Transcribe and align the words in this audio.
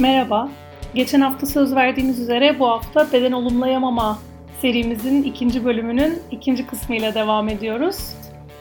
Merhaba. 0.00 0.48
Geçen 0.94 1.20
hafta 1.20 1.46
söz 1.46 1.74
verdiğimiz 1.74 2.20
üzere 2.20 2.58
bu 2.58 2.68
hafta 2.68 3.12
beden 3.12 3.32
olumlayamama 3.32 4.18
serimizin 4.62 5.22
ikinci 5.22 5.64
bölümünün 5.64 6.18
ikinci 6.30 6.66
kısmıyla 6.66 7.14
devam 7.14 7.48
ediyoruz. 7.48 7.96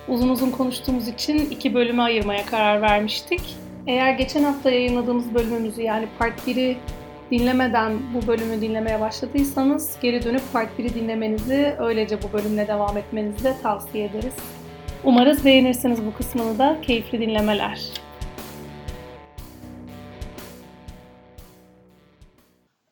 Uzun 0.08 0.30
uzun 0.30 0.52
konuştuğumuz 0.52 1.08
için 1.08 1.38
iki 1.38 1.74
bölüme 1.74 2.04
ayırmaya 2.04 2.46
karar 2.46 2.82
vermiştik. 2.82 3.42
Eğer 3.88 4.12
geçen 4.12 4.44
hafta 4.44 4.70
yayınladığımız 4.70 5.34
bölümümüzü 5.34 5.82
yani 5.82 6.08
part 6.20 6.48
1'i 6.48 6.78
dinlemeden 7.32 7.94
bu 8.14 8.28
bölümü 8.28 8.62
dinlemeye 8.62 9.00
başladıysanız 9.00 9.98
geri 10.02 10.24
dönüp 10.24 10.54
part 10.54 10.80
1'i 10.80 10.94
dinlemenizi 10.94 11.76
öylece 11.80 12.18
bu 12.22 12.34
bölümle 12.34 12.68
devam 12.68 12.98
etmenizi 12.98 13.44
de 13.44 13.54
tavsiye 13.64 14.06
ederiz. 14.06 14.36
Umarız 15.04 15.46
beğenirsiniz 15.46 16.06
bu 16.06 16.14
kısmını 16.14 16.60
da. 16.60 16.78
Keyifli 16.82 17.20
dinlemeler. 17.20 18.09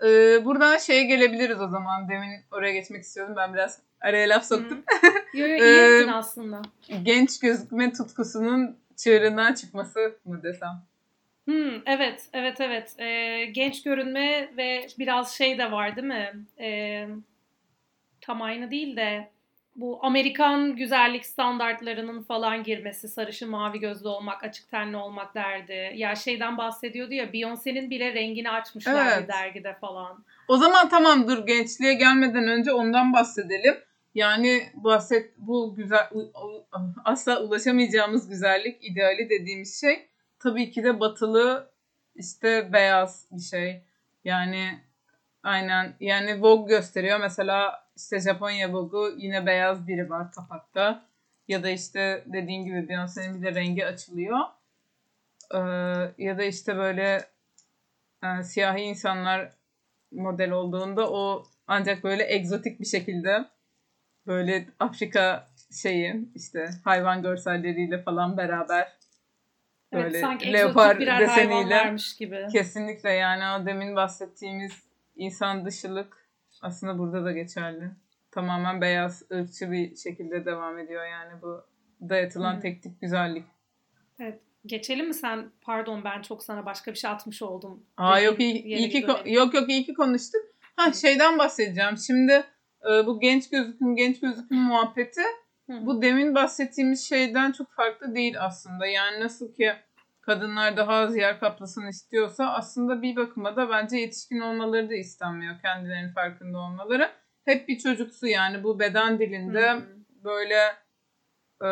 Ee, 0.04 0.46
buradan 0.46 0.78
şeye 0.78 1.04
gelebiliriz 1.04 1.62
o 1.62 1.68
zaman. 1.68 2.10
Demin 2.10 2.40
oraya 2.52 2.74
geçmek 2.74 3.04
istiyordum. 3.04 3.36
Ben 3.38 3.54
biraz 3.54 3.80
araya 4.02 4.30
laf 4.30 4.46
soktum. 4.46 4.84
Yo, 5.34 5.48
yo, 5.48 5.56
iyi 5.58 5.62
Ee, 5.62 5.96
ettin 5.98 6.08
aslında. 6.12 6.62
Genç 7.04 7.40
gözükme 7.40 7.94
tutkusunun 7.94 8.78
çığırından 8.96 9.54
çıkması 9.54 10.18
mı 10.26 10.44
desem? 10.44 10.84
Hmm, 11.46 11.82
evet, 11.86 12.30
evet, 12.34 12.62
evet. 12.62 13.00
Ee, 13.00 13.46
genç 13.46 13.84
görünme 13.84 14.50
ve 14.58 14.88
biraz 15.00 15.32
şey 15.34 15.58
de 15.58 15.72
var 15.72 15.96
değil 15.96 16.08
mi? 16.08 16.34
Ee, 16.60 17.08
tam 18.22 18.42
aynı 18.42 18.72
değil 18.72 18.96
de 18.98 19.32
bu 19.78 20.00
Amerikan 20.06 20.76
güzellik 20.76 21.26
standartlarının 21.26 22.22
falan 22.24 22.64
girmesi, 22.64 23.08
sarışın 23.08 23.50
mavi 23.50 23.80
gözlü 23.80 24.08
olmak, 24.08 24.44
açık 24.44 24.72
tenli 24.72 24.98
olmak 24.98 25.36
derdi. 25.36 25.92
Ya 25.96 26.16
şeyden 26.16 26.58
bahsediyordu 26.58 27.14
ya, 27.14 27.26
Beyoncé'nin 27.26 27.90
bile 27.90 28.14
rengini 28.14 28.52
açmışlar 28.52 29.18
Evet. 29.18 29.30
dergide 29.30 29.74
falan. 29.74 30.24
O 30.48 30.58
zaman 30.58 30.90
tamam 30.90 31.28
dur 31.28 31.46
gençliğe 31.48 31.94
gelmeden 31.94 32.48
önce 32.48 32.74
ondan 32.74 33.14
bahsedelim. 33.14 33.76
Yani 34.16 34.64
bahset 34.74 35.32
bu 35.38 35.76
güzel 35.76 36.10
asla 37.06 37.42
ulaşamayacağımız 37.42 38.30
güzellik 38.30 38.84
ideali 38.86 39.30
dediğimiz 39.30 39.82
şey 39.82 40.08
tabii 40.40 40.72
ki 40.72 40.84
de 40.84 41.00
batılı 41.00 41.70
işte 42.16 42.74
beyaz 42.74 43.26
bir 43.32 43.42
şey. 43.42 43.82
Yani 44.26 44.80
aynen 45.44 45.94
yani 46.00 46.42
Vogue 46.42 46.78
gösteriyor 46.78 47.20
mesela 47.20 47.87
işte 47.98 48.20
Japonya 48.20 48.74
Vogue'u 48.74 49.16
yine 49.18 49.46
beyaz 49.46 49.88
biri 49.88 50.10
var 50.10 50.32
kapakta. 50.32 51.06
Ya 51.48 51.64
da 51.64 51.70
işte 51.70 52.24
dediğin 52.26 52.66
gibi 52.66 52.78
Beyoncé'nin 52.78 53.42
bir 53.42 53.48
de 53.48 53.56
rengi 53.56 53.86
açılıyor. 53.86 54.40
Ee, 55.54 55.58
ya 56.18 56.38
da 56.38 56.44
işte 56.44 56.78
böyle 56.78 57.26
e, 58.24 58.44
siyahi 58.44 58.82
insanlar 58.82 59.52
model 60.12 60.52
olduğunda 60.52 61.12
o 61.12 61.44
ancak 61.68 62.04
böyle 62.04 62.34
egzotik 62.34 62.80
bir 62.80 62.86
şekilde 62.86 63.46
böyle 64.28 64.68
Afrika 64.80 65.48
şeyi 65.82 66.30
işte 66.36 66.70
hayvan 66.84 67.22
görselleriyle 67.22 68.02
falan 68.04 68.38
beraber 68.38 68.98
Evet, 69.92 70.04
böyle 70.04 70.22
sanki 70.22 70.54
leopar 70.54 71.00
deseniyle 71.00 71.96
gibi. 72.20 72.48
kesinlikle 72.52 73.12
yani 73.12 73.62
o 73.62 73.66
demin 73.66 73.96
bahsettiğimiz 73.96 74.72
insan 75.16 75.66
dışılık 75.66 76.27
aslında 76.62 76.98
burada 76.98 77.26
da 77.26 77.32
geçerli. 77.32 77.92
Tamamen 78.32 78.82
beyaz 78.82 79.24
ırkçı 79.32 79.72
bir 79.72 79.96
şekilde 79.96 80.46
devam 80.46 80.80
ediyor 80.80 81.06
yani 81.06 81.42
bu 81.42 81.66
dayatılan 82.10 82.56
Hı. 82.56 82.60
tek 82.60 82.84
tip 82.84 83.02
güzellik. 83.02 83.46
Evet. 84.20 84.42
Geçelim 84.66 85.08
mi 85.08 85.14
sen? 85.14 85.52
Pardon 85.62 86.04
ben 86.04 86.22
çok 86.22 86.44
sana 86.44 86.66
başka 86.66 86.92
bir 86.92 86.98
şey 86.98 87.10
atmış 87.10 87.42
oldum. 87.42 87.84
Aa 87.98 88.20
yok 88.20 88.40
iyi, 88.40 88.64
iyi 88.64 88.90
ki 88.90 89.02
ko- 89.02 89.32
yok 89.32 89.54
yok 89.54 89.70
iyi 89.70 89.86
ki 89.86 89.94
konuştuk. 89.94 90.42
Ha 90.76 90.94
şeyden 90.94 91.38
bahsedeceğim. 91.38 91.98
Şimdi 91.98 92.44
e, 92.92 93.06
bu 93.06 93.20
genç 93.20 93.50
gözüküm 93.50 93.96
genç 93.96 94.20
gözüküm 94.20 94.58
muhabbeti 94.58 95.22
hı. 95.70 95.86
bu 95.86 96.02
demin 96.02 96.36
bahsettiğimiz 96.36 97.10
şeyden 97.10 97.52
çok 97.52 97.72
farklı 97.72 98.16
değil 98.16 98.36
aslında. 98.40 98.86
Yani 98.88 99.20
nasıl 99.20 99.54
ki 99.54 99.74
kadınlar 100.28 100.78
daha 100.78 100.94
az 100.94 101.18
yer 101.18 101.40
kaplasın 101.40 101.88
istiyorsa 101.88 102.54
aslında 102.54 103.02
bir 103.02 103.16
bakıma 103.16 103.56
da 103.56 103.70
bence 103.70 103.98
yetişkin 103.98 104.40
olmaları 104.40 104.90
da 104.90 104.96
istenmiyor. 104.96 105.56
Kendilerinin 105.62 106.14
farkında 106.14 106.58
olmaları. 106.58 107.12
Hep 107.46 107.68
bir 107.68 107.78
çocuksu 107.78 108.28
yani 108.28 108.64
bu 108.64 108.80
beden 108.80 109.20
dilinde 109.20 109.72
Hı 109.72 109.78
hı. 109.78 109.84
böyle 110.24 110.60
e, 111.64 111.70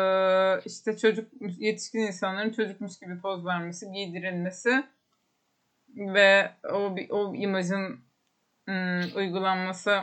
işte 0.64 0.96
çocuk 0.96 1.32
yetişkin 1.58 1.98
insanların 1.98 2.52
çocukmuş 2.52 2.98
gibi 2.98 3.20
poz 3.20 3.46
vermesi, 3.46 3.92
giydirilmesi 3.92 4.84
ve 5.96 6.50
o 6.72 6.96
o 7.10 7.34
imajın 7.34 8.00
ım, 8.68 9.16
uygulanması 9.16 10.02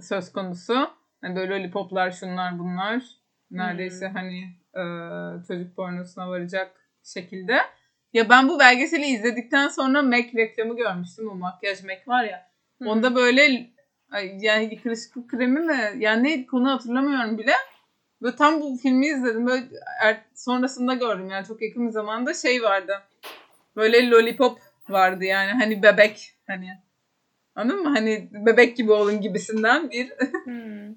söz 0.00 0.32
konusu. 0.32 0.90
Hani 1.20 1.36
böyle 1.36 1.54
lollipoplar 1.54 2.10
şunlar 2.10 2.58
bunlar 2.58 3.02
neredeyse 3.50 4.08
Hmm. 4.08 4.14
hani 4.14 4.40
e, 4.76 4.82
çocuk 5.48 5.76
pornosuna 5.76 6.28
varacak 6.28 6.81
şekilde. 7.04 7.56
Ya 8.12 8.28
ben 8.28 8.48
bu 8.48 8.58
belgeseli 8.58 9.04
izledikten 9.06 9.68
sonra 9.68 10.02
MAC 10.02 10.32
reklamı 10.36 10.76
görmüştüm. 10.76 11.28
O 11.28 11.34
makyaj 11.34 11.82
MAC 11.84 12.00
var 12.06 12.24
ya. 12.24 12.50
Hı. 12.82 12.88
Onda 12.88 13.14
böyle 13.14 13.66
yani 14.40 14.82
kırışıklık 14.82 15.30
kremi 15.30 15.60
mi? 15.60 15.92
Yani 15.98 16.22
neydi 16.24 16.46
konu 16.46 16.70
hatırlamıyorum 16.70 17.38
bile. 17.38 17.52
Böyle 18.22 18.36
tam 18.36 18.60
bu 18.60 18.76
filmi 18.76 19.06
izledim. 19.06 19.46
Böyle 19.46 19.66
er- 20.02 20.24
sonrasında 20.34 20.94
gördüm 20.94 21.30
yani 21.30 21.46
çok 21.46 21.62
yakın 21.62 21.86
bir 21.86 21.92
zamanda 21.92 22.34
şey 22.34 22.62
vardı. 22.62 23.02
Böyle 23.76 24.10
lollipop 24.10 24.58
vardı 24.88 25.24
yani 25.24 25.52
hani 25.52 25.82
bebek 25.82 26.32
hani. 26.46 26.78
Anladın 27.54 27.82
mı? 27.82 27.88
Hani 27.88 28.28
bebek 28.32 28.76
gibi 28.76 28.92
olun 28.92 29.20
gibisinden 29.20 29.90
bir 29.90 30.10
Hmm. 30.44 30.94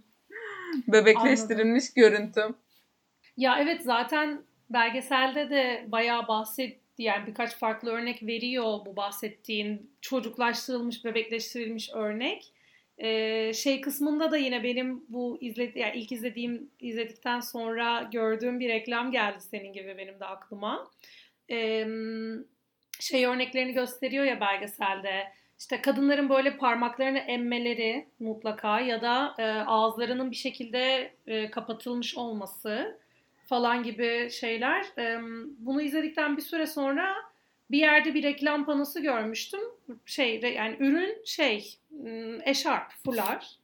bebekleştirilmiş 0.88 1.94
görüntü. 1.94 2.42
Ya 3.38 3.60
evet 3.60 3.82
zaten 3.84 4.42
belgeselde 4.70 5.50
de 5.50 5.86
bayağı 5.88 6.28
bahset 6.28 6.80
yani 6.98 7.28
birkaç 7.28 7.56
farklı 7.56 7.92
örnek 7.92 8.24
veriyor 8.24 8.80
bu 8.86 8.96
bahsettiğin 8.96 9.92
çocuklaştırılmış, 10.02 11.06
bebekleştirilmiş 11.06 11.90
örnek. 11.94 12.52
Ee, 12.98 13.54
şey 13.54 13.82
kısmında 13.82 14.32
da 14.32 14.38
yine 14.38 14.64
benim 14.64 15.06
bu 15.10 15.38
izledi 15.42 15.80
yani 15.80 15.98
ilk 15.98 16.12
izlediğim 16.12 16.70
izledikten 16.80 17.40
sonra 17.40 18.10
gördüğüm 18.12 18.60
bir 18.60 18.70
reklam 18.70 19.12
geldi 19.12 19.42
senin 19.42 19.74
gibi 19.74 19.98
benim 19.98 20.20
de 20.20 20.26
aklıma. 20.26 20.92
Ee, 21.52 21.88
şey 23.00 23.26
örneklerini 23.26 23.74
gösteriyor 23.74 24.26
ya 24.26 24.42
belgeselde. 24.42 25.28
İşte 25.60 25.82
kadınların 25.82 26.30
böyle 26.30 26.58
parmaklarını 26.58 27.18
emmeleri 27.18 28.08
mutlaka 28.20 28.80
ya 28.80 29.02
da 29.02 29.36
e, 29.38 29.44
ağızlarının 29.44 30.32
bir 30.32 30.36
şekilde 30.36 31.14
e, 31.28 31.52
kapatılmış 31.52 32.18
olması 32.18 33.00
falan 33.48 33.84
gibi 33.84 34.30
şeyler. 34.32 34.86
Bunu 35.60 35.82
izledikten 35.82 36.38
bir 36.38 36.42
süre 36.42 36.68
sonra 36.68 37.16
bir 37.72 37.78
yerde 37.78 38.14
bir 38.14 38.24
reklam 38.24 38.66
panosu 38.66 39.02
görmüştüm. 39.02 39.62
Şey 40.06 40.42
yani 40.42 40.78
ürün 40.80 41.22
şey 41.26 41.78
eşarp, 42.46 42.92
fular 43.04 43.56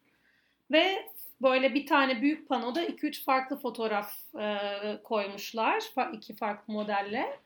ve 0.72 1.06
böyle 1.42 1.74
bir 1.74 1.86
tane 1.86 2.22
büyük 2.22 2.50
panoda 2.50 2.84
2-3 2.84 3.24
farklı 3.24 3.58
fotoğraf 3.58 4.14
e, 4.40 4.58
koymuşlar. 5.04 5.84
İki 6.14 6.36
farklı 6.36 6.74
modelle. 6.74 7.40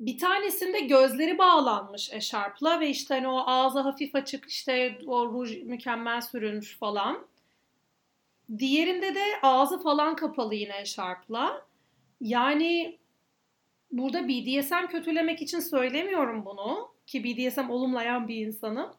Bir 0.00 0.18
tanesinde 0.18 0.80
gözleri 0.80 1.38
bağlanmış 1.38 2.12
eşarpla 2.12 2.80
ve 2.80 2.88
işte 2.88 3.14
hani 3.14 3.28
o 3.28 3.42
ağzı 3.46 3.80
hafif 3.80 4.14
açık 4.14 4.48
işte 4.48 4.98
o 5.06 5.26
ruj 5.26 5.62
mükemmel 5.62 6.20
sürülmüş 6.20 6.78
falan. 6.78 7.26
Diğerinde 8.58 9.14
de 9.14 9.24
ağzı 9.42 9.82
falan 9.82 10.16
kapalı 10.16 10.54
yine 10.54 10.80
eşarpla. 10.80 11.66
Yani 12.20 12.98
burada 13.92 14.28
BDSM 14.28 14.86
kötülemek 14.90 15.42
için 15.42 15.60
söylemiyorum 15.60 16.44
bunu 16.44 16.90
ki 17.06 17.24
BDSM 17.24 17.70
olumlayan 17.70 18.28
bir 18.28 18.46
insanım. 18.46 18.90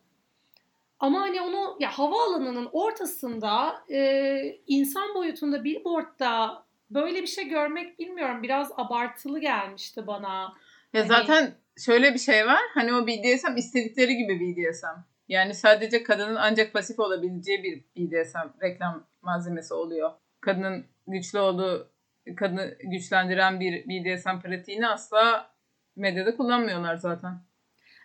Ama 0.99 1.21
hani 1.21 1.41
onu 1.41 1.77
ya 1.79 1.89
havaalanının 1.99 2.69
ortasında 2.71 3.83
e, 3.91 4.59
insan 4.67 5.15
boyutunda 5.15 5.63
billboardda 5.63 6.63
böyle 6.89 7.21
bir 7.21 7.27
şey 7.27 7.47
görmek 7.47 7.99
bilmiyorum 7.99 8.43
biraz 8.43 8.71
abartılı 8.77 9.39
gelmişti 9.39 10.07
bana. 10.07 10.53
Ya 10.93 11.01
Hani- 11.01 11.07
zaten 11.07 11.55
şöyle 11.77 12.13
bir 12.13 12.19
şey 12.19 12.45
var. 12.47 12.61
Hani 12.73 12.93
o 12.93 13.07
BDSM 13.07 13.57
istedikleri 13.57 14.17
gibi 14.17 14.39
BDSM. 14.39 14.99
Yani 15.29 15.53
sadece 15.53 16.03
kadının 16.03 16.35
ancak 16.35 16.73
pasif 16.73 16.99
olabileceği 16.99 17.63
bir 17.63 17.81
BDSM 17.97 18.61
reklam 18.61 19.07
malzemesi 19.21 19.73
oluyor. 19.73 20.11
Kadının 20.41 20.85
güçlü 21.07 21.39
olduğu, 21.39 21.91
kadını 22.35 22.75
güçlendiren 22.83 23.59
bir 23.59 23.85
BDSM 23.85 24.39
pratiğini 24.39 24.87
asla 24.87 25.51
medyada 25.95 26.35
kullanmıyorlar 26.35 26.95
zaten. 26.95 27.41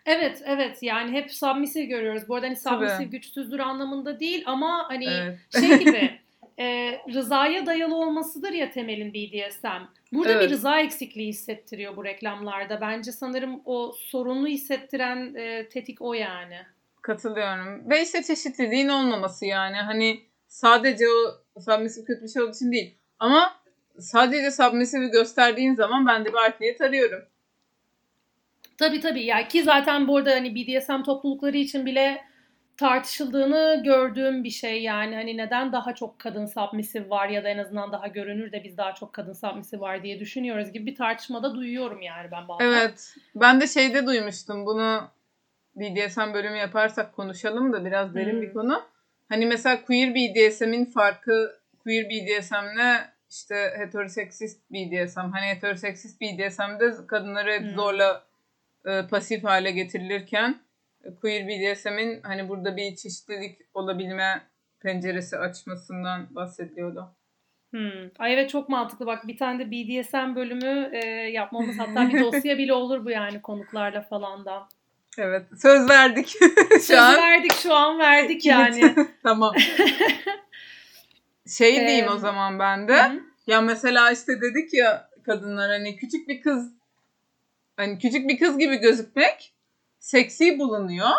Evet 0.05 0.41
evet 0.45 0.83
yani 0.83 1.11
hep 1.11 1.31
submissive 1.31 1.85
görüyoruz. 1.85 2.27
Bu 2.27 2.35
arada 2.35 2.47
hani 2.47 2.57
Tabii. 2.63 2.75
submissive 2.75 3.17
güçsüzdür 3.17 3.59
anlamında 3.59 4.19
değil 4.19 4.43
ama 4.45 4.85
hani 4.87 5.05
Evet. 5.05 5.39
şey 5.59 5.79
gibi 5.79 6.19
e, 6.59 6.99
rızaya 7.13 7.65
dayalı 7.65 7.95
olmasıdır 7.95 8.51
ya 8.51 8.71
temelin 8.71 9.13
BDSM. 9.13 9.67
Burada 10.13 10.31
evet. 10.31 10.43
bir 10.43 10.49
rıza 10.49 10.79
eksikliği 10.79 11.27
hissettiriyor 11.27 11.97
bu 11.97 12.05
reklamlarda. 12.05 12.81
Bence 12.81 13.11
sanırım 13.11 13.61
o 13.65 13.91
sorunlu 13.97 14.47
hissettiren 14.47 15.35
e, 15.35 15.69
tetik 15.69 16.01
o 16.01 16.13
yani. 16.13 16.57
Katılıyorum. 17.05 17.89
Ve 17.89 18.03
işte 18.03 18.23
çeşitliliğin 18.23 18.89
olmaması 18.89 19.45
yani. 19.45 19.75
Hani 19.75 20.19
sadece 20.47 21.05
o 21.55 21.59
submissive 21.61 22.05
kötü 22.05 22.23
bir 22.23 22.27
şey 22.27 22.41
olduğu 22.41 22.55
için 22.55 22.71
değil. 22.71 22.97
Ama 23.19 23.55
sadece 23.99 24.51
submissive'i 24.51 25.09
gösterdiğin 25.09 25.75
zaman 25.75 26.07
ben 26.07 26.25
de 26.25 26.29
bir 26.29 26.37
art 26.37 26.81
arıyorum. 26.81 27.25
Tabii 28.77 28.99
tabii. 28.99 29.23
Yani 29.23 29.47
ki 29.47 29.63
zaten 29.63 30.07
bu 30.07 30.17
arada 30.17 30.31
hani 30.31 30.55
BDSM 30.55 31.03
toplulukları 31.03 31.57
için 31.57 31.85
bile 31.85 32.21
tartışıldığını 32.77 33.81
gördüğüm 33.83 34.43
bir 34.43 34.49
şey 34.49 34.83
yani 34.83 35.15
hani 35.15 35.37
neden 35.37 35.71
daha 35.71 35.95
çok 35.95 36.19
kadın 36.19 36.45
submissive 36.45 37.09
var 37.09 37.29
ya 37.29 37.43
da 37.43 37.49
en 37.49 37.57
azından 37.57 37.91
daha 37.91 38.07
görünür 38.07 38.51
de 38.51 38.63
biz 38.63 38.77
daha 38.77 38.93
çok 38.93 39.13
kadın 39.13 39.33
submissive 39.33 39.81
var 39.81 40.03
diye 40.03 40.19
düşünüyoruz 40.19 40.71
gibi 40.71 40.85
bir 40.85 40.95
tartışmada 40.95 41.55
duyuyorum 41.55 42.01
yani 42.01 42.31
ben 42.31 42.47
bazen. 42.47 42.65
Evet 42.65 43.15
ben 43.35 43.61
de 43.61 43.67
şeyde 43.67 44.05
duymuştum 44.05 44.65
bunu 44.65 45.14
BDSM 45.75 46.33
bölümü 46.33 46.57
yaparsak 46.57 47.13
konuşalım 47.13 47.73
da 47.73 47.85
biraz 47.85 48.15
derin 48.15 48.33
hmm. 48.33 48.41
bir 48.41 48.53
konu. 48.53 48.83
Hani 49.29 49.45
mesela 49.45 49.85
queer 49.85 50.15
BDSM'in 50.15 50.85
farkı 50.85 51.59
queer 51.79 52.05
BDSM'le 52.09 53.15
işte 53.29 53.55
heteroseksist 53.77 54.71
BDSM. 54.71 55.19
Hani 55.19 55.45
heteroseksist 55.45 56.21
BDSM'de 56.21 57.07
kadınları 57.07 57.59
hmm. 57.59 57.69
zorla 57.75 58.23
e, 58.85 59.07
pasif 59.07 59.43
hale 59.43 59.71
getirilirken 59.71 60.59
queer 61.21 61.47
BDSM'in 61.47 62.21
hani 62.23 62.49
burada 62.49 62.77
bir 62.77 62.95
çeşitlilik 62.95 63.57
olabilme 63.73 64.41
penceresi 64.81 65.37
açmasından 65.37 66.35
bahsediyordu. 66.35 67.15
Hmm. 67.71 68.09
Ay 68.19 68.33
evet 68.33 68.49
çok 68.49 68.69
mantıklı 68.69 69.05
bak 69.05 69.27
bir 69.27 69.37
tane 69.37 69.59
de 69.59 69.71
BDSM 69.71 70.35
bölümü 70.35 70.89
e, 70.93 71.07
yapmamız 71.31 71.79
hatta 71.79 72.09
bir 72.09 72.19
dosya 72.23 72.57
bile 72.57 72.73
olur 72.73 73.05
bu 73.05 73.09
yani 73.09 73.41
konuklarla 73.41 74.01
falan 74.01 74.45
da. 74.45 74.67
Evet 75.17 75.45
söz 75.61 75.89
verdik. 75.89 76.27
şu 76.69 76.79
söz 76.79 76.97
an... 76.97 77.17
verdik 77.17 77.53
şu 77.53 77.73
an 77.73 77.99
verdik 77.99 78.45
yani. 78.45 78.95
tamam. 79.23 79.55
şey 81.47 81.75
diyeyim 81.75 82.07
o 82.07 82.17
zaman 82.17 82.59
ben 82.59 82.87
de. 82.87 83.03
Hı. 83.03 83.21
Ya 83.47 83.61
mesela 83.61 84.11
işte 84.11 84.41
dedik 84.41 84.73
ya 84.73 85.09
kadınlar 85.25 85.71
hani 85.71 85.95
küçük 85.95 86.27
bir 86.27 86.41
kız 86.41 86.71
hani 87.77 87.99
küçük 87.99 88.29
bir 88.29 88.39
kız 88.39 88.57
gibi 88.57 88.77
gözükmek 88.77 89.53
seksi 89.99 90.59
bulunuyor 90.59 91.09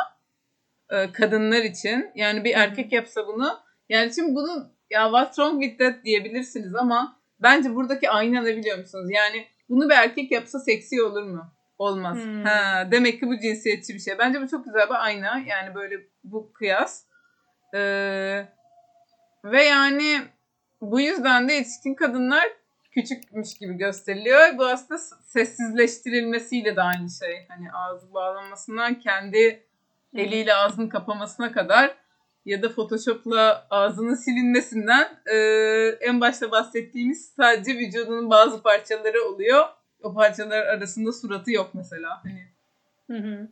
e, 0.90 1.12
kadınlar 1.12 1.62
için. 1.62 2.10
Yani 2.14 2.44
bir 2.44 2.54
erkek 2.54 2.92
yapsa 2.92 3.26
bunu. 3.26 3.58
Yani 3.88 4.14
şimdi 4.14 4.34
bunu 4.34 4.70
ya 4.90 5.04
what's 5.04 5.36
wrong 5.36 5.62
with 5.62 5.78
that 5.78 6.04
diyebilirsiniz 6.04 6.74
ama 6.74 7.20
bence 7.40 7.74
buradaki 7.74 8.10
aynı 8.10 8.44
ne 8.44 8.56
biliyor 8.56 8.78
musunuz? 8.78 9.10
Yani 9.10 9.46
bunu 9.68 9.88
bir 9.88 9.94
erkek 9.94 10.30
yapsa 10.30 10.58
seksi 10.58 11.02
olur 11.02 11.22
mu? 11.22 11.55
Olmaz. 11.78 12.18
Hmm. 12.18 12.44
Ha, 12.44 12.88
demek 12.90 13.20
ki 13.20 13.26
bu 13.26 13.38
cinsiyetçi 13.38 13.94
bir 13.94 13.98
şey. 13.98 14.18
Bence 14.18 14.42
bu 14.42 14.48
çok 14.48 14.64
güzel 14.64 14.88
bir 14.88 15.04
ayna. 15.04 15.38
Yani 15.46 15.74
böyle 15.74 15.94
bu 16.24 16.52
kıyas. 16.52 17.04
Ee, 17.74 18.46
ve 19.44 19.64
yani 19.64 20.22
bu 20.80 21.00
yüzden 21.00 21.48
de 21.48 21.52
yetişkin 21.52 21.94
kadınlar 21.94 22.44
küçükmüş 22.90 23.58
gibi 23.58 23.74
gösteriliyor. 23.74 24.58
Bu 24.58 24.66
aslında 24.66 24.98
sessizleştirilmesiyle 25.24 26.76
de 26.76 26.82
aynı 26.82 27.10
şey. 27.10 27.46
Hani 27.48 27.72
ağzı 27.72 28.14
bağlanmasından 28.14 29.00
kendi 29.00 29.66
eliyle 30.14 30.54
ağzını 30.54 30.88
kapamasına 30.88 31.52
kadar 31.52 31.96
ya 32.44 32.62
da 32.62 32.72
Photoshop'la 32.72 33.66
ağzının 33.70 34.14
silinmesinden 34.14 35.20
e, 35.26 35.36
en 36.00 36.20
başta 36.20 36.50
bahsettiğimiz 36.50 37.32
sadece 37.36 37.78
vücudunun 37.78 38.30
bazı 38.30 38.62
parçaları 38.62 39.24
oluyor. 39.24 39.64
O 40.06 40.14
parçalar 40.14 40.66
arasında 40.66 41.12
suratı 41.12 41.52
yok 41.52 41.70
mesela. 41.74 42.22
Hani. 42.24 42.42
Hı 43.10 43.28
hı. 43.28 43.48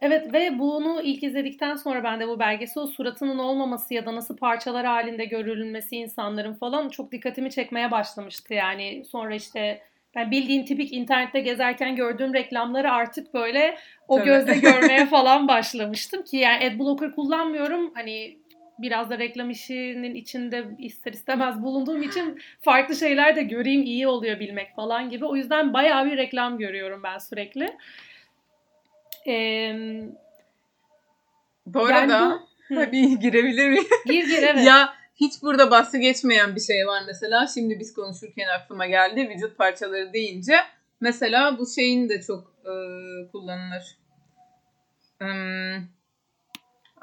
Evet 0.00 0.32
ve 0.32 0.58
bunu 0.58 1.02
ilk 1.02 1.22
izledikten 1.22 1.76
sonra 1.76 2.04
ben 2.04 2.20
de 2.20 2.28
bu 2.28 2.38
belgesi 2.38 2.80
o 2.80 2.86
suratının 2.86 3.38
olmaması 3.38 3.94
ya 3.94 4.06
da 4.06 4.14
nasıl 4.14 4.36
parçalar 4.36 4.86
halinde 4.86 5.24
görülmesi 5.24 5.96
insanların 5.96 6.54
falan 6.54 6.88
çok 6.88 7.12
dikkatimi 7.12 7.50
çekmeye 7.50 7.90
başlamıştı. 7.90 8.54
Yani 8.54 9.04
sonra 9.04 9.34
işte 9.34 9.80
ben 10.14 10.30
bildiğin 10.30 10.64
tipik 10.64 10.92
internette 10.92 11.40
gezerken 11.40 11.96
gördüğüm 11.96 12.34
reklamları 12.34 12.92
artık 12.92 13.34
böyle 13.34 13.76
o 14.08 14.16
Tabii. 14.16 14.26
gözle 14.26 14.58
görmeye 14.58 15.06
falan 15.10 15.48
başlamıştım 15.48 16.22
ki 16.22 16.36
yani 16.36 16.66
adblocker 16.66 17.14
kullanmıyorum. 17.14 17.94
Hani 17.94 18.38
biraz 18.78 19.10
da 19.10 19.18
reklam 19.18 19.50
işinin 19.50 20.14
içinde 20.14 20.64
ister 20.78 21.12
istemez 21.12 21.62
bulunduğum 21.62 22.02
için 22.02 22.40
farklı 22.60 22.96
şeyler 22.96 23.36
de 23.36 23.42
göreyim 23.42 23.82
iyi 23.82 24.08
oluyor 24.08 24.40
bilmek 24.40 24.76
falan 24.76 25.10
gibi. 25.10 25.24
O 25.24 25.36
yüzden 25.36 25.72
bayağı 25.72 26.06
bir 26.06 26.16
reklam 26.16 26.58
görüyorum 26.58 27.02
ben 27.02 27.18
sürekli. 27.18 27.76
Ee, 29.26 29.74
bu 31.66 31.84
arada 31.84 32.42
bu, 32.70 32.74
tabii 32.74 33.18
girebilir 33.18 33.68
miyim? 33.68 33.84
Gir 34.06 34.26
gir 34.26 34.42
evet. 34.42 34.64
ya 34.66 34.94
hiç 35.16 35.42
burada 35.42 35.70
bahsi 35.70 36.00
geçmeyen 36.00 36.56
bir 36.56 36.60
şey 36.60 36.86
var 36.86 37.02
mesela. 37.06 37.46
Şimdi 37.46 37.80
biz 37.80 37.94
konuşurken 37.94 38.48
aklıma 38.48 38.86
geldi. 38.86 39.28
Vücut 39.28 39.58
parçaları 39.58 40.12
deyince. 40.12 40.56
Mesela 41.00 41.58
bu 41.58 41.66
şeyin 41.66 42.08
de 42.08 42.22
çok 42.22 42.54
e, 42.64 42.72
kullanılır. 43.32 43.96
Hmm. 45.18 45.93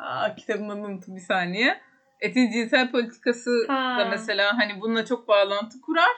Aa, 0.02 0.36
kitabımı 0.36 0.74
unuttum 0.74 1.16
bir 1.16 1.22
saniye. 1.22 1.82
Etin 2.20 2.52
cinsel 2.52 2.92
politikası 2.92 3.66
ha. 3.68 3.98
da 4.00 4.06
mesela 4.06 4.58
hani 4.58 4.82
bununla 4.82 5.06
çok 5.06 5.28
bağlantı 5.28 5.82
kurar. 5.82 6.16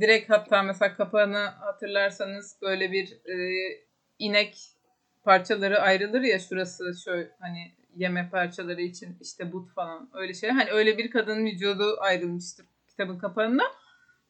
Direkt 0.00 0.30
hatta 0.30 0.62
mesela 0.62 0.94
kapağını 0.94 1.38
hatırlarsanız 1.38 2.56
böyle 2.62 2.92
bir 2.92 3.12
e, 3.12 3.36
inek 4.18 4.58
parçaları 5.24 5.80
ayrılır 5.80 6.20
ya 6.20 6.38
şurası 6.38 6.94
şöyle 7.04 7.30
hani 7.40 7.72
yeme 7.96 8.28
parçaları 8.30 8.80
için 8.82 9.16
işte 9.20 9.52
but 9.52 9.70
falan 9.70 10.08
öyle 10.14 10.34
şey. 10.34 10.50
Hani 10.50 10.70
öyle 10.70 10.98
bir 10.98 11.10
kadının 11.10 11.44
vücudu 11.44 11.96
ayrılmıştır 12.00 12.66
kitabın 12.88 13.18
kapağında. 13.18 13.62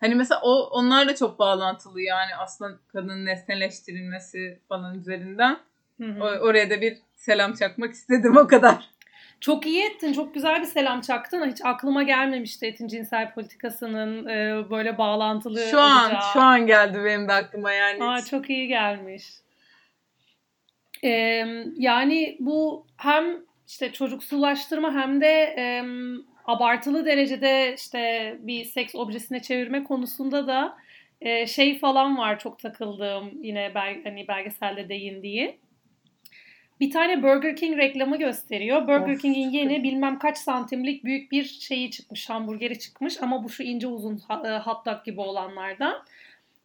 Hani 0.00 0.14
mesela 0.14 0.40
o 0.42 0.68
onlarla 0.70 1.14
çok 1.14 1.38
bağlantılı 1.38 2.00
yani 2.00 2.36
aslında 2.36 2.78
kadının 2.92 3.26
nesneleştirilmesi 3.26 4.60
falan 4.68 4.98
üzerinden. 4.98 5.58
Hı 6.00 6.04
hı. 6.04 6.22
oraya 6.22 6.70
da 6.70 6.80
bir 6.80 6.98
selam 7.26 7.52
çakmak 7.52 7.92
istedim 7.92 8.36
o 8.36 8.46
kadar. 8.46 8.90
Çok 9.40 9.66
iyi 9.66 9.84
ettin. 9.84 10.12
Çok 10.12 10.34
güzel 10.34 10.60
bir 10.60 10.66
selam 10.66 11.00
çaktın. 11.00 11.50
Hiç 11.50 11.58
aklıma 11.64 12.02
gelmemişti 12.02 12.66
etin 12.66 12.88
cinsel 12.88 13.34
politikasının 13.34 14.26
e, 14.26 14.70
böyle 14.70 14.98
bağlantılı 14.98 15.60
Şu 15.70 15.80
an 15.80 16.04
olacağı. 16.04 16.32
şu 16.32 16.40
an 16.40 16.66
geldi 16.66 16.98
benim 17.04 17.28
de 17.28 17.32
aklıma 17.32 17.72
yani. 17.72 18.04
Aa, 18.04 18.24
çok 18.24 18.50
iyi 18.50 18.68
gelmiş. 18.68 19.24
E, 21.04 21.10
yani 21.76 22.36
bu 22.40 22.86
hem 22.96 23.24
işte 23.68 23.92
çocuksulaştırma 23.92 24.94
hem 24.94 25.20
de 25.20 25.54
e, 25.58 25.82
abartılı 26.44 27.06
derecede 27.06 27.74
işte 27.78 28.34
bir 28.40 28.64
seks 28.64 28.94
objesine 28.94 29.42
çevirme 29.42 29.84
konusunda 29.84 30.46
da 30.46 30.76
e, 31.20 31.46
şey 31.46 31.78
falan 31.78 32.18
var 32.18 32.38
çok 32.38 32.58
takıldığım 32.58 33.42
yine 33.42 33.74
bel, 33.74 34.00
hani 34.04 34.28
belgeselde 34.28 34.88
değindiği. 34.88 35.65
Bir 36.80 36.90
tane 36.90 37.22
Burger 37.22 37.56
King 37.56 37.78
reklamı 37.78 38.18
gösteriyor. 38.18 38.88
Burger 38.88 39.18
King'in 39.18 39.50
yeni 39.50 39.82
bilmem 39.82 40.18
kaç 40.18 40.38
santimlik 40.38 41.04
büyük 41.04 41.32
bir 41.32 41.44
şeyi 41.44 41.90
çıkmış, 41.90 42.30
hamburgeri 42.30 42.78
çıkmış 42.78 43.22
ama 43.22 43.44
bu 43.44 43.48
şu 43.48 43.62
ince 43.62 43.86
uzun 43.86 44.18
hot 44.64 44.86
dog 44.86 45.04
gibi 45.04 45.20
olanlardan. 45.20 46.04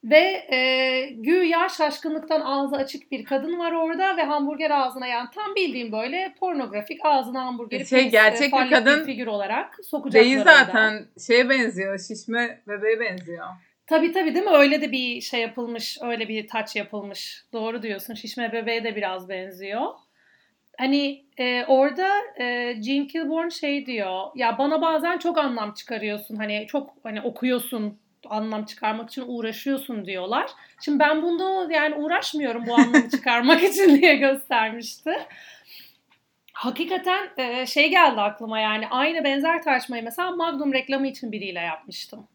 Ve 0.03 0.47
e, 0.51 1.09
güya 1.09 1.69
şaşkınlıktan 1.69 2.41
ağzı 2.41 2.75
açık 2.75 3.11
bir 3.11 3.25
kadın 3.25 3.59
var 3.59 3.71
orada 3.71 4.17
ve 4.17 4.23
hamburger 4.23 4.71
ağzına 4.71 5.07
yani 5.07 5.29
tam 5.35 5.55
bildiğim 5.55 5.91
böyle 5.91 6.33
pornografik 6.39 6.99
ağzına 7.03 7.45
hamburgeri 7.45 7.87
şey, 7.87 8.03
pis, 8.03 8.11
gerçek 8.11 8.53
bir 8.53 8.69
kadın 8.69 8.99
bir 8.99 9.05
figür 9.05 9.27
olarak 9.27 9.77
sokacaklar 9.85 10.25
Değil 10.25 10.43
zaten 10.43 10.93
orada. 10.93 11.05
şeye 11.27 11.49
benziyor 11.49 11.99
şişme 11.99 12.61
bebeğe 12.67 12.99
benziyor. 12.99 13.47
Tabii 13.91 14.11
tabii 14.11 14.35
değil 14.35 14.45
mi? 14.45 14.51
Öyle 14.51 14.81
de 14.81 14.91
bir 14.91 15.21
şey 15.21 15.41
yapılmış, 15.41 15.97
öyle 16.01 16.27
bir 16.27 16.47
taç 16.47 16.75
yapılmış. 16.75 17.43
Doğru 17.53 17.83
diyorsun. 17.83 18.13
Şişme 18.13 18.53
bebeğe 18.53 18.83
de 18.83 18.95
biraz 18.95 19.29
benziyor. 19.29 19.87
Hani 20.77 21.25
e, 21.37 21.65
orada 21.65 22.09
e, 22.39 22.73
Gene 22.73 23.07
Kilborn 23.07 23.49
şey 23.49 23.85
diyor. 23.85 24.27
Ya 24.35 24.57
bana 24.57 24.81
bazen 24.81 25.17
çok 25.17 25.37
anlam 25.37 25.73
çıkarıyorsun. 25.73 26.35
Hani 26.35 26.65
çok 26.67 26.93
hani 27.03 27.21
okuyorsun 27.21 27.99
anlam 28.29 28.65
çıkarmak 28.65 29.09
için 29.09 29.23
uğraşıyorsun 29.27 30.05
diyorlar. 30.05 30.49
Şimdi 30.85 30.99
ben 30.99 31.21
bunda 31.21 31.73
yani 31.73 31.95
uğraşmıyorum 31.95 32.67
bu 32.67 32.73
anlamı 32.73 33.09
çıkarmak 33.15 33.63
için 33.63 34.01
diye 34.01 34.15
göstermişti. 34.15 35.11
Hakikaten 36.53 37.29
e, 37.37 37.65
şey 37.65 37.89
geldi 37.89 38.21
aklıma 38.21 38.59
yani 38.59 38.87
aynı 38.87 39.23
benzer 39.23 39.63
tartışmayı 39.63 40.03
mesela 40.03 40.31
Magnum 40.31 40.73
reklamı 40.73 41.07
için 41.07 41.31
biriyle 41.31 41.59
yapmıştım. 41.59 42.27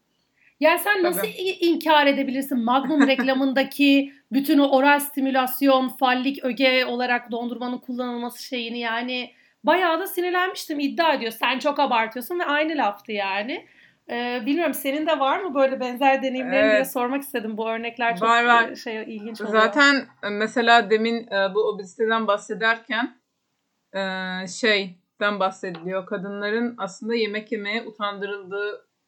Yani 0.59 0.79
sen 0.79 1.03
nasıl 1.03 1.21
Tabii. 1.21 1.57
inkar 1.59 2.07
edebilirsin 2.07 2.63
Magnum 2.63 3.07
reklamındaki 3.07 4.13
bütün 4.31 4.57
o 4.57 4.67
oral 4.67 4.99
stimülasyon, 4.99 5.89
fallik 5.89 6.43
öge 6.43 6.85
olarak 6.85 7.31
dondurmanın 7.31 7.77
kullanılması 7.77 8.43
şeyini 8.43 8.79
yani 8.79 9.33
bayağı 9.63 9.99
da 9.99 10.07
sinirlenmiştim. 10.07 10.79
İddia 10.79 11.13
ediyor. 11.13 11.31
Sen 11.31 11.59
çok 11.59 11.79
abartıyorsun 11.79 12.39
ve 12.39 12.45
aynı 12.45 12.77
laftı 12.77 13.11
yani. 13.11 13.67
Ee, 14.09 14.41
bilmiyorum 14.45 14.73
senin 14.73 15.07
de 15.07 15.19
var 15.19 15.39
mı 15.39 15.55
böyle 15.55 15.79
benzer 15.79 16.23
deneyimlerin 16.23 16.63
evet. 16.63 16.73
diye 16.73 16.85
sormak 16.85 17.21
istedim. 17.21 17.57
Bu 17.57 17.69
örnekler 17.69 18.15
çok 18.17 18.27
var, 18.27 18.45
var. 18.45 18.75
şey 18.75 19.03
ilginç 19.03 19.41
oluyor. 19.41 19.61
Zaten 19.61 19.95
e, 20.23 20.29
mesela 20.29 20.89
demin 20.89 21.27
e, 21.27 21.55
bu 21.55 21.59
obeziteden 21.59 22.27
bahsederken 22.27 23.17
e, 23.93 24.01
şeyden 24.47 25.39
bahsediliyor. 25.39 26.05
Kadınların 26.05 26.75
aslında 26.77 27.15
yemek 27.15 27.51
yemeye 27.51 27.85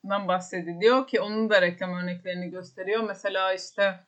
utandırıldığından 0.03 0.27
bahsediliyor 0.27 1.07
ki 1.07 1.21
onun 1.21 1.49
da 1.49 1.61
reklam 1.61 1.93
örneklerini 1.93 2.49
gösteriyor. 2.49 3.03
Mesela 3.03 3.53
işte 3.53 3.99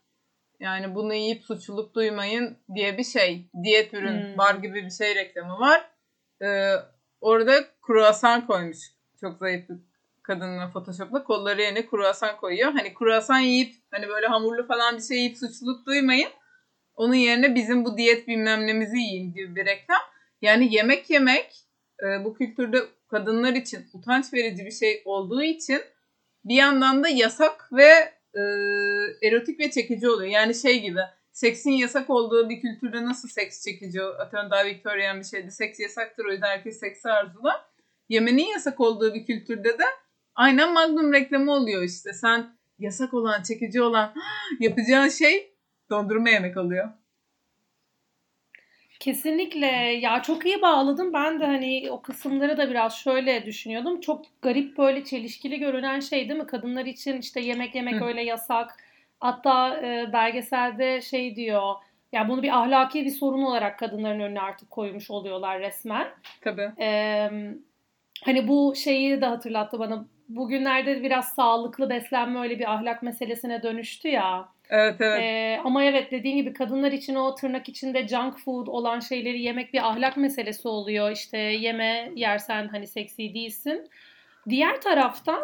yani 0.59 0.95
bunu 0.95 1.13
yiyip 1.13 1.43
suçluluk 1.43 1.95
duymayın 1.95 2.57
diye 2.75 2.97
bir 2.97 3.03
şey. 3.03 3.49
Diyet 3.63 3.93
ürün, 3.93 4.21
hmm. 4.21 4.37
bar 4.37 4.55
gibi 4.55 4.85
bir 4.85 4.91
şey 4.91 5.15
reklamı 5.15 5.59
var. 5.59 5.89
Ee, 6.41 6.73
orada 7.21 7.53
kruvasan 7.81 8.47
koymuş. 8.47 8.77
Çok 9.21 9.37
zayıf 9.37 9.69
bir 9.69 9.77
kadınla 10.23 10.71
Photoshop'la 10.71 11.23
kolları 11.23 11.61
yerine 11.61 11.85
kruvasan 11.85 12.37
koyuyor. 12.37 12.71
Hani 12.73 12.93
kruvasan 12.93 13.39
yiyip 13.39 13.73
hani 13.91 14.07
böyle 14.07 14.27
hamurlu 14.27 14.67
falan 14.67 14.97
bir 14.97 15.01
şey 15.01 15.17
yiyip 15.17 15.37
suçluluk 15.37 15.85
duymayın. 15.85 16.29
Onun 16.95 17.13
yerine 17.13 17.55
bizim 17.55 17.85
bu 17.85 17.97
diyet 17.97 18.27
bilmem 18.27 18.67
nemizi 18.67 18.97
yiyin 18.97 19.33
gibi 19.33 19.55
bir 19.55 19.65
reklam. 19.65 20.01
Yani 20.41 20.75
yemek 20.75 21.09
yemek 21.09 21.70
e, 22.01 22.25
bu 22.25 22.33
kültürde 22.33 22.77
kadınlar 23.07 23.53
için 23.53 23.85
utanç 23.93 24.33
verici 24.33 24.65
bir 24.65 24.71
şey 24.71 25.01
olduğu 25.05 25.43
için 25.43 25.81
bir 26.45 26.55
yandan 26.55 27.03
da 27.03 27.09
yasak 27.09 27.69
ve 27.73 28.13
e, 28.33 28.41
erotik 29.27 29.59
ve 29.59 29.71
çekici 29.71 30.09
oluyor. 30.09 30.31
Yani 30.31 30.55
şey 30.55 30.81
gibi 30.81 30.99
seksin 31.31 31.71
yasak 31.71 32.09
olduğu 32.09 32.49
bir 32.49 32.61
kültürde 32.61 33.05
nasıl 33.05 33.27
seks 33.27 33.63
çekici? 33.63 34.03
Atıyorum 34.03 34.51
daha 34.51 34.65
Victorian 34.65 35.19
bir 35.19 35.25
şeydi. 35.25 35.51
Seks 35.51 35.79
yasaktır 35.79 36.25
o 36.25 36.31
yüzden 36.31 36.47
herkes 36.47 36.79
seksi 36.79 37.09
arzular. 37.09 37.61
Yemenin 38.09 38.45
yasak 38.45 38.79
olduğu 38.79 39.13
bir 39.13 39.25
kültürde 39.25 39.69
de 39.69 39.83
aynen 40.35 40.73
Magnum 40.73 41.13
reklamı 41.13 41.51
oluyor 41.51 41.83
işte. 41.83 42.13
Sen 42.13 42.57
yasak 42.79 43.13
olan, 43.13 43.43
çekici 43.43 43.81
olan 43.81 44.13
yapacağın 44.59 45.09
şey 45.09 45.55
dondurma 45.89 46.29
yemek 46.29 46.57
oluyor. 46.57 46.89
Kesinlikle 49.01 49.67
ya 50.01 50.21
çok 50.21 50.45
iyi 50.45 50.61
bağladım. 50.61 51.13
Ben 51.13 51.39
de 51.39 51.45
hani 51.45 51.87
o 51.91 52.01
kısımları 52.01 52.57
da 52.57 52.69
biraz 52.69 52.97
şöyle 52.97 53.45
düşünüyordum. 53.45 54.01
Çok 54.01 54.25
garip 54.41 54.77
böyle 54.77 55.03
çelişkili 55.03 55.59
görünen 55.59 55.99
şey 55.99 56.29
değil 56.29 56.39
mi? 56.39 56.47
Kadınlar 56.47 56.85
için 56.85 57.17
işte 57.17 57.39
yemek 57.39 57.75
yemek 57.75 58.01
Hı. 58.01 58.05
öyle 58.05 58.23
yasak. 58.23 58.77
Hatta 59.19 59.77
e, 59.77 60.13
belgeselde 60.13 61.01
şey 61.01 61.35
diyor. 61.35 61.73
Ya 62.11 62.29
bunu 62.29 62.43
bir 62.43 62.57
ahlaki 62.57 63.05
bir 63.05 63.09
sorun 63.09 63.41
olarak 63.41 63.79
kadınların 63.79 64.19
önüne 64.19 64.41
artık 64.41 64.69
koymuş 64.69 65.11
oluyorlar 65.11 65.59
resmen. 65.59 66.07
Tabii. 66.41 66.71
Ee, 66.79 67.29
hani 68.23 68.47
bu 68.47 68.73
şeyi 68.75 69.21
de 69.21 69.25
hatırlattı 69.25 69.79
bana. 69.79 70.05
Bugünlerde 70.29 71.03
biraz 71.03 71.27
sağlıklı 71.27 71.89
beslenme 71.89 72.39
öyle 72.39 72.59
bir 72.59 72.73
ahlak 72.73 73.03
meselesine 73.03 73.63
dönüştü 73.63 74.07
ya. 74.07 74.49
Evet 74.71 75.01
evet. 75.01 75.21
Ee, 75.23 75.59
ama 75.63 75.83
evet 75.83 76.11
dediğin 76.11 76.35
gibi 76.35 76.53
kadınlar 76.53 76.91
için 76.91 77.15
o 77.15 77.35
tırnak 77.35 77.69
içinde 77.69 78.07
junk 78.07 78.39
food 78.39 78.67
olan 78.67 78.99
şeyleri 78.99 79.41
yemek 79.41 79.73
bir 79.73 79.87
ahlak 79.87 80.17
meselesi 80.17 80.67
oluyor. 80.67 81.11
İşte 81.11 81.37
yeme 81.37 82.11
yersen 82.15 82.67
hani 82.67 82.87
seksi 82.87 83.33
değilsin. 83.33 83.89
Diğer 84.49 84.81
taraftan 84.81 85.39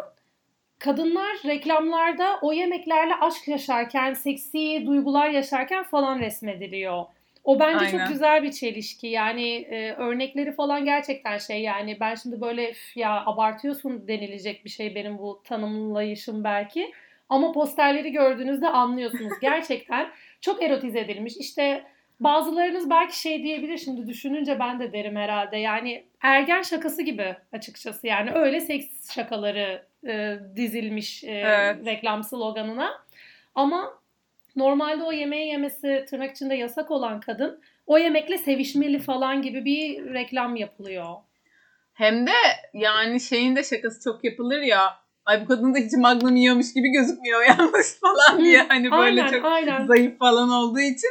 kadınlar 0.79 1.37
reklamlarda 1.45 2.39
o 2.41 2.53
yemeklerle 2.53 3.15
aşk 3.15 3.47
yaşarken, 3.47 4.13
seksi 4.13 4.83
duygular 4.85 5.29
yaşarken 5.29 5.83
falan 5.83 6.19
resmediliyor. 6.19 7.05
O 7.43 7.59
bence 7.59 7.85
Aynen. 7.85 7.97
çok 7.97 8.07
güzel 8.07 8.43
bir 8.43 8.51
çelişki. 8.51 9.07
Yani 9.07 9.55
e, 9.55 9.93
örnekleri 9.93 10.51
falan 10.51 10.85
gerçekten 10.85 11.37
şey 11.37 11.61
yani 11.61 11.97
ben 11.99 12.15
şimdi 12.15 12.41
böyle 12.41 12.73
ya 12.95 13.25
abartıyorsun 13.25 14.07
denilecek 14.07 14.65
bir 14.65 14.69
şey 14.69 14.95
benim 14.95 15.17
bu 15.17 15.41
tanımlayışım 15.43 16.43
belki. 16.43 16.91
Ama 17.29 17.51
posterleri 17.51 18.11
gördüğünüzde 18.11 18.67
anlıyorsunuz. 18.67 19.33
Gerçekten 19.41 20.09
çok 20.41 20.63
erotize 20.63 20.99
edilmiş. 20.99 21.37
İşte 21.37 21.83
bazılarınız 22.19 22.89
belki 22.89 23.19
şey 23.19 23.43
diyebilir 23.43 23.77
şimdi 23.77 24.07
düşününce 24.07 24.59
ben 24.59 24.79
de 24.79 24.93
derim 24.93 25.15
herhalde. 25.15 25.57
Yani 25.57 26.05
ergen 26.21 26.61
şakası 26.61 27.01
gibi 27.01 27.35
açıkçası. 27.51 28.07
Yani 28.07 28.31
öyle 28.31 28.61
seks 28.61 29.13
şakaları 29.15 29.85
e, 30.07 30.39
dizilmiş 30.55 31.23
e, 31.23 31.31
evet. 31.31 31.85
reklam 31.85 32.23
sloganına. 32.23 33.05
Ama 33.55 33.93
normalde 34.55 35.03
o 35.03 35.11
yemeği 35.11 35.47
yemesi 35.47 36.05
tırnak 36.09 36.35
içinde 36.35 36.55
yasak 36.55 36.91
olan 36.91 37.19
kadın 37.19 37.61
o 37.87 37.97
yemekle 37.97 38.37
sevişmeli 38.37 38.99
falan 38.99 39.41
gibi 39.41 39.65
bir 39.65 40.13
reklam 40.13 40.55
yapılıyor. 40.55 41.15
Hem 41.93 42.27
de 42.27 42.31
yani 42.73 43.19
şeyin 43.19 43.55
de 43.55 43.63
şakası 43.63 44.03
çok 44.03 44.23
yapılır 44.23 44.61
ya 44.61 44.99
ay 45.27 45.41
bu 45.41 45.47
kadın 45.47 45.73
da 45.73 45.77
hiç 45.77 45.93
magnum 45.93 46.35
yiyormuş 46.35 46.73
gibi 46.73 46.89
gözükmüyor 46.89 47.41
yalnız 47.43 47.99
falan 48.01 48.43
diye 48.43 48.65
hani 48.67 48.91
böyle 48.91 49.23
aynen, 49.23 49.31
çok 49.31 49.45
aynen. 49.45 49.85
zayıf 49.85 50.19
falan 50.19 50.49
olduğu 50.49 50.79
için. 50.79 51.09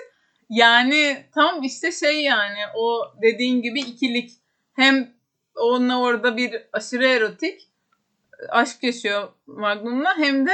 Yani 0.50 1.25
tam 1.35 1.62
işte 1.62 1.92
şey 1.92 2.23
yani 2.23 2.58
o 2.76 3.00
dediğin 3.23 3.62
gibi 3.62 3.80
ikilik 3.80 4.32
hem 4.75 5.08
onunla 5.56 6.00
orada 6.00 6.37
bir 6.37 6.62
aşırı 6.73 7.06
erotik 7.06 7.68
aşk 8.49 8.82
yaşıyor 8.82 9.28
Magnum'la 9.46 10.18
hem 10.18 10.46
de 10.46 10.52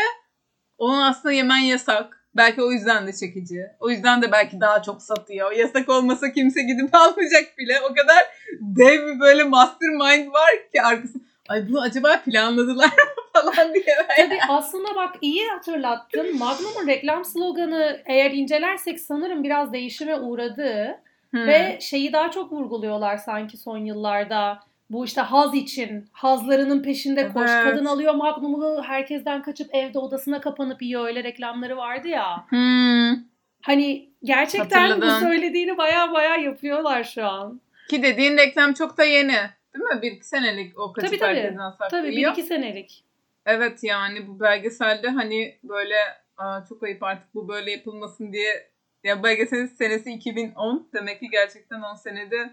onun 0.79 1.03
aslında 1.03 1.33
yemen 1.33 1.59
yasak. 1.59 2.19
Belki 2.37 2.63
o 2.63 2.73
yüzden 2.73 3.07
de 3.07 3.13
çekici. 3.13 3.67
O 3.81 3.91
yüzden 3.91 4.23
de 4.23 4.33
belki 4.33 4.61
daha 4.61 4.83
çok 4.83 5.03
satıyor. 5.03 5.53
Yasak 5.53 5.89
olmasa 5.89 6.33
kimse 6.33 6.63
gidip 6.63 6.89
almayacak 6.95 7.59
bile. 7.59 7.81
O 7.81 7.95
kadar 7.95 8.25
dev 8.61 9.07
bir 9.07 9.21
böyle 9.21 9.45
mastermind 9.45 10.33
var 10.33 10.51
ki 10.73 10.83
arkası. 10.83 11.19
Ay 11.53 11.69
bunu 11.69 11.81
acaba 11.81 12.21
planladılar 12.25 12.91
falan 13.33 13.75
diye. 13.75 13.85
Tabii 14.17 14.39
aslında 14.49 14.95
bak 14.95 15.17
iyi 15.21 15.49
hatırlattın. 15.49 16.39
Magnum'un 16.39 16.87
reklam 16.87 17.25
sloganı 17.25 18.03
eğer 18.07 18.31
incelersek 18.31 19.01
sanırım 19.01 19.45
biraz 19.45 19.73
değişime 19.73 20.17
uğradı. 20.17 20.99
Hmm. 21.31 21.47
Ve 21.47 21.79
şeyi 21.81 22.13
daha 22.13 22.31
çok 22.31 22.53
vurguluyorlar 22.53 23.17
sanki 23.17 23.57
son 23.57 23.79
yıllarda. 23.79 24.61
Bu 24.91 25.05
işte 25.05 25.21
haz 25.21 25.55
için, 25.55 26.09
hazlarının 26.13 26.83
peşinde 26.83 27.29
koş. 27.33 27.51
Evet. 27.51 27.65
Kadın 27.65 27.85
alıyor 27.85 28.15
Magnum'u 28.15 28.83
herkesten 28.83 29.43
kaçıp 29.43 29.75
evde 29.75 29.99
odasına 29.99 30.41
kapanıp 30.41 30.83
yiyor 30.83 31.07
öyle 31.07 31.25
reklamları 31.25 31.77
vardı 31.77 32.09
ya. 32.09 32.45
Hmm. 32.49 33.17
Hani 33.63 34.09
gerçekten 34.25 34.89
Hatırladım. 34.89 35.17
bu 35.17 35.27
söylediğini 35.27 35.79
baya 35.79 36.13
baya 36.13 36.37
yapıyorlar 36.37 37.05
şu 37.05 37.27
an. 37.27 37.61
Ki 37.91 38.03
dediğin 38.03 38.37
reklam 38.37 38.73
çok 38.73 38.99
da 38.99 39.05
yeni. 39.05 39.39
Değil 39.75 39.85
mi? 39.85 40.03
Bir 40.03 40.13
iki 40.13 40.27
senelik 40.27 40.79
o 40.79 40.93
kaçıp 40.93 41.11
tabii, 41.11 41.19
tabii. 41.19 41.37
herkesten 41.37 41.71
saklıyor. 41.71 41.91
Tabii 41.91 42.17
bir 42.17 42.29
iki 42.29 42.43
senelik. 42.43 43.05
Evet 43.47 43.85
yani 43.85 44.29
bu 44.29 44.41
belgeselde 44.41 45.09
hani 45.09 45.59
böyle 45.63 45.97
Aa, 46.37 46.65
çok 46.69 46.83
ayıp 46.83 47.03
artık 47.03 47.35
bu 47.35 47.49
böyle 47.49 47.71
yapılmasın 47.71 48.33
diye 48.33 48.71
ya 49.05 49.23
belgeselin 49.23 49.67
senesi 49.67 50.13
2010 50.13 50.89
demek 50.95 51.21
ki 51.21 51.29
gerçekten 51.31 51.83
10 51.83 51.95
senede 51.95 52.51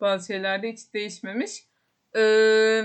bazı 0.00 0.26
şeylerde 0.26 0.72
hiç 0.72 0.94
değişmemiş. 0.94 1.64
Ee, 2.16 2.82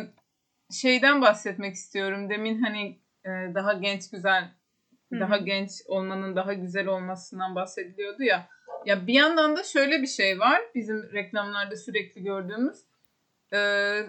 şeyden 0.72 1.22
bahsetmek 1.22 1.76
istiyorum. 1.76 2.30
Demin 2.30 2.62
hani 2.62 3.00
e, 3.26 3.30
daha 3.56 3.74
genç 3.74 4.10
güzel 4.10 4.52
Hı. 5.14 5.20
daha 5.20 5.38
genç 5.38 5.72
olmanın 5.88 6.36
daha 6.36 6.54
güzel 6.54 6.88
olmasından 6.88 7.56
bahsediliyordu 7.56 8.24
ya. 8.24 8.48
Ya 8.86 9.08
bir 9.08 9.14
yandan 9.14 9.56
da 9.56 9.64
şöyle 9.64 10.02
bir 10.02 10.08
şey 10.08 10.40
var. 10.40 10.62
Bizim 10.76 11.14
reklamlarda 11.14 11.76
sürekli 11.76 12.24
gördüğümüz. 12.24 12.80
Ee, 13.54 14.02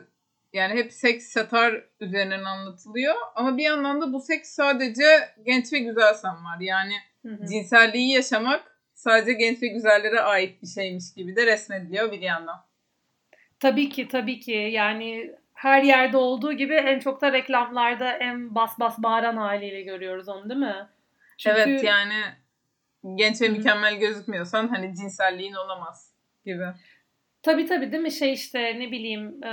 yani 0.53 0.75
hep 0.75 0.93
seks 0.93 1.27
satar 1.27 1.85
üzerinden 2.01 2.45
anlatılıyor. 2.45 3.15
Ama 3.35 3.57
bir 3.57 3.63
yandan 3.63 4.01
da 4.01 4.13
bu 4.13 4.21
seks 4.21 4.51
sadece 4.51 5.05
genç 5.47 5.73
ve 5.73 5.79
güzelsen 5.79 6.45
var. 6.45 6.61
Yani 6.61 6.95
hı 7.23 7.29
hı. 7.29 7.47
cinselliği 7.47 8.13
yaşamak 8.13 8.81
sadece 8.95 9.33
genç 9.33 9.63
ve 9.63 9.67
güzellere 9.67 10.21
ait 10.21 10.63
bir 10.63 10.67
şeymiş 10.67 11.05
gibi 11.17 11.37
de 11.37 11.47
resmediliyor 11.47 12.13
bir 12.13 12.21
yandan. 12.21 12.57
Tabii 13.61 13.89
ki 13.89 14.09
tabii 14.09 14.41
ki 14.41 14.53
yani 14.53 15.35
her 15.55 15.83
yerde 15.83 16.17
olduğu 16.17 16.53
gibi 16.53 16.75
en 16.75 16.99
çok 16.99 17.21
da 17.21 17.33
reklamlarda 17.33 18.13
en 18.13 18.55
bas 18.55 18.79
bas 18.81 18.99
bağıran 18.99 19.37
haliyle 19.37 19.83
görüyoruz 19.83 20.29
onu 20.29 20.49
değil 20.49 20.61
mi? 20.61 20.89
Çünkü... 21.39 21.61
Evet 21.61 21.85
yani 21.85 22.23
genç 23.15 23.41
ve 23.41 23.49
mükemmel 23.49 23.99
gözükmüyorsan 23.99 24.69
hani 24.69 24.95
cinselliğin 24.97 25.55
olamaz 25.55 26.13
gibi. 26.45 26.65
Tabii 27.43 27.67
tabii 27.67 27.93
değil 27.93 28.03
mi 28.03 28.13
şey 28.13 28.33
işte 28.33 28.79
ne 28.79 28.91
bileyim 28.91 29.45
e, 29.45 29.53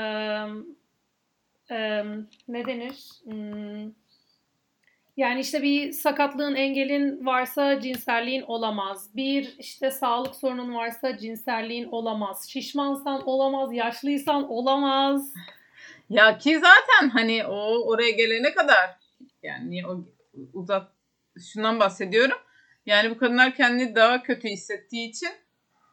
ne 2.48 2.65
denir? 2.65 2.96
Hmm, 3.24 3.91
yani 5.17 5.39
işte 5.39 5.62
bir 5.62 5.91
sakatlığın, 5.91 6.56
engelin 6.56 7.25
varsa 7.25 7.82
cinselliğin 7.82 8.41
olamaz. 8.41 9.15
Bir 9.15 9.56
işte 9.60 9.91
sağlık 9.91 10.36
sorunun 10.36 10.75
varsa 10.75 11.17
cinselliğin 11.17 11.88
olamaz. 11.91 12.50
Şişmansan 12.50 13.27
olamaz, 13.27 13.74
yaşlıysan 13.74 14.50
olamaz. 14.50 15.34
Ya 16.10 16.38
ki 16.38 16.60
zaten 16.60 17.10
hani 17.10 17.46
o 17.46 17.88
oraya 17.88 18.12
gelene 18.12 18.53
kadar 18.53 18.89
yani 19.44 19.88
o 19.88 20.06
uzat 20.53 20.91
şundan 21.53 21.79
bahsediyorum. 21.79 22.38
Yani 22.86 23.10
bu 23.10 23.17
kadınlar 23.17 23.56
kendini 23.56 23.96
daha 23.96 24.24
kötü 24.24 24.48
hissettiği 24.48 25.10
için 25.10 25.29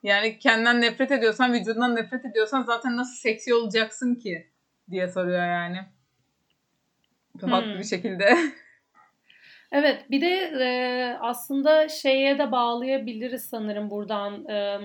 Yani 0.05 0.39
kendinden 0.39 0.81
nefret 0.81 1.11
ediyorsan, 1.11 1.53
vücudundan 1.53 1.97
nefret 1.97 2.25
ediyorsan 2.25 2.63
zaten 2.63 2.97
nasıl 2.97 3.17
seksi 3.17 3.55
olacaksın 3.55 4.15
ki 4.15 4.47
diye 4.91 5.09
soruyor 5.09 5.47
yani. 5.47 5.79
Haklı 7.41 7.73
hmm. 7.73 7.79
bir 7.79 7.85
şekilde. 7.85 8.37
Evet 9.73 10.11
bir 10.11 10.21
de 10.21 10.53
e, 10.61 11.17
aslında 11.21 11.89
şeye 11.89 12.39
de 12.39 12.53
bağlayabiliriz 12.53 13.45
sanırım 13.45 13.91
buradan. 13.91 14.49
E, 14.49 14.79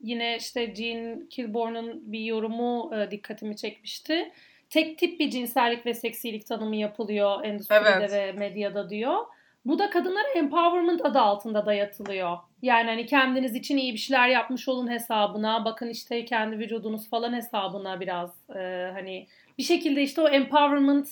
yine 0.00 0.36
işte 0.36 0.74
Jean 0.74 1.26
Kilborn'un 1.28 2.12
bir 2.12 2.20
yorumu 2.20 2.90
e, 2.94 3.10
dikkatimi 3.10 3.56
çekmişti. 3.56 4.32
Tek 4.70 4.98
tip 4.98 5.20
bir 5.20 5.30
cinsellik 5.30 5.86
ve 5.86 5.94
seksilik 5.94 6.46
tanımı 6.46 6.76
yapılıyor 6.76 7.44
endüstride 7.44 7.88
evet. 7.98 8.12
ve 8.12 8.32
medyada 8.32 8.90
diyor. 8.90 9.18
Bu 9.64 9.78
da 9.78 9.90
kadınlara 9.90 10.28
empowerment 10.28 11.04
adı 11.04 11.18
altında 11.18 11.66
dayatılıyor. 11.66 12.38
Yani 12.62 12.88
hani 12.90 13.06
kendiniz 13.06 13.54
için 13.54 13.76
iyi 13.76 13.92
bir 13.92 13.98
şeyler 13.98 14.28
yapmış 14.28 14.68
olun 14.68 14.90
hesabına. 14.90 15.64
Bakın 15.64 15.88
işte 15.88 16.24
kendi 16.24 16.58
vücudunuz 16.58 17.10
falan 17.10 17.32
hesabına 17.32 18.00
biraz 18.00 18.30
e, 18.50 18.90
hani 18.92 19.26
bir 19.58 19.62
şekilde 19.62 20.02
işte 20.02 20.20
o 20.20 20.28
empowerment 20.28 21.08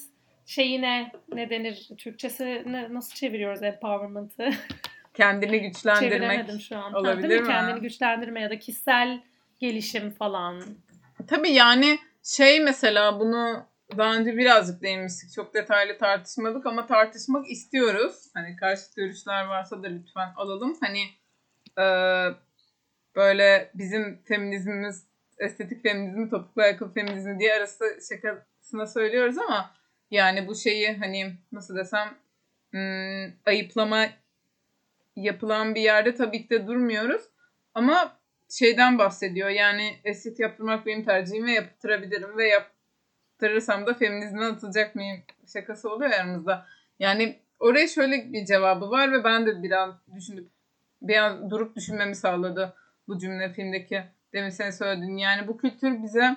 şeyine 0.46 1.12
ne 1.32 1.50
denir 1.50 1.88
Türkçesi 1.98 2.64
nasıl 2.90 3.14
çeviriyoruz 3.14 3.62
empowerment'ı? 3.62 4.50
Kendini 5.14 5.60
güçlendirmek 5.60 6.12
Çeviremedim 6.12 6.60
şu 6.60 6.76
an. 6.78 6.94
olabilir 6.94 7.36
ha, 7.36 7.42
mi? 7.42 7.48
mi? 7.48 7.48
Kendini 7.48 7.80
güçlendirme 7.80 8.40
ya 8.40 8.50
da 8.50 8.58
kişisel 8.58 9.22
gelişim 9.60 10.10
falan. 10.10 10.62
Tabii 11.28 11.50
yani 11.50 11.98
şey 12.22 12.60
mesela 12.60 13.20
bunu 13.20 13.66
daha 13.96 14.16
önce 14.16 14.36
birazcık 14.36 14.82
değinmiştik. 14.82 15.32
Çok 15.32 15.54
detaylı 15.54 15.98
tartışmadık 15.98 16.66
ama 16.66 16.86
tartışmak 16.86 17.50
istiyoruz. 17.50 18.14
Hani 18.34 18.56
karşı 18.56 18.82
görüşler 18.96 19.44
varsa 19.44 19.82
da 19.82 19.86
lütfen 19.86 20.32
alalım. 20.36 20.76
Hani 20.80 21.00
e, 21.78 21.84
böyle 23.16 23.70
bizim 23.74 24.22
feminizmimiz 24.22 25.06
estetik 25.38 25.82
feminizmi, 25.82 26.30
topuklu 26.30 26.62
ayakkabı 26.62 26.92
feminizmi 26.94 27.38
diye 27.38 27.54
arası 27.54 27.84
şakasına 28.08 28.86
söylüyoruz 28.86 29.38
ama 29.38 29.74
yani 30.10 30.46
bu 30.46 30.54
şeyi 30.54 30.96
hani 30.98 31.32
nasıl 31.52 31.76
desem 31.76 32.14
ım, 32.74 33.34
ayıplama 33.46 34.06
yapılan 35.16 35.74
bir 35.74 35.80
yerde 35.80 36.14
tabii 36.14 36.42
ki 36.42 36.50
de 36.50 36.66
durmuyoruz. 36.66 37.22
Ama 37.74 38.20
şeyden 38.50 38.98
bahsediyor. 38.98 39.48
Yani 39.48 39.96
estetik 40.04 40.40
yaptırmak 40.40 40.86
benim 40.86 41.04
tercihim 41.04 41.46
ve 41.46 41.52
yaptırabilirim 41.52 42.36
ve 42.36 42.48
yaptırırsam 42.48 43.86
da 43.86 43.94
feminizme 43.94 44.44
atılacak 44.44 44.94
mıyım 44.94 45.22
şakası 45.52 45.90
oluyor 45.90 46.10
aramızda. 46.10 46.66
Yani 46.98 47.38
oraya 47.58 47.88
şöyle 47.88 48.32
bir 48.32 48.44
cevabı 48.44 48.90
var 48.90 49.12
ve 49.12 49.24
ben 49.24 49.46
de 49.46 49.62
biraz 49.62 49.94
düşünüp 50.14 50.48
bir 51.02 51.16
an 51.16 51.50
durup 51.50 51.76
düşünmemi 51.76 52.16
sağladı 52.16 52.74
bu 53.08 53.18
cümle 53.18 53.52
filmdeki 53.52 54.02
demin 54.32 54.50
sen 54.50 54.70
söylediğin. 54.70 55.16
Yani 55.16 55.48
bu 55.48 55.56
kültür 55.56 56.02
bize 56.02 56.36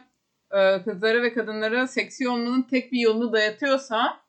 e, 0.51 0.83
kızlara 0.83 1.23
ve 1.23 1.33
kadınlara 1.33 1.87
seksi 1.87 2.29
olmanın 2.29 2.61
tek 2.61 2.91
bir 2.91 2.99
yolunu 2.99 3.33
dayatıyorsa 3.33 4.19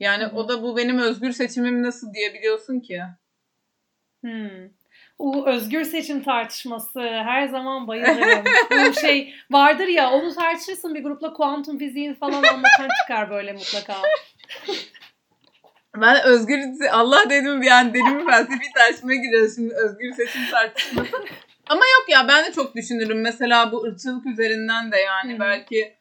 yani 0.00 0.24
Hı-hı. 0.24 0.36
o 0.36 0.48
da 0.48 0.62
bu 0.62 0.76
benim 0.76 0.98
özgür 0.98 1.32
seçimim 1.32 1.82
nasıl 1.82 2.14
diyebiliyorsun 2.14 2.80
ki? 2.80 3.02
Hmm. 4.20 4.68
O 5.18 5.46
özgür 5.46 5.84
seçim 5.84 6.22
tartışması 6.22 7.00
her 7.00 7.48
zaman 7.48 7.88
bayılırım. 7.88 8.44
Bu 8.70 9.00
şey 9.00 9.34
vardır 9.50 9.86
ya 9.86 10.10
onu 10.10 10.34
tartışırsın 10.34 10.94
bir 10.94 11.02
grupla 11.02 11.32
kuantum 11.32 11.78
fiziğini 11.78 12.14
falan 12.14 12.42
anlatan 12.42 12.88
çıkar 13.02 13.30
böyle 13.30 13.52
mutlaka. 13.52 13.96
Ben 15.96 16.22
özgür 16.24 16.60
Allah 16.90 17.30
dedim 17.30 17.62
deli 17.62 18.18
bir 18.18 18.26
felsefi 18.26 18.72
tartışmaya 18.74 19.16
giriyoruz 19.16 19.54
şimdi 19.54 19.74
özgür 19.74 20.12
seçim 20.12 20.50
tartışması. 20.50 21.16
Ama 21.66 21.80
yok 21.84 22.08
ya 22.08 22.28
ben 22.28 22.44
de 22.44 22.52
çok 22.52 22.76
düşünürüm. 22.76 23.20
Mesela 23.20 23.72
bu 23.72 23.82
ırkçılık 23.82 24.26
üzerinden 24.26 24.92
de 24.92 24.96
yani 24.96 25.32
Hı-hı. 25.32 25.40
belki 25.40 25.96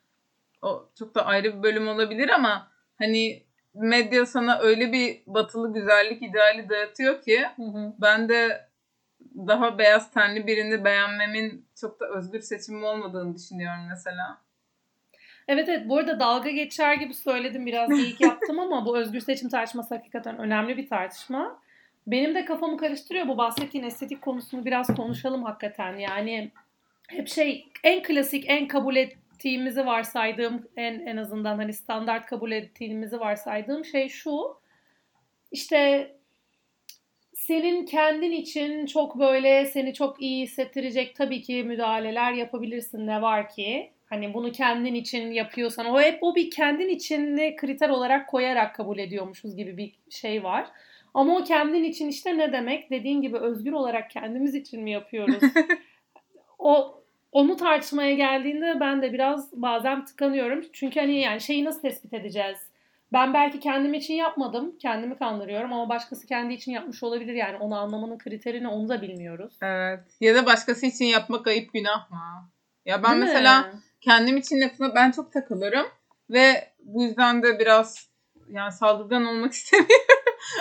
o 0.62 0.90
çok 1.00 1.16
da 1.16 1.26
ayrı 1.26 1.58
bir 1.58 1.64
bölüm 1.64 1.88
olabilir 1.88 2.30
ama 2.30 2.72
hani 2.98 3.44
medya 3.74 4.26
sana 4.26 4.60
öyle 4.60 4.92
bir 4.92 5.22
batılı 5.28 5.74
güzellik 5.74 6.22
ideali 6.22 6.70
dayatıyor 6.70 7.22
ki 7.22 7.46
Hı-hı. 7.56 7.94
ben 8.02 8.30
de 8.30 8.68
daha 9.36 9.78
beyaz 9.78 10.12
tenli 10.12 10.48
birini 10.48 10.86
beğenmemin 10.86 11.66
çok 11.82 12.00
da 12.00 12.06
özgür 12.10 12.42
seçimim 12.42 12.84
olmadığını 12.84 13.36
düşünüyorum 13.36 13.88
mesela. 13.90 14.42
Evet 15.52 15.70
evet 15.70 15.90
bu 15.90 15.98
arada 15.98 16.20
dalga 16.20 16.50
geçer 16.50 16.94
gibi 16.94 17.14
söyledim 17.14 17.66
biraz 17.66 17.92
ilk 18.00 18.22
yaptım 18.22 18.60
ama 18.60 18.86
bu 18.86 18.98
özgür 18.98 19.20
seçim 19.20 19.50
tartışması 19.50 19.96
hakikaten 19.96 20.38
önemli 20.38 20.78
bir 20.78 20.88
tartışma. 20.88 21.60
Benim 22.08 22.36
de 22.36 22.46
kafamı 22.46 22.78
karıştırıyor 22.78 23.28
bu 23.28 23.38
bahsettiğin 23.38 23.84
estetik 23.84 24.22
konusunu 24.22 24.66
biraz 24.66 24.96
konuşalım 24.96 25.44
hakikaten. 25.44 25.98
Yani 25.98 26.52
hep 27.08 27.28
şey 27.28 27.68
en 27.84 28.04
klasik 28.04 28.46
en 28.48 28.68
kabul 28.68 28.96
ettiğimizi 28.96 29.86
varsaydığım 29.86 30.68
en 30.78 31.00
en 31.00 31.18
azından 31.18 31.56
hani 31.58 31.74
standart 31.74 32.26
kabul 32.26 32.52
ettiğimizi 32.52 33.20
varsaydığım 33.20 33.86
şey 33.86 34.10
şu. 34.10 34.58
İşte 35.52 36.12
senin 37.34 37.86
kendin 37.86 38.32
için 38.32 38.86
çok 38.86 39.20
böyle 39.20 39.66
seni 39.66 39.94
çok 39.94 40.22
iyi 40.22 40.44
hissettirecek 40.44 41.16
tabii 41.16 41.42
ki 41.42 41.64
müdahaleler 41.64 42.34
yapabilirsin 42.34 43.08
ne 43.08 43.22
var 43.22 43.50
ki. 43.50 43.92
Hani 44.12 44.34
bunu 44.34 44.52
kendin 44.52 44.96
için 44.96 45.32
yapıyorsan 45.32 45.86
o 45.86 46.02
hep 46.02 46.18
o 46.22 46.36
bir 46.36 46.52
kendin 46.52 46.90
için 46.90 47.38
ne 47.38 47.56
kriter 47.56 47.90
olarak 47.90 48.30
koyarak 48.30 48.76
kabul 48.76 48.98
ediyormuşuz 48.98 49.56
gibi 49.56 49.78
bir 49.78 49.94
şey 50.10 50.44
var. 50.44 50.68
Ama 51.14 51.38
o 51.38 51.44
kendin 51.44 51.84
için 51.84 52.08
işte 52.08 52.38
ne 52.38 52.54
demek? 52.54 52.90
Dediğin 52.90 53.22
gibi 53.22 53.38
özgür 53.38 53.72
olarak 53.72 54.10
kendimiz 54.10 54.56
için 54.56 54.84
mi 54.84 54.92
yapıyoruz? 54.92 55.44
o 56.60 57.02
onu 57.32 57.58
tartışmaya 57.58 58.14
geldiğinde 58.14 58.80
ben 58.80 59.02
de 59.02 59.14
biraz 59.14 59.62
bazen 59.62 60.06
tıkanıyorum. 60.06 60.66
Çünkü 60.74 61.00
hani 61.00 61.20
yani 61.20 61.42
şeyi 61.42 61.66
nasıl 61.66 61.82
tespit 61.82 62.14
edeceğiz? 62.14 62.58
Ben 63.14 63.34
belki 63.34 63.60
kendim 63.60 63.94
için 63.94 64.14
yapmadım. 64.14 64.76
Kendimi 64.80 65.18
kandırıyorum 65.18 65.74
ama 65.74 65.90
başkası 65.90 66.28
kendi 66.28 66.54
için 66.54 66.72
yapmış 66.72 67.04
olabilir. 67.04 67.34
Yani 67.34 67.58
onu 67.58 67.80
anlamanın 67.80 68.18
kriterini 68.18 68.68
onu 68.68 68.90
da 68.90 69.02
bilmiyoruz. 69.02 69.54
Evet. 69.62 70.04
Ya 70.22 70.36
da 70.36 70.46
başkası 70.46 70.86
için 70.86 71.06
yapmak 71.06 71.48
ayıp 71.48 71.74
günah 71.74 72.12
mı? 72.12 72.50
Ya 72.86 73.04
ben 73.04 73.12
Değil 73.12 73.24
mesela 73.24 73.62
mi? 73.62 73.68
kendim 74.02 74.38
için 74.38 74.62
lafına 74.62 74.96
ben 74.96 75.12
çok 75.12 75.34
takılırım. 75.34 75.86
Ve 76.30 76.74
bu 76.80 77.04
yüzden 77.04 77.44
de 77.44 77.60
biraz 77.60 78.10
yani 78.50 78.72
saldırgan 78.72 79.26
olmak 79.26 79.54
istemiyorum. 79.54 80.06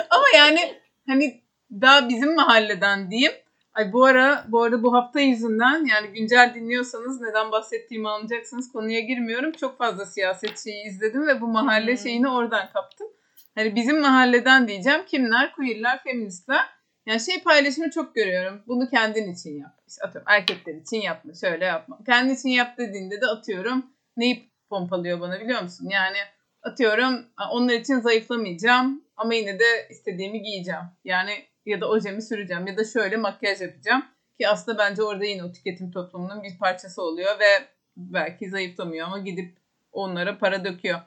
Ama 0.09 0.25
yani 0.35 0.81
hani 1.07 1.43
daha 1.71 2.09
bizim 2.09 2.35
mahalleden 2.35 3.11
diyeyim. 3.11 3.31
Ay 3.73 3.93
bu 3.93 4.05
ara 4.05 4.45
bu 4.47 4.63
arada 4.63 4.83
bu 4.83 4.93
hafta 4.93 5.19
yüzünden 5.19 5.85
yani 5.85 6.07
güncel 6.07 6.51
dinliyorsanız 6.55 7.21
neden 7.21 7.51
bahsettiğimi 7.51 8.09
anlayacaksınız. 8.09 8.71
Konuya 8.71 8.99
girmiyorum. 8.99 9.51
Çok 9.51 9.77
fazla 9.77 10.05
siyaset 10.05 10.63
şeyi 10.63 10.87
izledim 10.87 11.27
ve 11.27 11.41
bu 11.41 11.47
mahalle 11.47 11.91
hmm. 11.91 11.97
şeyini 11.97 12.29
oradan 12.29 12.69
kaptım. 12.73 13.07
Hani 13.55 13.75
bizim 13.75 14.01
mahalleden 14.01 14.67
diyeceğim 14.67 15.01
kimler? 15.07 15.55
Queerler, 15.55 16.03
feministler. 16.03 16.69
Yani 17.05 17.19
şey 17.19 17.43
paylaşımı 17.43 17.89
çok 17.91 18.15
görüyorum. 18.15 18.61
Bunu 18.67 18.89
kendin 18.89 19.33
için 19.33 19.59
yap. 19.59 19.77
İşte 19.87 20.03
atıyorum 20.03 20.31
erkekler 20.31 20.73
için 20.73 21.01
yapma, 21.01 21.33
şöyle 21.33 21.65
yapma. 21.65 21.99
Kendin 22.05 22.35
için 22.35 22.49
yap 22.49 22.77
dediğinde 22.77 23.21
de 23.21 23.25
atıyorum 23.25 23.85
neyi 24.17 24.51
pompalıyor 24.69 25.19
bana 25.19 25.41
biliyor 25.41 25.61
musun? 25.61 25.89
Yani 25.91 26.17
atıyorum 26.63 27.25
onlar 27.51 27.73
için 27.73 27.99
zayıflamayacağım 27.99 29.03
ama 29.17 29.33
yine 29.33 29.59
de 29.59 29.87
istediğimi 29.89 30.41
giyeceğim. 30.41 30.83
Yani 31.05 31.31
ya 31.65 31.81
da 31.81 31.89
ojemi 31.89 32.21
süreceğim 32.21 32.67
ya 32.67 32.77
da 32.77 32.85
şöyle 32.85 33.17
makyaj 33.17 33.61
yapacağım. 33.61 34.05
Ki 34.39 34.47
aslında 34.47 34.77
bence 34.77 35.03
orada 35.03 35.25
yine 35.25 35.43
o 35.43 35.51
tüketim 35.51 35.91
toplumunun 35.91 36.43
bir 36.43 36.57
parçası 36.57 37.01
oluyor 37.01 37.39
ve 37.39 37.65
belki 37.97 38.49
zayıflamıyor 38.49 39.07
ama 39.07 39.19
gidip 39.19 39.57
onlara 39.91 40.37
para 40.37 40.65
döküyor. 40.65 40.99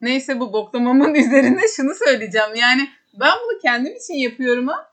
Neyse 0.00 0.40
bu 0.40 0.52
boklamamın 0.52 1.14
üzerine 1.24 1.60
şunu 1.76 1.94
söyleyeceğim. 1.94 2.54
Yani 2.54 2.88
ben 3.20 3.32
bunu 3.44 3.58
kendim 3.58 3.96
için 3.96 4.14
yapıyorum 4.14 4.68
ha. 4.68 4.91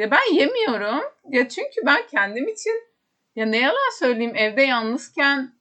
Ya 0.00 0.10
ben 0.10 0.34
yemiyorum. 0.34 1.04
Ya 1.28 1.48
çünkü 1.48 1.80
ben 1.86 2.06
kendim 2.06 2.48
için 2.48 2.72
ya 3.36 3.46
ne 3.46 3.58
yalan 3.58 3.98
söyleyeyim 3.98 4.36
evde 4.36 4.62
yalnızken 4.62 5.52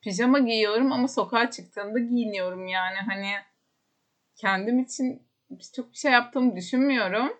pijama 0.00 0.38
giyiyorum 0.38 0.92
ama 0.92 1.08
sokağa 1.08 1.50
çıktığımda 1.50 1.98
giyiniyorum 1.98 2.66
yani 2.66 2.96
hani 3.08 3.30
kendim 4.36 4.78
için 4.78 5.22
çok 5.76 5.92
bir 5.92 5.96
şey 5.96 6.12
yaptığımı 6.12 6.56
düşünmüyorum. 6.56 7.36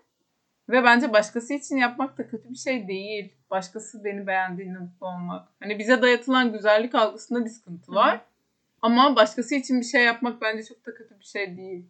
Ve 0.69 0.85
bence 0.85 1.13
başkası 1.13 1.55
için 1.55 1.77
yapmak 1.77 2.19
da 2.19 2.29
kötü 2.29 2.51
bir 2.51 2.57
şey 2.57 2.89
değil. 2.89 3.33
Başkası 3.51 4.05
beni 4.05 4.27
beğendiğinde 4.27 4.79
mutlu 4.79 5.07
olmak. 5.07 5.49
Hani 5.61 5.79
bize 5.79 6.03
dayatılan 6.03 6.53
güzellik 6.53 6.95
algısında 6.95 7.45
bir 7.45 7.51
sıkıntı 7.51 7.93
var. 7.93 8.17
Hı. 8.17 8.21
Ama 8.83 9.17
başkası 9.17 9.55
için 9.55 9.81
bir 9.81 9.87
şey 9.87 10.05
yapmak 10.05 10.41
bence 10.43 10.65
çok 10.65 10.87
da 10.87 10.95
kötü 10.95 11.19
bir 11.21 11.25
şey 11.25 11.57
değil. 11.57 11.87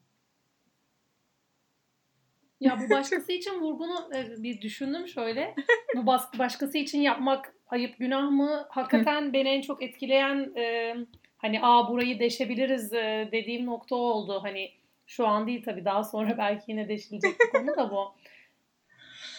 Ya 2.62 2.78
bu 2.80 2.90
başkası 2.94 3.32
için 3.32 3.60
vurgunu 3.60 4.10
e, 4.14 4.42
bir 4.42 4.60
düşündüm 4.60 5.08
şöyle. 5.08 5.54
Bu 5.96 6.06
başkası 6.38 6.78
için 6.78 7.00
yapmak 7.00 7.54
ayıp 7.66 7.98
günah 7.98 8.30
mı? 8.30 8.66
Hakikaten 8.70 9.32
beni 9.32 9.48
en 9.48 9.60
çok 9.60 9.82
etkileyen 9.82 10.56
e, 10.56 10.94
hani 11.36 11.62
aa 11.62 11.88
burayı 11.88 12.18
deşebiliriz 12.18 12.92
e, 12.92 13.28
dediğim 13.32 13.66
nokta 13.66 13.96
oldu. 13.96 14.40
Hani 14.42 14.70
şu 15.06 15.26
an 15.26 15.46
değil 15.46 15.62
tabii 15.64 15.84
daha 15.84 16.04
sonra 16.04 16.38
belki 16.38 16.70
yine 16.70 16.88
deşilecek 16.88 17.32
bir 17.40 17.58
konu 17.58 17.76
da 17.76 17.90
bu. 17.90 18.14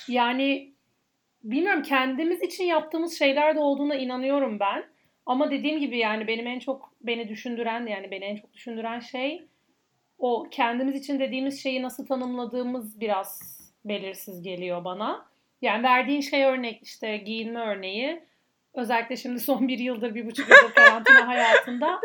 Yani 0.07 0.73
bilmiyorum 1.43 1.83
kendimiz 1.83 2.41
için 2.41 2.63
yaptığımız 2.63 3.19
şeyler 3.19 3.55
de 3.55 3.59
olduğuna 3.59 3.95
inanıyorum 3.95 4.59
ben. 4.59 4.85
Ama 5.25 5.51
dediğim 5.51 5.79
gibi 5.79 5.97
yani 5.97 6.27
benim 6.27 6.47
en 6.47 6.59
çok 6.59 6.93
beni 7.01 7.29
düşündüren 7.29 7.87
yani 7.87 8.11
beni 8.11 8.25
en 8.25 8.35
çok 8.35 8.53
düşündüren 8.53 8.99
şey 8.99 9.47
o 10.23 10.47
kendimiz 10.51 10.95
için 10.95 11.19
dediğimiz 11.19 11.63
şeyi 11.63 11.81
nasıl 11.81 12.05
tanımladığımız 12.05 12.99
biraz 12.99 13.59
belirsiz 13.85 14.41
geliyor 14.41 14.85
bana. 14.85 15.25
Yani 15.61 15.83
verdiğin 15.83 16.21
şey 16.21 16.43
örnek 16.43 16.83
işte 16.83 17.17
giyinme 17.17 17.59
örneği 17.59 18.23
özellikle 18.73 19.17
şimdi 19.17 19.39
son 19.39 19.67
bir 19.67 19.79
yıldır 19.79 20.15
bir 20.15 20.25
buçuk 20.25 20.49
yıldır 20.49 20.73
karantina 20.73 21.27
hayatında 21.27 22.01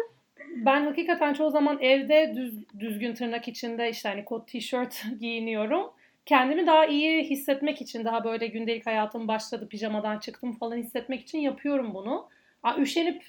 ben 0.56 0.84
hakikaten 0.84 1.34
çoğu 1.34 1.50
zaman 1.50 1.78
evde 1.80 2.32
düz, 2.36 2.78
düzgün 2.78 3.14
tırnak 3.14 3.48
içinde 3.48 3.90
işte 3.90 4.08
hani 4.08 4.24
kot 4.24 4.48
tişört 4.48 5.04
giyiniyorum. 5.20 5.90
Kendimi 6.26 6.66
daha 6.66 6.86
iyi 6.86 7.24
hissetmek 7.24 7.80
için 7.80 8.04
daha 8.04 8.24
böyle 8.24 8.46
gündelik 8.46 8.86
hayatım 8.86 9.28
başladı 9.28 9.68
pijamadan 9.68 10.18
çıktım 10.18 10.52
falan 10.52 10.76
hissetmek 10.76 11.20
için 11.20 11.38
yapıyorum 11.38 11.94
bunu. 11.94 12.28
Aa, 12.62 12.78
üşenip 12.78 13.22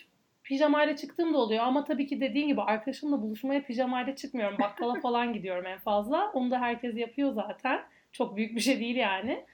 pijamayla 0.49 0.95
çıktığım 0.95 1.33
da 1.33 1.38
oluyor 1.38 1.63
ama 1.63 1.85
tabii 1.85 2.07
ki 2.07 2.21
dediğin 2.21 2.47
gibi 2.47 2.62
arkadaşımla 2.62 3.21
buluşmaya 3.21 3.63
pijamayla 3.63 4.15
çıkmıyorum. 4.15 4.57
Bakkala 4.59 4.93
falan 5.01 5.33
gidiyorum 5.33 5.65
en 5.65 5.79
fazla. 5.79 6.31
Onu 6.33 6.51
da 6.51 6.62
herkes 6.62 6.97
yapıyor 6.97 7.33
zaten. 7.33 7.79
Çok 8.12 8.35
büyük 8.35 8.55
bir 8.55 8.62
şey 8.62 8.79
değil 8.79 8.95
yani. 8.95 9.45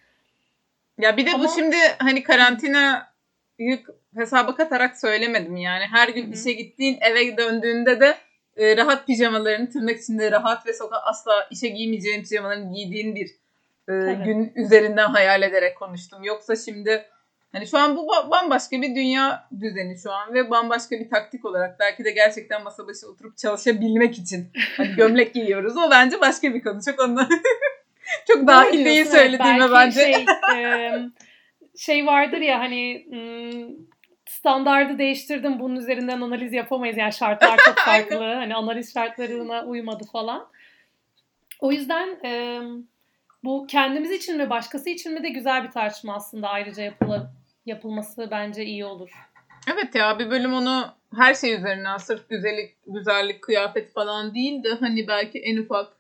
Ya 0.98 1.18
bir 1.18 1.26
de 1.26 1.34
ama... 1.34 1.44
bu 1.44 1.50
şimdi 1.56 1.76
hani 2.00 2.24
karantina 2.24 3.14
yük 3.60 3.86
hesaba 4.16 4.56
katarak 4.56 4.98
söylemedim 4.98 5.58
yani. 5.58 5.84
Her 5.92 6.10
gün 6.10 6.24
Hı-hı. 6.26 6.34
işe 6.34 6.52
gittiğin 6.52 6.98
eve 7.02 7.38
döndüğünde 7.38 8.00
de 8.00 8.16
e, 8.58 8.78
rahat 8.78 9.08
pijamalarını 9.08 9.70
tırnak 9.70 10.00
içinde 10.00 10.32
rahat 10.32 10.68
ve 10.68 10.74
sokak 10.74 11.02
asla 11.06 11.48
işe 11.52 11.68
giymeyeceğin 11.68 12.22
pijamalarını 12.22 12.74
giydiğin 12.74 13.16
bir 13.16 13.30
e, 13.90 14.14
gün 14.26 14.54
üzerinden 14.56 15.08
hayal 15.08 15.42
ederek 15.42 15.78
konuştum. 15.78 16.24
Yoksa 16.24 16.56
şimdi 16.56 17.06
hani 17.56 17.68
şu 17.68 17.78
an 17.78 17.98
bu 17.98 18.08
bambaşka 18.32 18.82
bir 18.82 18.96
dünya 18.96 19.48
düzeni 19.60 19.98
şu 20.04 20.12
an 20.12 20.34
ve 20.34 20.50
bambaşka 20.50 21.00
bir 21.00 21.10
taktik 21.10 21.46
olarak 21.46 21.80
belki 21.80 22.06
de 22.06 22.12
gerçekten 22.12 22.64
masa 22.64 22.88
başı 22.88 23.08
oturup 23.08 23.38
çalışabilmek 23.38 24.18
için 24.18 24.52
hani 24.78 24.90
gömlek 24.98 25.34
giyiyoruz. 25.34 25.78
O 25.78 25.92
bence 25.92 26.22
başka 26.22 26.54
bir 26.54 26.64
konu. 26.64 26.80
Çok 26.86 27.00
onunla 27.00 27.30
çok 28.28 28.48
dahil 28.48 28.86
değil 28.86 29.06
söylediğime 29.06 29.72
bence. 29.72 30.00
Şey, 30.00 30.26
e, 30.56 30.92
şey 31.78 32.06
vardır 32.06 32.38
ya 32.38 32.60
hani 32.60 33.06
standardı 34.30 34.98
değiştirdim 34.98 35.60
bunun 35.60 35.76
üzerinden 35.76 36.22
analiz 36.22 36.54
yapamayız. 36.54 36.98
Yani 36.98 37.14
şartlar 37.14 37.58
çok 37.66 37.78
farklı. 37.78 38.18
hani 38.18 38.56
analiz 38.56 38.94
şartlarına 38.94 39.64
uymadı 39.66 40.04
falan. 40.12 40.48
O 41.60 41.72
yüzden 41.72 42.08
e, 42.26 42.62
bu 43.44 43.68
kendimiz 43.68 44.12
için 44.12 44.38
mi 44.38 44.50
başkası 44.50 44.90
için 44.90 45.14
mi 45.14 45.24
de 45.24 45.30
güzel 45.30 45.64
bir 45.64 45.72
tartışma 45.72 46.16
aslında 46.16 46.50
ayrıca 46.50 46.84
yapıla, 46.84 47.32
yapılması 47.66 48.28
bence 48.32 48.66
iyi 48.66 48.86
olur. 48.86 49.10
Evet 49.74 49.96
ya 49.96 50.20
bir 50.20 50.30
bölüm 50.32 50.54
onu 50.54 50.86
her 51.16 51.34
şey 51.34 51.54
üzerine 51.54 52.00
sırf 52.00 52.30
güzellik, 52.30 52.76
güzellik, 52.88 53.42
kıyafet 53.42 53.94
falan 53.94 54.34
değil 54.36 54.64
de 54.64 54.70
hani 54.80 55.08
belki 55.08 55.40
en 55.40 55.58
ufak 55.58 55.94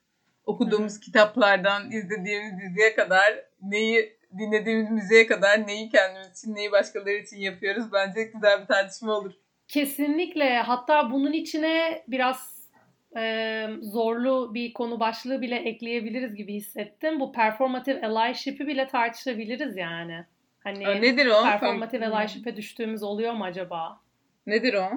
okuduğumuz 0.46 0.94
Hı-hı. 0.94 1.02
kitaplardan 1.02 1.92
izlediğimiz 1.92 2.54
diziye 2.62 2.96
kadar 2.96 3.46
neyi 3.62 4.16
dinlediğimiz 4.38 4.92
müziğe 4.92 5.28
kadar 5.28 5.68
neyi 5.68 5.90
kendimiz 5.90 6.40
için 6.40 6.56
neyi 6.56 6.72
başkaları 6.72 7.16
için 7.16 7.38
yapıyoruz 7.38 7.86
bence 7.94 8.24
güzel 8.24 8.62
bir 8.62 8.66
tartışma 8.66 9.14
olur. 9.14 9.34
Kesinlikle 9.68 10.58
hatta 10.58 11.12
bunun 11.12 11.32
içine 11.32 12.04
biraz 12.08 12.70
e, 13.18 13.68
zorlu 13.82 14.54
bir 14.54 14.74
konu 14.74 15.00
başlığı 15.00 15.42
bile 15.42 15.56
ekleyebiliriz 15.56 16.36
gibi 16.36 16.54
hissettim. 16.54 17.20
Bu 17.20 17.32
performative 17.32 18.08
allyship'i 18.08 18.68
bile 18.68 18.88
tartışabiliriz 18.88 19.78
yani. 19.78 20.26
Hani 20.66 21.02
nedir 21.02 21.26
o? 21.26 21.44
Performative 21.44 22.08
allyship'e 22.08 22.56
düştüğümüz 22.56 23.04
oluyor 23.04 23.34
mu 23.34 23.44
acaba? 23.44 24.02
Nedir 24.48 24.74
o? 24.74 24.90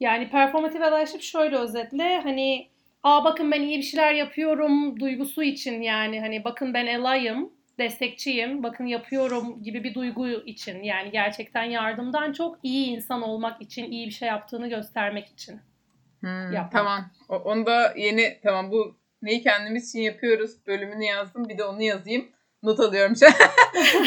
Yani 0.00 0.30
performative 0.30 0.86
allyship 0.86 1.22
şöyle 1.22 1.56
özetle 1.56 2.20
hani 2.20 2.68
aa 3.02 3.24
bakın 3.24 3.50
ben 3.52 3.62
iyi 3.62 3.78
bir 3.78 3.82
şeyler 3.82 4.14
yapıyorum 4.14 5.00
duygusu 5.00 5.42
için 5.42 5.82
yani 5.82 6.20
hani 6.20 6.44
bakın 6.44 6.74
ben 6.74 7.00
ally'ım 7.00 7.52
destekçiyim, 7.78 8.62
bakın 8.62 8.86
yapıyorum 8.86 9.62
gibi 9.62 9.84
bir 9.84 9.94
duygu 9.94 10.28
için 10.28 10.82
yani 10.82 11.10
gerçekten 11.10 11.62
yardımdan 11.62 12.32
çok 12.32 12.58
iyi 12.62 12.86
insan 12.86 13.22
olmak 13.22 13.62
için, 13.62 13.90
iyi 13.90 14.06
bir 14.06 14.12
şey 14.12 14.28
yaptığını 14.28 14.68
göstermek 14.68 15.28
için. 15.28 15.60
Hmm, 16.20 16.68
tamam. 16.72 17.10
O, 17.28 17.36
onu 17.36 17.66
da 17.66 17.94
yeni 17.96 18.40
tamam 18.42 18.70
bu 18.70 18.96
neyi 19.22 19.42
kendimiz 19.42 19.88
için 19.88 20.00
yapıyoruz 20.00 20.66
bölümünü 20.66 21.04
yazdım. 21.04 21.48
Bir 21.48 21.58
de 21.58 21.64
onu 21.64 21.82
yazayım. 21.82 22.28
Not 22.62 22.80
alıyorum 22.80 23.16
şu 23.16 23.26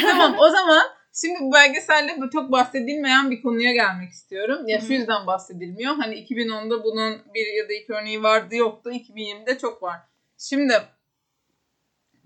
Tamam 0.00 0.36
o 0.38 0.48
zaman 0.50 0.82
şimdi 1.12 1.40
bu 1.40 1.52
belgeselde 1.52 2.20
bu 2.20 2.30
çok 2.30 2.52
bahsedilmeyen 2.52 3.30
bir 3.30 3.42
konuya 3.42 3.72
gelmek 3.72 4.10
istiyorum. 4.10 4.68
Ya 4.68 4.80
şu 4.80 4.92
yüzden 4.92 5.26
bahsedilmiyor. 5.26 5.94
Hani 5.94 6.14
2010'da 6.14 6.84
bunun 6.84 7.22
bir 7.34 7.46
ya 7.62 7.68
da 7.68 7.72
iki 7.72 7.92
örneği 7.92 8.22
vardı 8.22 8.56
yoktu. 8.56 8.90
2020'de 8.90 9.58
çok 9.58 9.82
var. 9.82 9.96
Şimdi 10.38 10.74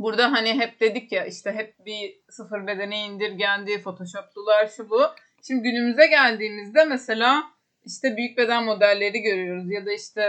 Burada 0.01 0.33
hani 0.33 0.61
hep 0.61 0.81
dedik 0.81 1.13
ya 1.13 1.25
işte 1.25 1.53
hep 1.53 1.87
bir 1.87 2.21
sıfır 2.31 2.67
bedene 2.67 3.07
indirgendi, 3.07 3.83
photoshoplular 3.83 4.67
şu 4.67 4.91
bu. 4.91 5.01
Şimdi 5.47 5.63
günümüze 5.63 6.07
geldiğimizde 6.07 6.85
mesela 6.85 7.45
işte 7.85 8.17
büyük 8.17 8.39
beden 8.39 8.65
modelleri 8.65 9.21
görüyoruz 9.21 9.71
ya 9.71 9.87
da 9.87 9.93
işte 9.93 10.23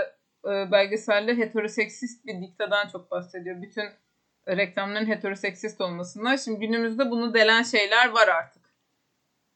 e, 0.45 0.71
belgeselde 0.71 1.37
heteroseksist 1.37 2.25
bir 2.25 2.41
diktadan 2.41 2.87
çok 2.87 3.11
bahsediyor. 3.11 3.61
Bütün 3.61 3.83
reklamların 4.47 5.07
heteroseksist 5.07 5.81
olmasından. 5.81 6.35
Şimdi 6.35 6.59
günümüzde 6.59 7.11
bunu 7.11 7.33
delen 7.33 7.63
şeyler 7.63 8.09
var 8.09 8.27
artık. 8.27 8.61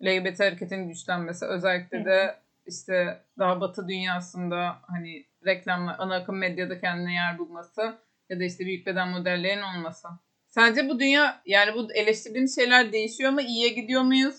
LGBT 0.03 0.39
hareketin 0.39 0.87
güçlenmesi 0.87 1.45
özellikle 1.45 2.05
de 2.05 2.35
işte 2.67 3.23
daha 3.39 3.61
batı 3.61 3.87
dünyasında 3.87 4.75
hani 4.87 5.25
reklamlar 5.45 5.95
ana 5.99 6.15
akım 6.15 6.37
medyada 6.37 6.79
kendine 6.79 7.13
yer 7.13 7.37
bulması 7.37 7.97
ya 8.29 8.39
da 8.39 8.43
işte 8.43 8.65
büyük 8.65 8.87
beden 8.87 9.09
modellerinin 9.09 9.63
olması. 9.63 10.07
Sence 10.47 10.89
bu 10.89 10.99
dünya 10.99 11.41
yani 11.45 11.73
bu 11.73 11.93
eleştirdiğimiz 11.93 12.55
şeyler 12.55 12.91
değişiyor 12.91 13.31
mu? 13.31 13.41
İyiye 13.41 13.69
gidiyor 13.69 14.01
muyuz? 14.01 14.35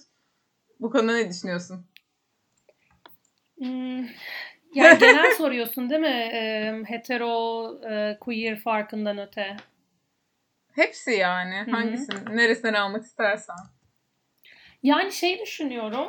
Bu 0.81 0.91
konuda 0.91 1.13
ne 1.13 1.29
düşünüyorsun? 1.29 1.87
Hmm, 3.59 4.05
yani 4.75 4.99
genel 4.99 5.35
soruyorsun 5.35 5.91
değil 5.91 6.01
mi? 6.01 6.29
E, 6.33 6.75
hetero, 6.87 7.67
e, 7.91 8.19
queer 8.21 8.61
farkından 8.61 9.19
öte. 9.19 9.57
Hepsi 10.77 11.11
yani. 11.11 11.57
Hı-hı. 11.57 11.71
Hangisini, 11.71 12.37
neresinden 12.37 12.75
almak 12.75 13.03
istersen. 13.03 13.57
Yani 14.83 15.13
şey 15.13 15.41
düşünüyorum. 15.41 16.09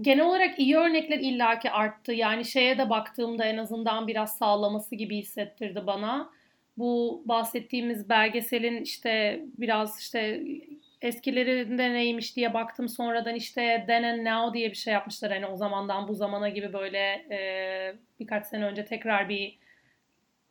Genel 0.00 0.24
olarak 0.24 0.58
iyi 0.58 0.76
örnekler 0.76 1.18
illaki 1.18 1.70
arttı. 1.70 2.12
Yani 2.12 2.44
şeye 2.44 2.78
de 2.78 2.90
baktığımda 2.90 3.44
en 3.44 3.56
azından 3.56 4.06
biraz 4.08 4.38
sağlaması 4.38 4.94
gibi 4.94 5.16
hissettirdi 5.16 5.86
bana. 5.86 6.30
Bu 6.76 7.22
bahsettiğimiz 7.24 8.08
belgeselin 8.08 8.82
işte 8.82 9.44
biraz 9.58 10.00
işte 10.00 10.42
eskilerinde 11.02 11.92
neymiş 11.92 12.36
diye 12.36 12.54
baktım. 12.54 12.88
Sonradan 12.88 13.34
işte 13.34 13.84
Then 13.86 14.02
and 14.02 14.26
Now 14.26 14.58
diye 14.58 14.70
bir 14.70 14.76
şey 14.76 14.92
yapmışlar. 14.94 15.32
Hani 15.32 15.46
o 15.46 15.56
zamandan 15.56 16.08
bu 16.08 16.14
zamana 16.14 16.48
gibi 16.48 16.72
böyle 16.72 16.98
e, 17.30 17.38
birkaç 18.20 18.46
sene 18.46 18.64
önce 18.64 18.84
tekrar 18.84 19.28
bir 19.28 19.58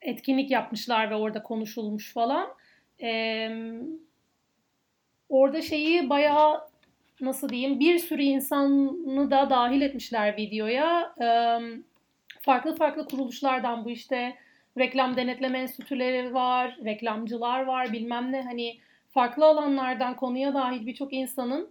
etkinlik 0.02 0.52
yapmışlar 0.52 1.10
ve 1.10 1.16
orada 1.16 1.44
konuşulmuş 1.44 2.14
falan. 2.14 2.50
E, 3.04 3.50
orada 5.30 5.62
şeyi 5.62 6.10
bayağı 6.10 6.62
nasıl 7.22 7.50
diyeyim 7.50 7.80
bir 7.80 8.00
sürü 8.00 8.22
insanı 8.22 9.32
da 9.32 9.50
dahil 9.50 9.82
etmişler 9.82 10.38
videoya. 10.38 11.16
E, 11.22 11.28
farklı 12.40 12.76
farklı 12.76 13.08
kuruluşlardan 13.08 13.86
bu 13.86 13.90
işte 13.90 14.36
reklam 14.78 15.16
denetleme 15.16 15.60
enstitüleri 15.60 16.34
var, 16.34 16.78
reklamcılar 16.86 17.66
var 17.66 17.94
bilmem 17.94 18.32
ne 18.32 18.42
hani 18.42 18.78
farklı 19.12 19.46
alanlardan 19.46 20.16
konuya 20.16 20.54
dahil 20.54 20.86
birçok 20.86 21.14
insanın 21.14 21.70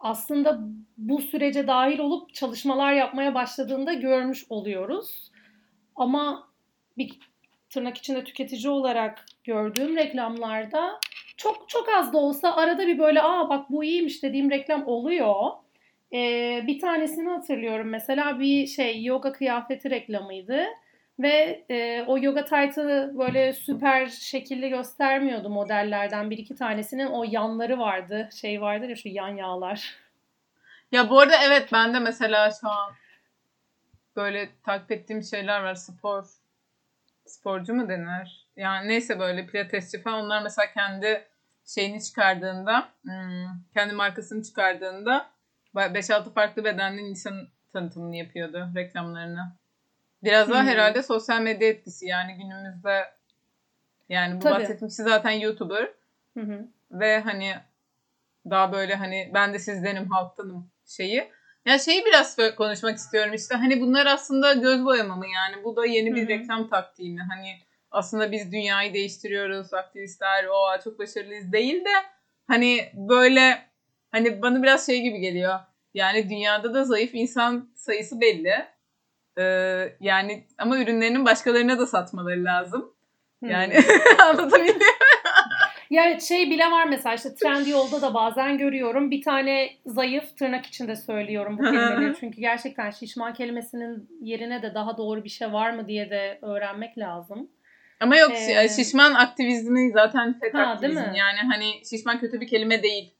aslında 0.00 0.60
bu 0.98 1.20
sürece 1.20 1.66
dahil 1.66 1.98
olup 1.98 2.34
çalışmalar 2.34 2.92
yapmaya 2.92 3.34
başladığında 3.34 3.92
görmüş 3.92 4.46
oluyoruz. 4.48 5.30
Ama 5.96 6.48
bir 6.98 7.18
tırnak 7.70 7.98
içinde 7.98 8.24
tüketici 8.24 8.68
olarak 8.68 9.26
gördüğüm 9.50 9.96
reklamlarda 9.96 11.00
çok 11.36 11.68
çok 11.68 11.88
az 11.88 12.12
da 12.12 12.18
olsa 12.18 12.56
arada 12.56 12.86
bir 12.86 12.98
böyle 12.98 13.22
aa 13.22 13.48
bak 13.48 13.70
bu 13.70 13.84
iyiymiş 13.84 14.22
dediğim 14.22 14.50
reklam 14.50 14.86
oluyor. 14.86 15.34
Ee, 16.12 16.64
bir 16.66 16.80
tanesini 16.80 17.28
hatırlıyorum 17.28 17.88
mesela 17.88 18.40
bir 18.40 18.66
şey 18.66 19.04
yoga 19.04 19.32
kıyafeti 19.32 19.90
reklamıydı. 19.90 20.64
Ve 21.18 21.64
e, 21.70 22.04
o 22.06 22.18
yoga 22.18 22.44
taytı 22.44 23.12
böyle 23.18 23.52
süper 23.52 24.06
şekilde 24.06 24.68
göstermiyordu 24.68 25.50
modellerden. 25.50 26.30
Bir 26.30 26.38
iki 26.38 26.54
tanesinin 26.54 27.06
o 27.06 27.24
yanları 27.28 27.78
vardı. 27.78 28.28
Şey 28.40 28.60
vardır 28.60 28.88
ya 28.88 28.96
şu 28.96 29.08
yan 29.08 29.36
yağlar. 29.36 29.94
Ya 30.92 31.10
bu 31.10 31.20
arada 31.20 31.34
evet 31.46 31.68
ben 31.72 31.94
de 31.94 31.98
mesela 31.98 32.50
şu 32.60 32.68
an 32.68 32.92
böyle 34.16 34.48
takip 34.64 34.92
ettiğim 34.92 35.22
şeyler 35.22 35.62
var. 35.62 35.74
Spor 35.74 36.24
sporcu 37.26 37.74
mu 37.74 37.88
denir? 37.88 38.39
Yani 38.56 38.88
neyse 38.88 39.18
böyle 39.18 39.46
pilatesçi 39.46 40.02
falan 40.02 40.24
onlar 40.24 40.42
mesela 40.42 40.72
kendi 40.74 41.24
şeyini 41.66 42.02
çıkardığında 42.02 42.88
hmm, 43.02 43.46
kendi 43.74 43.94
markasını 43.94 44.42
çıkardığında 44.42 45.30
5-6 45.74 46.32
farklı 46.32 46.64
bedenli 46.64 47.00
insan 47.00 47.48
tanıtımını 47.72 48.16
yapıyordu 48.16 48.68
reklamlarını. 48.76 49.56
Biraz 50.22 50.50
daha 50.50 50.62
hmm. 50.62 50.68
herhalde 50.68 51.02
sosyal 51.02 51.40
medya 51.40 51.68
etkisi 51.68 52.06
yani 52.06 52.34
günümüzde 52.34 53.04
yani 54.08 54.36
bu 54.36 54.40
Tabii. 54.40 54.54
bahsettiğim 54.54 54.88
kişi 54.88 55.02
zaten 55.02 55.30
YouTuber. 55.30 55.88
Hı 56.34 56.40
hı. 56.40 56.68
Ve 56.90 57.20
hani 57.20 57.54
daha 58.50 58.72
böyle 58.72 58.94
hani 58.94 59.30
ben 59.34 59.54
de 59.54 59.58
sizdenim 59.58 60.10
halktanım 60.10 60.70
şeyi. 60.86 61.30
Ya 61.66 61.78
şeyi 61.78 62.04
biraz 62.04 62.36
konuşmak 62.56 62.96
istiyorum 62.96 63.34
işte 63.34 63.54
hani 63.54 63.80
bunlar 63.80 64.06
aslında 64.06 64.52
göz 64.52 64.84
boyama 64.84 65.16
mı 65.16 65.26
yani 65.34 65.64
bu 65.64 65.76
da 65.76 65.86
yeni 65.86 66.14
bir 66.14 66.28
reklam 66.28 66.68
taktiği 66.68 67.14
mi? 67.14 67.26
Hani 67.30 67.58
aslında 67.90 68.32
biz 68.32 68.52
dünyayı 68.52 68.94
değiştiriyoruz 68.94 69.74
aktivistler 69.74 70.44
o 70.44 70.82
çok 70.84 70.98
başarılıyız 70.98 71.52
değil 71.52 71.84
de 71.84 71.92
hani 72.46 72.90
böyle 72.94 73.62
hani 74.10 74.42
bana 74.42 74.62
biraz 74.62 74.86
şey 74.86 75.02
gibi 75.02 75.20
geliyor. 75.20 75.58
Yani 75.94 76.30
dünyada 76.30 76.74
da 76.74 76.84
zayıf 76.84 77.14
insan 77.14 77.70
sayısı 77.74 78.20
belli. 78.20 78.66
Ee, 79.38 79.96
yani 80.00 80.44
ama 80.58 80.78
ürünlerinin 80.78 81.24
başkalarına 81.24 81.78
da 81.78 81.86
satmaları 81.86 82.44
lazım. 82.44 82.94
Yani 83.42 83.74
hmm. 83.74 84.20
anlatabiliyor 84.26 84.76
Ya 85.90 86.20
şey 86.20 86.50
bile 86.50 86.70
var 86.70 86.86
mesela 86.86 87.14
işte 87.14 87.34
Trendyol'da 87.34 88.02
da 88.02 88.14
bazen 88.14 88.58
görüyorum. 88.58 89.10
Bir 89.10 89.22
tane 89.22 89.70
zayıf 89.86 90.36
tırnak 90.36 90.66
içinde 90.66 90.96
söylüyorum 90.96 91.58
bu 91.58 91.62
kelimeleri. 91.62 92.14
Çünkü 92.20 92.40
gerçekten 92.40 92.90
şişman 92.90 93.34
kelimesinin 93.34 94.08
yerine 94.20 94.62
de 94.62 94.74
daha 94.74 94.96
doğru 94.96 95.24
bir 95.24 95.28
şey 95.28 95.52
var 95.52 95.70
mı 95.70 95.88
diye 95.88 96.10
de 96.10 96.38
öğrenmek 96.42 96.98
lazım. 96.98 97.50
Ama 98.00 98.16
yok 98.16 98.32
ee, 98.32 98.68
şişman 98.68 99.14
aktivizmi 99.14 99.90
zaten 99.90 100.38
fet 100.40 100.54
ha, 100.54 100.62
aktivizm. 100.62 100.98
Yani 100.98 101.38
hani 101.52 101.72
şişman 101.90 102.20
kötü 102.20 102.40
bir 102.40 102.46
kelime 102.46 102.82
değil. 102.82 103.14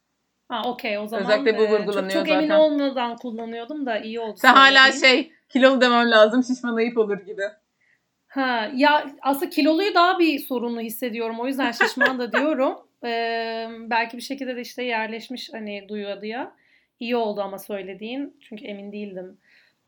Ha 0.48 0.62
okey 0.66 0.98
o 0.98 1.06
zaman. 1.06 1.24
Özellikle 1.24 1.58
bu 1.58 1.62
vurgulanıyor 1.62 2.10
çok, 2.10 2.12
çok 2.12 2.12
zaten. 2.12 2.24
Çok 2.24 2.42
emin 2.42 2.50
olmadan 2.50 3.16
kullanıyordum 3.16 3.86
da 3.86 3.98
iyi 3.98 4.20
oldu. 4.20 4.36
Sen 4.36 4.54
hala 4.54 4.92
şey 4.92 5.32
kilolu 5.48 5.80
demem 5.80 6.10
lazım 6.10 6.44
şişman 6.44 6.76
ayıp 6.76 6.98
olur 6.98 7.18
gibi. 7.18 7.42
Ha 8.28 8.70
ya 8.74 9.06
aslında 9.22 9.50
kiloluyu 9.50 9.94
daha 9.94 10.18
bir 10.18 10.38
sorunlu 10.38 10.80
hissediyorum. 10.80 11.40
O 11.40 11.46
yüzden 11.46 11.72
şişman 11.72 12.18
da 12.18 12.32
diyorum. 12.38 12.78
Ee, 13.04 13.68
belki 13.80 14.16
bir 14.16 14.22
şekilde 14.22 14.56
de 14.56 14.60
işte 14.60 14.82
yerleşmiş 14.82 15.52
hani 15.52 15.88
duyu 15.88 16.22
diye. 16.22 16.46
İyi 17.00 17.16
oldu 17.16 17.40
ama 17.40 17.58
söylediğin. 17.58 18.36
Çünkü 18.40 18.64
emin 18.64 18.92
değildim. 18.92 19.38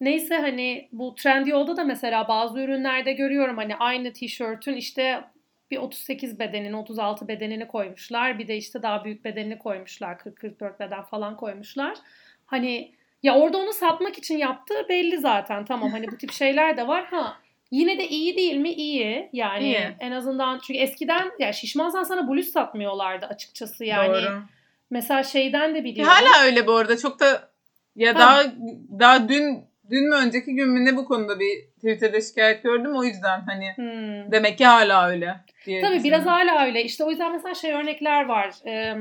Neyse 0.02 0.36
hani 0.36 0.88
bu 0.92 1.14
Trendyol'da 1.14 1.76
da 1.76 1.84
mesela 1.84 2.28
bazı 2.28 2.60
ürünlerde 2.60 3.12
görüyorum 3.12 3.56
hani 3.56 3.76
aynı 3.76 4.12
tişörtün 4.12 4.76
işte 4.76 5.24
bir 5.70 5.76
38 5.76 6.38
bedenini 6.38 6.76
36 6.76 7.28
bedenini 7.28 7.68
koymuşlar. 7.68 8.38
Bir 8.38 8.48
de 8.48 8.56
işte 8.56 8.82
daha 8.82 9.04
büyük 9.04 9.24
bedenini 9.24 9.58
koymuşlar. 9.58 10.14
40-44 10.14 10.78
beden 10.80 11.02
falan 11.02 11.36
koymuşlar. 11.36 11.94
Hani 12.46 12.94
ya 13.22 13.34
orada 13.34 13.58
onu 13.58 13.72
satmak 13.72 14.18
için 14.18 14.38
yaptığı 14.38 14.88
belli 14.88 15.18
zaten. 15.18 15.64
Tamam 15.64 15.90
hani 15.90 16.06
bu 16.12 16.18
tip 16.18 16.32
şeyler 16.42 16.76
de 16.76 16.88
var. 16.88 17.04
Ha 17.04 17.36
Yine 17.70 17.98
de 17.98 18.08
iyi 18.08 18.36
değil 18.36 18.56
mi? 18.56 18.72
İyi. 18.72 19.30
Yani 19.32 19.64
iyi. 19.64 19.96
en 20.00 20.12
azından 20.12 20.60
çünkü 20.66 20.80
eskiden 20.80 21.30
ya 21.38 21.52
şişmansan 21.52 22.02
sana 22.02 22.28
bluz 22.28 22.46
satmıyorlardı 22.46 23.26
açıkçası 23.26 23.84
yani. 23.84 24.08
Doğru. 24.08 24.42
Mesela 24.90 25.22
şeyden 25.22 25.74
de 25.74 25.84
biliyorum. 25.84 26.12
Hala 26.12 26.44
öyle 26.44 26.66
bu 26.66 26.72
arada. 26.72 26.96
Çok 26.98 27.20
da 27.20 27.50
ya 27.96 28.14
ha. 28.14 28.18
daha 28.18 28.42
daha 28.98 29.28
dün 29.28 29.71
dün 29.90 30.08
mü 30.08 30.14
önceki 30.14 30.54
gün 30.54 30.68
mü 30.68 30.84
ne 30.84 30.96
bu 30.96 31.04
konuda 31.04 31.40
bir 31.40 31.62
Twitter'da 31.62 32.20
şikayet 32.20 32.62
gördüm 32.62 32.96
o 32.96 33.04
yüzden 33.04 33.40
hani 33.40 33.72
hmm. 33.76 34.32
demek 34.32 34.58
ki 34.58 34.64
hala 34.64 35.08
öyle. 35.08 35.36
Diye 35.66 35.80
Tabii 35.80 36.04
biraz 36.04 36.26
hala 36.26 36.64
öyle. 36.64 36.84
İşte 36.84 37.04
o 37.04 37.10
yüzden 37.10 37.32
mesela 37.32 37.54
şey 37.54 37.72
örnekler 37.72 38.24
var. 38.26 38.54
Ee, 38.66 38.94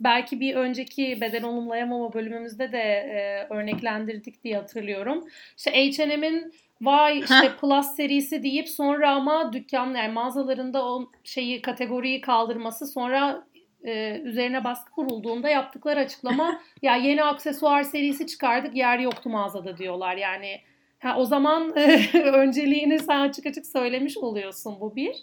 belki 0.00 0.40
bir 0.40 0.54
önceki 0.54 1.20
beden 1.20 1.42
olumlayamama 1.42 2.12
bölümümüzde 2.12 2.72
de 2.72 2.78
e, 2.78 3.46
örneklendirdik 3.54 4.44
diye 4.44 4.56
hatırlıyorum. 4.56 5.24
İşte 5.56 5.70
H&M'in 5.70 6.52
vay 6.80 7.18
işte 7.18 7.52
Plus 7.60 7.86
serisi 7.86 8.42
deyip 8.42 8.68
sonra 8.68 9.10
ama 9.10 9.52
dükkan 9.52 9.94
yani 9.94 10.12
mağazalarında 10.12 10.84
o 10.84 11.10
şeyi 11.24 11.62
kategoriyi 11.62 12.20
kaldırması 12.20 12.86
sonra 12.86 13.46
e, 13.84 14.20
üzerine 14.24 14.64
baskı 14.64 14.92
kurulduğunda 14.92 15.48
yaptıkları 15.48 16.00
açıklama 16.00 16.62
ya 16.82 16.96
yeni 16.96 17.24
aksesuar 17.24 17.82
serisi 17.82 18.26
çıkardık 18.26 18.76
yer 18.76 18.98
yoktu 18.98 19.30
mağazada 19.30 19.78
diyorlar. 19.78 20.16
Yani 20.16 20.60
ha, 20.98 21.18
o 21.18 21.24
zaman 21.24 21.76
e, 21.76 22.10
önceliğini 22.22 22.98
sen 22.98 23.20
açık 23.20 23.46
açık 23.46 23.66
söylemiş 23.66 24.18
oluyorsun 24.18 24.80
bu 24.80 24.96
bir. 24.96 25.16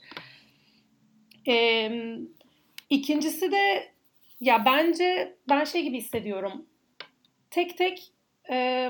E, 1.48 1.92
ikincisi 2.90 3.52
de 3.52 3.96
ya 4.40 4.66
bence 4.66 5.36
ben 5.50 5.64
şey 5.64 5.84
gibi 5.84 5.98
hissediyorum. 5.98 6.66
Tek 7.50 7.78
tek 7.78 8.12
e, 8.50 8.90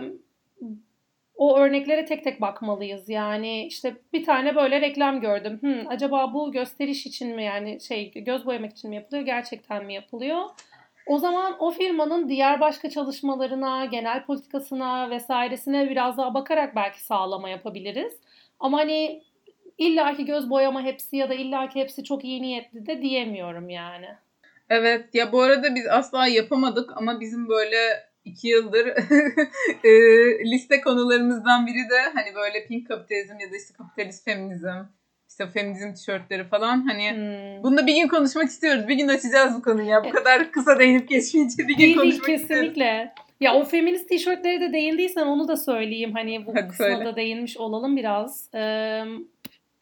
o 1.37 1.57
örneklere 1.57 2.05
tek 2.05 2.23
tek 2.23 2.41
bakmalıyız. 2.41 3.09
Yani 3.09 3.65
işte 3.65 3.95
bir 4.13 4.23
tane 4.23 4.55
böyle 4.55 4.81
reklam 4.81 5.21
gördüm. 5.21 5.57
Hmm, 5.61 5.87
acaba 5.87 6.33
bu 6.33 6.51
gösteriş 6.51 7.05
için 7.05 7.35
mi 7.35 7.43
yani 7.43 7.81
şey 7.81 8.11
göz 8.11 8.45
boyamak 8.45 8.71
için 8.71 8.89
mi 8.89 8.95
yapılıyor 8.95 9.25
gerçekten 9.25 9.85
mi 9.85 9.93
yapılıyor? 9.93 10.41
O 11.05 11.17
zaman 11.17 11.55
o 11.59 11.71
firmanın 11.71 12.29
diğer 12.29 12.59
başka 12.59 12.89
çalışmalarına, 12.89 13.85
genel 13.85 14.25
politikasına 14.25 15.09
vesairesine 15.09 15.89
biraz 15.89 16.17
daha 16.17 16.33
bakarak 16.33 16.75
belki 16.75 17.03
sağlama 17.03 17.49
yapabiliriz. 17.49 18.13
Ama 18.59 18.77
hani 18.77 19.23
illaki 19.77 20.25
göz 20.25 20.49
boyama 20.49 20.81
hepsi 20.81 21.17
ya 21.17 21.29
da 21.29 21.33
illaki 21.33 21.79
hepsi 21.79 22.03
çok 22.03 22.23
iyi 22.23 22.41
niyetli 22.41 22.85
de 22.85 23.01
diyemiyorum 23.01 23.69
yani. 23.69 24.07
Evet 24.69 25.15
ya 25.15 25.31
bu 25.31 25.41
arada 25.41 25.75
biz 25.75 25.87
asla 25.87 26.27
yapamadık 26.27 26.97
ama 26.97 27.19
bizim 27.19 27.49
böyle 27.49 27.77
iki 28.25 28.47
yıldır 28.47 28.87
e, 29.83 29.91
liste 30.51 30.81
konularımızdan 30.81 31.67
biri 31.67 31.89
de 31.89 32.01
hani 32.13 32.35
böyle 32.35 32.65
pink 32.67 32.87
kapitalizm 32.87 33.39
ya 33.39 33.51
da 33.51 33.55
işte 33.55 33.73
kapitalist 33.77 34.25
feminizm 34.25 34.85
işte 35.29 35.47
feminizm 35.47 35.93
tişörtleri 35.93 36.43
falan 36.43 36.87
hani 36.87 37.11
hmm. 37.11 37.63
bunda 37.63 37.87
bir 37.87 37.95
gün 37.95 38.07
konuşmak 38.07 38.45
istiyoruz. 38.45 38.87
Bir 38.87 38.95
gün 38.95 39.07
açacağız 39.07 39.55
bu 39.57 39.61
konuyu 39.61 39.87
ya. 39.87 40.03
Bu 40.03 40.09
kadar 40.09 40.51
kısa 40.51 40.79
değinip 40.79 41.09
geçmeyince 41.09 41.67
bir 41.67 41.77
gün 41.77 41.77
değil, 41.77 41.97
konuşmak 41.97 42.25
kesinlikle. 42.25 43.13
Ya 43.39 43.55
o 43.55 43.63
feminist 43.63 44.09
tişörtleri 44.09 44.61
de 44.61 44.73
değindiysen 44.73 45.25
onu 45.25 45.47
da 45.47 45.57
söyleyeyim. 45.57 46.11
Hani 46.13 46.45
bu 46.45 46.55
Hadi 46.55 46.67
kısma 46.67 46.85
söyle. 46.85 47.05
da 47.05 47.15
değinmiş 47.15 47.57
olalım 47.57 47.97
biraz. 47.97 48.49
Ee, 48.55 49.03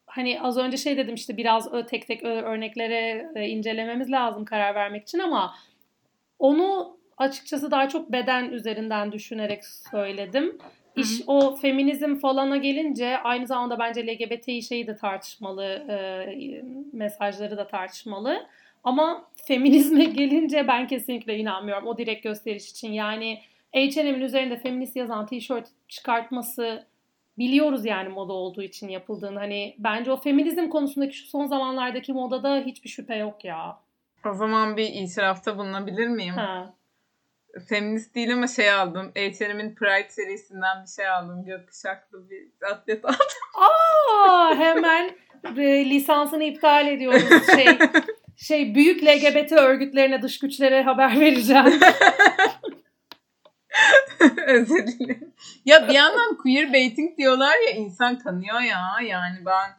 hani 0.05 0.41
az 0.41 0.57
önce 0.57 0.77
şey 0.77 0.97
dedim 0.97 1.15
işte 1.15 1.37
biraz 1.37 1.69
tek 1.89 2.07
tek 2.07 2.23
örneklere 2.23 3.29
incelememiz 3.47 4.11
lazım 4.11 4.45
karar 4.45 4.75
vermek 4.75 5.03
için 5.03 5.19
ama 5.19 5.55
onu 6.39 6.97
açıkçası 7.23 7.71
daha 7.71 7.89
çok 7.89 8.11
beden 8.11 8.49
üzerinden 8.49 9.11
düşünerek 9.11 9.65
söyledim. 9.65 10.57
İş 10.95 11.21
o 11.27 11.55
feminizm 11.55 12.15
falana 12.15 12.57
gelince 12.57 13.17
aynı 13.17 13.47
zamanda 13.47 13.79
bence 13.79 14.07
LGBT 14.07 14.63
şeyi 14.63 14.87
de 14.87 14.95
tartışmalı, 14.95 15.63
e, 15.65 16.63
mesajları 16.93 17.57
da 17.57 17.67
tartışmalı. 17.67 18.47
Ama 18.83 19.29
feminizme 19.47 20.03
gelince 20.19 20.67
ben 20.67 20.87
kesinlikle 20.87 21.37
inanmıyorum 21.37 21.87
o 21.87 21.97
direkt 21.97 22.23
gösteriş 22.23 22.71
için. 22.71 22.91
Yani 22.91 23.39
H&M'in 23.73 24.21
üzerinde 24.21 24.57
feminist 24.57 24.95
yazan 24.95 25.25
tişört 25.25 25.67
çıkartması 25.87 26.85
biliyoruz 27.37 27.85
yani 27.85 28.09
moda 28.09 28.33
olduğu 28.33 28.63
için 28.63 28.89
yapıldığını. 28.89 29.39
Hani 29.39 29.75
bence 29.77 30.11
o 30.11 30.17
feminizm 30.17 30.69
konusundaki 30.69 31.17
şu 31.17 31.27
son 31.27 31.45
zamanlardaki 31.45 32.13
modada 32.13 32.59
hiçbir 32.59 32.89
şüphe 32.89 33.15
yok 33.15 33.45
ya. 33.45 33.79
O 34.25 34.33
zaman 34.33 34.77
bir 34.77 34.89
itirafta 34.93 35.57
bulunabilir 35.57 36.07
miyim? 36.07 36.33
Ha 36.33 36.73
feminist 37.59 38.15
değil 38.15 38.33
ama 38.33 38.47
şey 38.47 38.71
aldım. 38.71 39.11
H&M'in 39.15 39.75
Pride 39.75 40.09
serisinden 40.09 40.83
bir 40.83 40.89
şey 40.89 41.07
aldım. 41.07 41.45
Gökkuşaklı 41.45 42.29
bir 42.29 42.47
atlet 42.71 43.05
aldım. 43.05 43.17
Aa 43.53 44.55
hemen 44.55 45.15
e, 45.57 45.89
lisansını 45.89 46.43
iptal 46.43 46.87
ediyoruz. 46.87 47.45
Şey, 47.55 47.67
şey 48.37 48.75
büyük 48.75 49.03
LGBT 49.03 49.51
örgütlerine 49.51 50.21
dış 50.21 50.39
güçlere 50.39 50.83
haber 50.83 51.19
vereceğim. 51.19 51.65
Özür 54.47 54.87
dilerim. 54.87 55.33
Ya 55.65 55.87
bir 55.87 55.93
yandan 55.93 56.37
queer 56.37 56.73
baiting 56.73 57.17
diyorlar 57.17 57.55
ya 57.67 57.73
insan 57.73 58.19
kanıyor 58.19 58.61
ya. 58.61 58.95
Yani 59.03 59.37
ben 59.45 59.69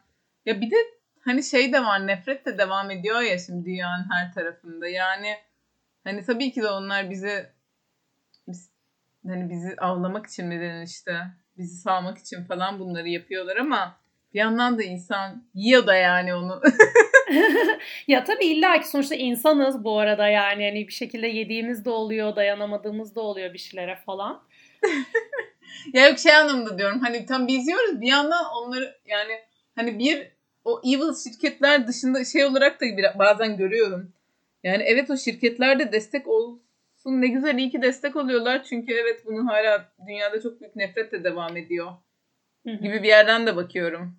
ya 0.45 0.61
bir 0.61 0.71
de 0.71 0.75
hani 1.21 1.43
şey 1.43 1.73
de 1.73 1.83
var 1.83 2.07
nefret 2.07 2.45
de 2.45 2.57
devam 2.57 2.91
ediyor 2.91 3.21
ya 3.21 3.39
şimdi 3.39 3.65
dünyanın 3.65 4.05
her 4.11 4.33
tarafında. 4.33 4.87
Yani 4.87 5.37
hani 6.03 6.25
tabii 6.25 6.51
ki 6.51 6.61
de 6.61 6.69
onlar 6.69 7.09
bize 7.09 7.54
hani 9.27 9.49
bizi 9.49 9.75
avlamak 9.77 10.27
için 10.27 10.45
mi 10.47 10.83
işte 10.85 11.17
bizi 11.57 11.77
salmak 11.77 12.17
için 12.17 12.43
falan 12.43 12.79
bunları 12.79 13.09
yapıyorlar 13.09 13.57
ama 13.57 13.97
bir 14.33 14.39
yandan 14.39 14.79
da 14.79 14.83
insan 14.83 15.43
yiyor 15.53 15.87
da 15.87 15.95
yani 15.95 16.35
onu. 16.35 16.61
ya 18.07 18.23
tabii 18.23 18.45
illa 18.45 18.79
ki 18.79 18.87
sonuçta 18.87 19.15
insanız 19.15 19.83
bu 19.83 19.99
arada 19.99 20.27
yani 20.27 20.65
hani 20.65 20.87
bir 20.87 20.93
şekilde 20.93 21.27
yediğimiz 21.27 21.85
de 21.85 21.89
oluyor, 21.89 22.35
dayanamadığımız 22.35 23.15
da 23.15 23.21
oluyor 23.21 23.53
bir 23.53 23.59
şeylere 23.59 23.95
falan. 24.05 24.43
ya 25.93 26.07
yok 26.07 26.19
şey 26.19 26.35
anlamda 26.35 26.77
diyorum 26.77 26.99
hani 26.99 27.25
tam 27.25 27.47
biz 27.47 27.67
yiyoruz 27.67 28.01
bir 28.01 28.07
yandan 28.07 28.45
onları 28.45 28.97
yani 29.05 29.33
hani 29.75 29.99
bir 29.99 30.27
o 30.65 30.81
evil 30.85 31.15
şirketler 31.23 31.87
dışında 31.87 32.25
şey 32.25 32.45
olarak 32.45 32.81
da 32.81 32.85
bazen 33.19 33.57
görüyorum. 33.57 34.11
Yani 34.63 34.83
evet 34.83 35.09
o 35.09 35.17
şirketler 35.17 35.79
de 35.79 35.91
destek 35.91 36.27
olsun 37.05 37.21
ne 37.21 37.27
güzel 37.27 37.57
iyi 37.57 37.69
ki 37.69 37.81
destek 37.81 38.15
oluyorlar. 38.15 38.63
Çünkü 38.63 38.93
evet 38.93 39.25
bunu 39.25 39.47
hala 39.47 39.91
dünyada 40.07 40.41
çok 40.41 40.61
büyük 40.61 40.75
nefretle 40.75 41.23
devam 41.23 41.57
ediyor. 41.57 41.91
Gibi 42.65 43.03
bir 43.03 43.07
yerden 43.07 43.47
de 43.47 43.55
bakıyorum. 43.55 44.17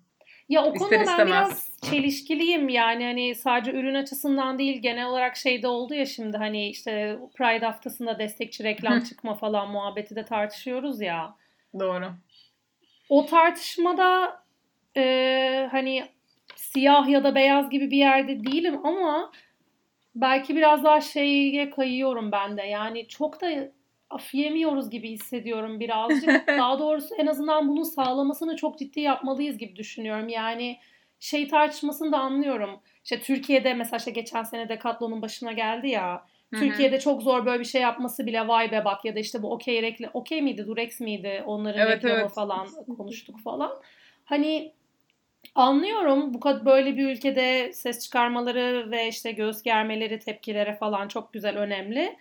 Ya 0.49 0.63
o 0.65 0.73
konuda 0.73 1.05
ben 1.07 1.27
biraz 1.27 1.79
çelişkiliyim 1.81 2.69
yani 2.69 3.03
hani 3.03 3.35
sadece 3.35 3.71
ürün 3.71 3.95
açısından 3.95 4.59
değil 4.59 4.81
genel 4.81 5.07
olarak 5.07 5.37
şeyde 5.37 5.67
oldu 5.67 5.93
ya 5.93 6.05
şimdi 6.05 6.37
hani 6.37 6.69
işte 6.69 7.19
Pride 7.37 7.65
haftasında 7.65 8.19
destekçi 8.19 8.63
reklam 8.63 8.99
çıkma 8.99 9.35
falan 9.35 9.71
muhabbeti 9.71 10.15
de 10.15 10.25
tartışıyoruz 10.25 11.01
ya. 11.01 11.35
Doğru. 11.79 12.05
O 13.09 13.25
tartışmada 13.25 14.41
e, 14.97 15.67
hani 15.71 16.05
siyah 16.55 17.09
ya 17.09 17.23
da 17.23 17.35
beyaz 17.35 17.69
gibi 17.69 17.91
bir 17.91 17.97
yerde 17.97 18.43
değilim 18.43 18.85
ama 18.85 19.31
belki 20.21 20.55
biraz 20.55 20.83
daha 20.83 21.01
şeye 21.01 21.69
kayıyorum 21.69 22.31
ben 22.31 22.57
de. 22.57 22.61
Yani 22.61 23.07
çok 23.07 23.41
da 23.41 23.71
af 24.09 24.33
yemiyoruz 24.33 24.89
gibi 24.89 25.11
hissediyorum 25.11 25.79
birazcık. 25.79 26.47
daha 26.47 26.79
doğrusu 26.79 27.15
en 27.15 27.27
azından 27.27 27.67
bunu 27.67 27.85
sağlamasını 27.85 28.55
çok 28.55 28.79
ciddi 28.79 28.99
yapmalıyız 28.99 29.57
gibi 29.57 29.75
düşünüyorum. 29.75 30.29
Yani 30.29 30.77
şey 31.19 31.47
tartışmasını 31.47 32.11
da 32.11 32.17
anlıyorum. 32.19 32.79
İşte 33.03 33.19
Türkiye'de 33.19 33.73
mesela 33.73 33.97
işte 33.97 34.11
geçen 34.11 34.43
sene 34.43 34.69
Decathlon'un 34.69 35.21
başına 35.21 35.51
geldi 35.51 35.89
ya. 35.89 36.25
Hı-hı. 36.53 36.59
Türkiye'de 36.59 36.99
çok 36.99 37.21
zor 37.21 37.45
böyle 37.45 37.59
bir 37.59 37.65
şey 37.65 37.81
yapması 37.81 38.25
bile 38.25 38.47
vay 38.47 38.71
be 38.71 38.85
bak 38.85 39.05
ya 39.05 39.15
da 39.15 39.19
işte 39.19 39.41
bu 39.41 39.51
okey 39.51 39.81
reklam 39.81 40.11
okey 40.13 40.41
miydi 40.41 40.67
Durex 40.67 40.99
miydi 40.99 41.43
onların 41.45 41.81
evet, 41.81 41.95
reklamı 41.97 42.21
evet. 42.21 42.33
falan 42.33 42.67
konuştuk 42.97 43.39
falan. 43.39 43.71
Hani 44.25 44.73
anlıyorum 45.55 46.33
bu 46.33 46.39
kadar 46.39 46.65
böyle 46.65 46.97
bir 46.97 47.09
ülkede 47.09 47.73
ses 47.73 47.99
çıkarmaları 47.99 48.91
ve 48.91 49.07
işte 49.07 49.31
göğüs 49.31 49.61
germeleri 49.61 50.19
tepkilere 50.19 50.75
falan 50.75 51.07
çok 51.07 51.33
güzel 51.33 51.57
önemli. 51.57 52.15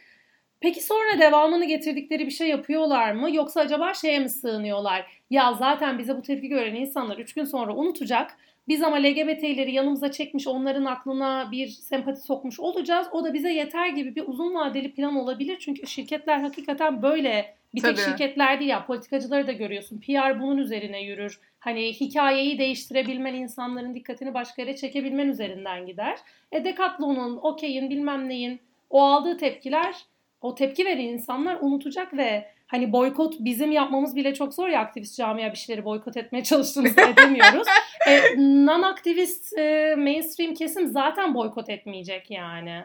Peki 0.60 0.82
sonra 0.82 1.20
devamını 1.20 1.64
getirdikleri 1.64 2.26
bir 2.26 2.30
şey 2.30 2.48
yapıyorlar 2.48 3.12
mı? 3.12 3.34
Yoksa 3.34 3.60
acaba 3.60 3.94
şeye 3.94 4.18
mi 4.18 4.28
sığınıyorlar? 4.28 5.06
Ya 5.30 5.54
zaten 5.54 5.98
bize 5.98 6.16
bu 6.16 6.22
tepki 6.22 6.48
gören 6.48 6.74
insanlar 6.74 7.18
3 7.18 7.34
gün 7.34 7.44
sonra 7.44 7.74
unutacak. 7.74 8.36
Biz 8.68 8.82
ama 8.82 8.96
LGBT'leri 8.96 9.72
yanımıza 9.72 10.10
çekmiş, 10.10 10.46
onların 10.46 10.84
aklına 10.84 11.48
bir 11.52 11.68
sempati 11.68 12.20
sokmuş 12.20 12.60
olacağız. 12.60 13.08
O 13.12 13.24
da 13.24 13.34
bize 13.34 13.52
yeter 13.52 13.88
gibi 13.88 14.16
bir 14.16 14.24
uzun 14.26 14.54
vadeli 14.54 14.94
plan 14.94 15.16
olabilir. 15.16 15.58
Çünkü 15.60 15.86
şirketler 15.86 16.38
hakikaten 16.38 17.02
böyle 17.02 17.54
bir 17.74 17.82
tek 17.82 17.98
şirketler 17.98 18.60
değil 18.60 18.70
ya 18.70 18.86
politikacıları 18.86 19.46
da 19.46 19.52
görüyorsun. 19.52 20.00
PR 20.00 20.40
bunun 20.40 20.58
üzerine 20.58 21.02
yürür. 21.02 21.40
Hani 21.66 21.92
hikayeyi 21.92 22.58
değiştirebilmen, 22.58 23.34
insanların 23.34 23.94
dikkatini 23.94 24.34
başka 24.34 24.62
yere 24.62 24.76
çekebilmen 24.76 25.28
üzerinden 25.28 25.86
gider. 25.86 26.18
E 26.52 26.64
Decathlon'un, 26.64 27.36
Okey'in 27.36 27.90
bilmem 27.90 28.28
neyin 28.28 28.60
o 28.90 29.02
aldığı 29.02 29.36
tepkiler 29.36 29.94
o 30.40 30.54
tepki 30.54 30.84
veren 30.84 30.98
insanlar 30.98 31.58
unutacak 31.60 32.16
ve 32.16 32.50
hani 32.66 32.92
boykot 32.92 33.34
bizim 33.40 33.72
yapmamız 33.72 34.16
bile 34.16 34.34
çok 34.34 34.54
zor 34.54 34.68
ya 34.68 34.80
aktivist 34.80 35.16
camia 35.16 35.52
bir 35.52 35.56
şeyleri 35.56 35.84
boykot 35.84 36.16
etmeye 36.16 36.44
çalıştığımızda 36.44 37.02
edemiyoruz. 37.08 37.68
e, 38.08 38.20
non-aktivist 38.38 39.58
e, 39.58 39.94
mainstream 39.96 40.54
kesim 40.54 40.86
zaten 40.86 41.34
boykot 41.34 41.70
etmeyecek 41.70 42.30
yani. 42.30 42.84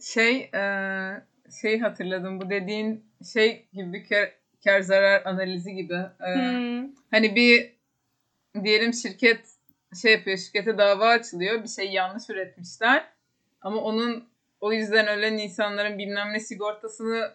Şey 0.00 0.50
e, 0.54 0.62
şey 1.62 1.78
hatırladım 1.80 2.40
bu 2.40 2.50
dediğin 2.50 3.04
şey 3.32 3.66
gibi 3.72 3.92
bir 3.92 4.08
kar, 4.08 4.32
kar 4.64 4.80
zarar 4.80 5.22
analizi 5.24 5.74
gibi. 5.74 5.94
E, 5.94 6.34
hmm. 6.34 6.88
Hani 7.10 7.36
bir 7.36 7.81
diyelim 8.64 8.94
şirket 8.94 9.46
şey 10.02 10.12
yapıyor 10.12 10.38
şirkete 10.38 10.78
dava 10.78 11.08
açılıyor 11.08 11.62
bir 11.62 11.68
şey 11.68 11.90
yanlış 11.90 12.30
üretmişler 12.30 13.12
ama 13.60 13.82
onun 13.82 14.28
o 14.60 14.72
yüzden 14.72 15.06
ölen 15.06 15.36
insanların 15.36 15.98
bilmem 15.98 16.32
ne 16.32 16.40
sigortasını 16.40 17.30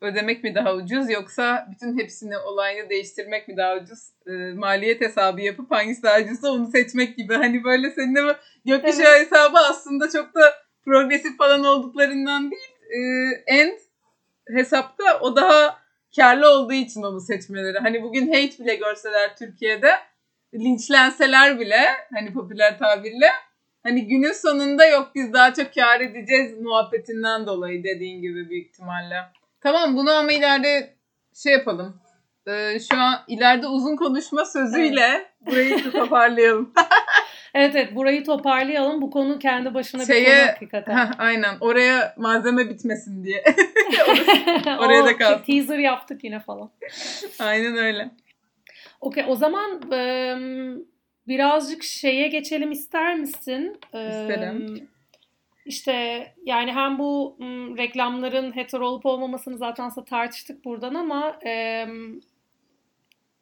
ödemek 0.00 0.44
mi 0.44 0.54
daha 0.54 0.74
ucuz 0.74 1.10
yoksa 1.10 1.68
bütün 1.70 1.98
hepsini 1.98 2.38
olayını 2.38 2.90
değiştirmek 2.90 3.48
mi 3.48 3.56
daha 3.56 3.76
ucuz? 3.76 4.10
E, 4.26 4.32
maliyet 4.54 5.00
hesabı 5.00 5.40
yapıp 5.40 5.70
hangisi 5.70 6.02
daha 6.02 6.20
ucuzsa 6.20 6.50
onu 6.50 6.70
seçmek 6.70 7.16
gibi. 7.16 7.34
Hani 7.34 7.64
böyle 7.64 7.90
senin 7.90 8.14
de 8.14 8.36
gökkuşağı 8.64 9.16
evet. 9.16 9.32
hesabı 9.32 9.58
aslında 9.58 10.10
çok 10.10 10.34
da 10.34 10.54
progresif 10.84 11.38
falan 11.38 11.64
olduklarından 11.64 12.50
değil. 12.50 12.70
E, 12.90 13.00
end 13.46 13.78
hesapta 14.56 15.20
o 15.20 15.36
daha 15.36 15.78
karlı 16.16 16.50
olduğu 16.50 16.72
için 16.72 17.02
onu 17.02 17.20
seçmeleri. 17.20 17.78
Hani 17.78 18.02
bugün 18.02 18.26
hate 18.26 18.58
bile 18.58 18.74
görseler 18.74 19.36
Türkiye'de 19.36 19.90
linçlenseler 20.58 21.60
bile 21.60 21.80
hani 22.14 22.32
popüler 22.32 22.78
tabirle 22.78 23.28
hani 23.82 24.06
günün 24.06 24.32
sonunda 24.32 24.86
yok 24.86 25.10
biz 25.14 25.32
daha 25.32 25.54
çok 25.54 25.74
kar 25.74 26.00
edeceğiz 26.00 26.60
muhabbetinden 26.60 27.46
dolayı 27.46 27.84
dediğin 27.84 28.22
gibi 28.22 28.50
büyük 28.50 28.66
ihtimalle. 28.66 29.16
Tamam 29.60 29.96
bunu 29.96 30.10
ama 30.10 30.32
ileride 30.32 30.94
şey 31.34 31.52
yapalım. 31.52 32.00
Ee, 32.48 32.78
şu 32.90 32.96
an 32.96 33.24
ileride 33.28 33.66
uzun 33.66 33.96
konuşma 33.96 34.44
sözüyle 34.44 35.00
evet. 35.00 35.26
burayı 35.46 35.92
toparlayalım. 35.92 36.72
evet 37.54 37.74
evet 37.74 37.94
burayı 37.94 38.24
toparlayalım. 38.24 39.02
Bu 39.02 39.10
konu 39.10 39.38
kendi 39.38 39.74
başına 39.74 40.04
Şeye, 40.04 40.26
bir 40.26 40.36
konu 40.36 40.46
hakikaten. 40.46 40.96
Heh, 40.96 41.10
aynen 41.18 41.56
oraya 41.60 42.14
malzeme 42.16 42.70
bitmesin 42.70 43.24
diye. 43.24 43.44
oraya 44.78 45.04
da 45.04 45.16
kalsın. 45.16 45.42
Teaser 45.42 45.78
yaptık 45.78 46.24
yine 46.24 46.40
falan. 46.40 46.70
aynen 47.38 47.76
öyle. 47.76 48.10
Okey 49.00 49.24
o 49.28 49.34
zaman 49.34 49.82
birazcık 51.28 51.82
şeye 51.82 52.28
geçelim 52.28 52.72
ister 52.72 53.14
misin? 53.14 53.78
İsterim. 53.84 54.90
İşte 55.66 56.26
yani 56.44 56.72
hem 56.72 56.98
bu 56.98 57.36
m, 57.38 57.76
reklamların 57.76 58.56
hetero 58.56 58.86
olup 58.86 59.06
olmamasını 59.06 59.58
zaten 59.58 59.90
tartıştık 60.06 60.64
buradan 60.64 60.94
ama 60.94 61.38
e, 61.46 61.86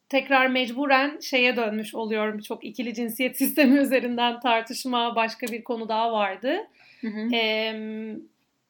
tekrar 0.09 0.47
mecburen 0.47 1.21
şeye 1.21 1.57
dönmüş 1.57 1.95
oluyorum. 1.95 2.39
Çok 2.39 2.65
ikili 2.65 2.95
cinsiyet 2.95 3.37
sistemi 3.39 3.79
üzerinden 3.79 4.41
tartışma 4.41 5.17
başka 5.17 5.47
bir 5.47 5.65
konu 5.65 5.89
daha 5.89 6.13
vardı. 6.13 6.57
Hı 7.01 7.09
hı. 7.09 7.35
E, 7.35 7.75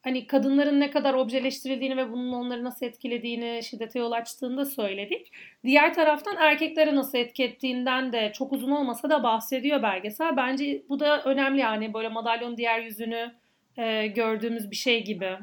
hani 0.05 0.27
kadınların 0.27 0.79
ne 0.79 0.91
kadar 0.91 1.13
objeleştirildiğini 1.13 1.97
ve 1.97 2.11
bunun 2.11 2.33
onları 2.33 2.63
nasıl 2.63 2.85
etkilediğini, 2.85 3.63
şiddete 3.63 3.99
yol 3.99 4.11
açtığını 4.11 4.57
da 4.57 4.65
söyledik. 4.65 5.31
Diğer 5.63 5.93
taraftan 5.93 6.35
erkeklere 6.39 6.95
nasıl 6.95 7.17
etki 7.17 7.43
ettiğinden 7.43 8.13
de 8.13 8.31
çok 8.33 8.53
uzun 8.53 8.71
olmasa 8.71 9.09
da 9.09 9.23
bahsediyor 9.23 9.83
belgesel. 9.83 10.37
Bence 10.37 10.83
bu 10.89 10.99
da 10.99 11.23
önemli 11.23 11.61
yani 11.61 11.93
böyle 11.93 12.09
madalyonun 12.09 12.57
diğer 12.57 12.79
yüzünü 12.79 13.31
e, 13.77 14.07
gördüğümüz 14.07 14.71
bir 14.71 14.75
şey 14.75 15.03
gibi. 15.03 15.37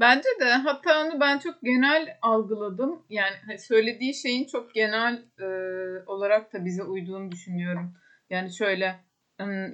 Bence 0.00 0.28
de 0.40 0.50
hatta 0.50 1.04
onu 1.04 1.20
ben 1.20 1.38
çok 1.38 1.62
genel 1.62 2.18
algıladım. 2.22 3.02
Yani 3.10 3.34
hani 3.46 3.58
söylediği 3.58 4.14
şeyin 4.14 4.44
çok 4.44 4.74
genel 4.74 5.22
e, 5.40 5.46
olarak 6.06 6.52
da 6.52 6.64
bize 6.64 6.82
uyduğunu 6.82 7.32
düşünüyorum. 7.32 7.94
Yani 8.30 8.52
şöyle 8.52 8.94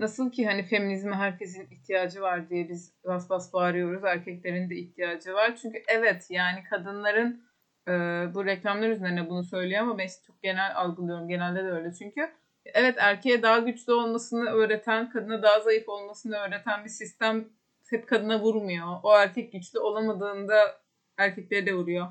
nasıl 0.00 0.30
ki 0.32 0.46
hani 0.46 0.62
feminizme 0.62 1.16
herkesin 1.16 1.70
ihtiyacı 1.70 2.20
var 2.20 2.50
diye 2.50 2.68
biz 2.68 2.92
bas 3.04 3.30
bas 3.30 3.52
bağırıyoruz. 3.52 4.04
Erkeklerin 4.04 4.70
de 4.70 4.76
ihtiyacı 4.76 5.34
var. 5.34 5.56
Çünkü 5.62 5.82
evet 5.88 6.26
yani 6.30 6.64
kadınların 6.70 7.42
e, 7.88 7.92
bu 8.34 8.46
reklamlar 8.46 8.88
üzerine 8.88 9.28
bunu 9.28 9.44
söylüyor 9.44 9.82
ama 9.82 9.98
ben 9.98 10.08
çok 10.26 10.42
genel 10.42 10.76
algılıyorum. 10.76 11.28
Genelde 11.28 11.64
de 11.64 11.70
öyle 11.70 11.92
çünkü. 11.98 12.30
Evet 12.64 12.94
erkeğe 12.98 13.42
daha 13.42 13.58
güçlü 13.58 13.92
olmasını 13.92 14.50
öğreten, 14.50 15.10
kadına 15.10 15.42
daha 15.42 15.60
zayıf 15.60 15.88
olmasını 15.88 16.36
öğreten 16.36 16.84
bir 16.84 16.90
sistem 16.90 17.48
hep 17.90 18.08
kadına 18.08 18.40
vurmuyor. 18.40 18.86
O 19.02 19.16
erkek 19.16 19.52
güçlü 19.52 19.78
olamadığında 19.78 20.80
erkeklere 21.18 21.66
de 21.66 21.74
vuruyor. 21.74 22.06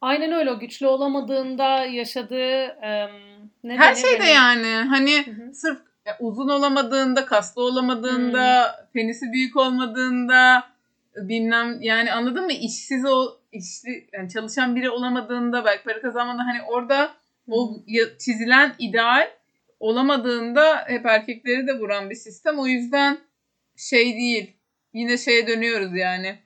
Aynen 0.00 0.32
öyle. 0.32 0.50
O 0.50 0.58
güçlü 0.58 0.86
olamadığında 0.86 1.84
yaşadığı 1.84 2.66
um, 2.66 3.50
ne 3.64 3.76
her 3.78 3.94
şeyde 3.94 4.24
yani 4.24 4.66
hani 4.66 5.26
Hı-hı. 5.26 5.54
sırf 5.54 5.89
uzun 6.20 6.48
olamadığında, 6.48 7.26
kaslı 7.26 7.62
olamadığında, 7.62 8.62
hmm. 8.62 8.86
penisi 8.92 9.32
büyük 9.32 9.56
olmadığında 9.56 10.64
bilmem 11.16 11.82
yani 11.82 12.12
anladın 12.12 12.44
mı? 12.44 12.52
İşsiz 12.52 13.04
o 13.04 13.38
işli 13.52 14.08
yani 14.12 14.30
çalışan 14.30 14.76
biri 14.76 14.90
olamadığında 14.90 15.64
belki 15.64 15.84
para 15.84 16.00
kazanmadan 16.00 16.44
hani 16.44 16.62
orada 16.62 17.10
hmm. 17.44 17.54
o 17.54 17.76
çizilen 18.18 18.74
ideal 18.78 19.30
olamadığında 19.80 20.84
hep 20.86 21.06
erkekleri 21.06 21.66
de 21.66 21.78
vuran 21.78 22.10
bir 22.10 22.14
sistem. 22.14 22.58
O 22.58 22.66
yüzden 22.66 23.18
şey 23.76 24.16
değil 24.16 24.56
yine 24.92 25.18
şeye 25.18 25.46
dönüyoruz 25.46 25.96
yani. 25.96 26.38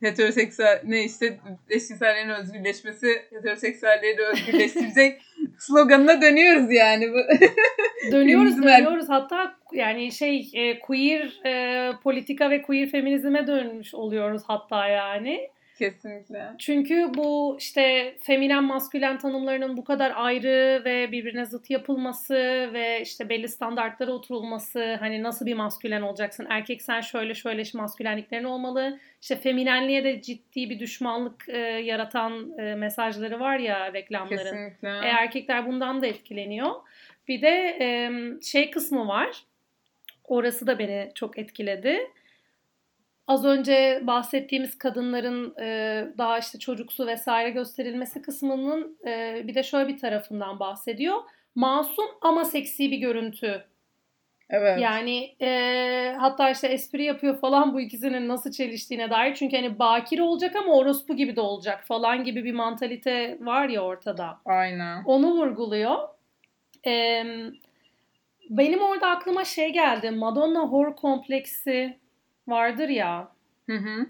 Heteroseksüel 0.00 0.82
ne 0.84 1.04
işte 1.04 1.40
eşcinsellerin 1.68 2.30
özgürleşmesi 2.30 3.22
heteroseksüelleri 3.30 4.18
de 4.18 4.22
özgürleştirecek 4.22 5.22
sloganına 5.58 6.22
dönüyoruz 6.22 6.72
yani. 6.72 7.06
dönüyoruz 8.12 8.62
dönüyoruz 8.62 9.08
hatta 9.08 9.54
yani 9.72 10.12
şey 10.12 10.50
e, 10.54 10.78
queer 10.78 11.40
e, 11.46 11.92
politika 12.02 12.50
ve 12.50 12.62
queer 12.62 12.88
feminizme 12.88 13.46
dönmüş 13.46 13.94
oluyoruz 13.94 14.42
hatta 14.46 14.88
yani. 14.88 15.50
Kesinlikle. 15.78 16.44
Çünkü 16.58 17.10
bu 17.14 17.56
işte 17.60 18.14
feminen 18.20 18.64
maskülen 18.64 19.18
tanımlarının 19.18 19.76
bu 19.76 19.84
kadar 19.84 20.12
ayrı 20.16 20.82
ve 20.84 21.12
birbirine 21.12 21.44
zıt 21.44 21.70
yapılması 21.70 22.34
ve 22.72 23.00
işte 23.02 23.28
belli 23.28 23.48
standartlara 23.48 24.12
oturulması 24.12 24.96
hani 25.00 25.22
nasıl 25.22 25.46
bir 25.46 25.54
maskülen 25.54 26.02
olacaksın 26.02 26.46
erkek 26.50 26.82
sen 26.82 27.00
şöyle 27.00 27.34
şöyle 27.34 27.62
maskülenliklerin 27.74 28.44
olmalı 28.44 28.98
işte 29.22 29.36
feminenliğe 29.36 30.04
de 30.04 30.22
ciddi 30.22 30.70
bir 30.70 30.78
düşmanlık 30.78 31.48
e, 31.48 31.58
yaratan 31.58 32.58
e, 32.58 32.74
mesajları 32.74 33.40
var 33.40 33.58
ya 33.58 33.92
reklamların. 33.92 34.36
Kesinlikle. 34.36 34.88
E, 34.88 35.08
erkekler 35.08 35.66
bundan 35.66 36.02
da 36.02 36.06
etkileniyor. 36.06 36.70
Bir 37.28 37.42
de 37.42 37.76
e, 37.80 38.10
şey 38.42 38.70
kısmı 38.70 39.08
var 39.08 39.44
orası 40.24 40.66
da 40.66 40.78
beni 40.78 41.10
çok 41.14 41.38
etkiledi 41.38 42.10
az 43.26 43.44
önce 43.44 44.00
bahsettiğimiz 44.02 44.78
kadınların 44.78 45.54
e, 45.60 46.08
daha 46.18 46.38
işte 46.38 46.58
çocuksu 46.58 47.06
vesaire 47.06 47.50
gösterilmesi 47.50 48.22
kısmının 48.22 48.98
e, 49.06 49.42
bir 49.46 49.54
de 49.54 49.62
şöyle 49.62 49.88
bir 49.88 49.98
tarafından 49.98 50.60
bahsediyor. 50.60 51.16
Masum 51.54 52.06
ama 52.20 52.44
seksi 52.44 52.90
bir 52.90 52.98
görüntü. 52.98 53.64
Evet. 54.50 54.80
Yani 54.80 55.34
e, 55.40 56.14
hatta 56.18 56.50
işte 56.50 56.68
espri 56.68 57.04
yapıyor 57.04 57.40
falan 57.40 57.74
bu 57.74 57.80
ikisinin 57.80 58.28
nasıl 58.28 58.50
çeliştiğine 58.50 59.10
dair. 59.10 59.34
Çünkü 59.34 59.56
hani 59.56 59.78
bakir 59.78 60.18
olacak 60.18 60.56
ama 60.56 60.72
orospu 60.72 61.16
gibi 61.16 61.36
de 61.36 61.40
olacak 61.40 61.84
falan 61.84 62.24
gibi 62.24 62.44
bir 62.44 62.52
mantalite 62.52 63.38
var 63.40 63.68
ya 63.68 63.80
ortada. 63.80 64.38
Aynen. 64.44 65.04
Onu 65.04 65.30
vurguluyor. 65.30 65.96
E, 66.86 67.24
benim 68.50 68.82
orada 68.82 69.06
aklıma 69.06 69.44
şey 69.44 69.72
geldi. 69.72 70.10
Madonna 70.10 70.60
horror 70.60 70.96
kompleksi 70.96 71.98
vardır 72.48 72.88
ya. 72.88 73.28
Hı 73.66 73.76
hı. 73.76 74.06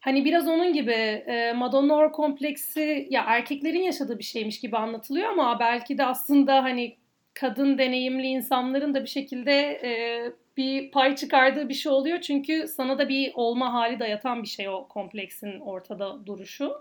Hani 0.00 0.24
biraz 0.24 0.48
onun 0.48 0.72
gibi 0.72 0.92
e, 0.92 1.52
Madonna 1.52 1.94
Or 1.94 2.12
kompleksi 2.12 3.06
ya 3.10 3.24
erkeklerin 3.26 3.82
yaşadığı 3.82 4.18
bir 4.18 4.24
şeymiş 4.24 4.60
gibi 4.60 4.76
anlatılıyor 4.76 5.28
ama 5.28 5.60
belki 5.60 5.98
de 5.98 6.04
aslında 6.04 6.62
hani 6.62 6.96
kadın 7.34 7.78
deneyimli 7.78 8.26
insanların 8.26 8.94
da 8.94 9.02
bir 9.02 9.08
şekilde 9.08 9.52
e, 9.62 10.22
bir 10.56 10.90
pay 10.90 11.16
çıkardığı 11.16 11.68
bir 11.68 11.74
şey 11.74 11.92
oluyor. 11.92 12.20
Çünkü 12.20 12.68
sana 12.68 12.98
da 12.98 13.08
bir 13.08 13.32
olma 13.34 13.72
hali 13.72 14.00
dayatan 14.00 14.42
bir 14.42 14.48
şey 14.48 14.68
o 14.68 14.88
kompleksin 14.88 15.60
ortada 15.60 16.26
duruşu. 16.26 16.72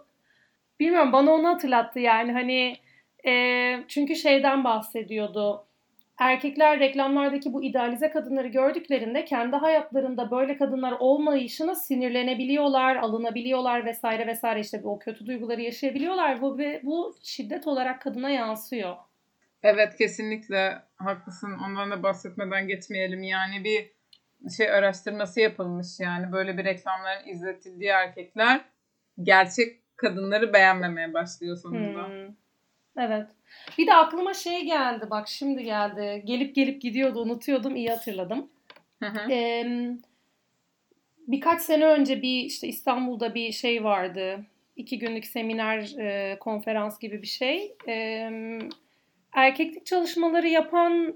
Bilmiyorum 0.79 1.11
bana 1.11 1.31
onu 1.31 1.47
hatırlattı 1.47 1.99
yani 1.99 2.31
hani 2.31 2.77
e, 3.27 3.83
çünkü 3.87 4.15
şeyden 4.15 4.63
bahsediyordu 4.63 5.64
erkekler 6.17 6.79
reklamlardaki 6.79 7.53
bu 7.53 7.63
idealize 7.63 8.09
kadınları 8.09 8.47
gördüklerinde 8.47 9.25
kendi 9.25 9.55
hayatlarında 9.55 10.31
böyle 10.31 10.57
kadınlar 10.57 10.91
olmayışına 10.99 11.75
sinirlenebiliyorlar, 11.75 12.95
alınabiliyorlar 12.95 13.85
vesaire 13.85 14.27
vesaire 14.27 14.59
işte 14.59 14.81
o 14.83 14.99
kötü 14.99 15.25
duyguları 15.25 15.61
yaşayabiliyorlar 15.61 16.41
bu 16.41 16.57
ve 16.57 16.81
bu 16.83 17.15
şiddet 17.23 17.67
olarak 17.67 18.01
kadına 18.01 18.29
yansıyor. 18.29 18.95
Evet 19.63 19.95
kesinlikle 19.97 20.81
haklısın. 20.95 21.57
Ondan 21.65 21.91
da 21.91 22.03
bahsetmeden 22.03 22.67
geçmeyelim. 22.67 23.23
Yani 23.23 23.63
bir 23.63 23.91
şey 24.57 24.71
araştırması 24.71 25.39
yapılmış 25.39 25.99
yani 25.99 26.31
böyle 26.31 26.57
bir 26.57 26.65
reklamların 26.65 27.27
izletildiği 27.27 27.89
erkekler 27.89 28.61
gerçek 29.23 29.81
kadınları 29.95 30.53
beğenmemeye 30.53 31.13
başlıyor 31.13 31.57
sonunda. 31.57 32.07
Hmm. 32.07 32.35
Evet. 32.97 33.27
Bir 33.77 33.87
de 33.87 33.93
aklıma 33.93 34.33
şey 34.33 34.65
geldi 34.65 35.07
bak 35.09 35.27
şimdi 35.27 35.63
geldi. 35.63 36.21
Gelip 36.25 36.55
gelip 36.55 36.81
gidiyordu 36.81 37.21
unutuyordum 37.21 37.75
iyi 37.75 37.89
hatırladım. 37.89 38.49
Hı 39.03 39.05
hı. 39.05 39.31
Ee, 39.31 39.65
birkaç 41.27 41.61
sene 41.61 41.85
önce 41.85 42.21
bir 42.21 42.43
işte 42.43 42.67
İstanbul'da 42.67 43.35
bir 43.35 43.51
şey 43.51 43.83
vardı. 43.83 44.45
İki 44.75 44.99
günlük 44.99 45.25
seminer 45.25 45.97
e, 45.99 46.39
konferans 46.39 46.99
gibi 46.99 47.21
bir 47.21 47.27
şey. 47.27 47.75
E, 47.87 48.29
erkeklik 49.33 49.85
çalışmaları 49.85 50.47
yapan 50.47 51.15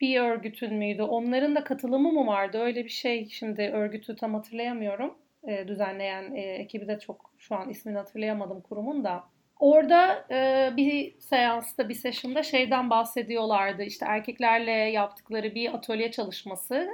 bir 0.00 0.20
örgütün 0.20 0.74
müydü? 0.74 1.02
Onların 1.02 1.54
da 1.54 1.64
katılımı 1.64 2.12
mı 2.12 2.26
vardı? 2.26 2.58
Öyle 2.58 2.84
bir 2.84 2.90
şey 2.90 3.28
şimdi 3.28 3.62
örgütü 3.62 4.16
tam 4.16 4.34
hatırlayamıyorum. 4.34 5.14
E, 5.48 5.68
düzenleyen 5.68 6.34
e, 6.34 6.40
ekibi 6.40 6.88
de 6.88 6.98
çok 6.98 7.32
şu 7.38 7.54
an 7.54 7.70
ismini 7.70 7.96
hatırlayamadım 7.96 8.60
kurumun 8.60 9.04
da. 9.04 9.24
Orada 9.58 10.24
e, 10.30 10.70
bir 10.76 11.20
seansta, 11.20 11.88
bir 11.88 11.94
session'da 11.94 12.42
şeyden 12.42 12.90
bahsediyorlardı. 12.90 13.82
İşte 13.82 14.06
erkeklerle 14.08 14.70
yaptıkları 14.70 15.54
bir 15.54 15.74
atölye 15.74 16.10
çalışması. 16.10 16.88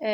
E, 0.00 0.10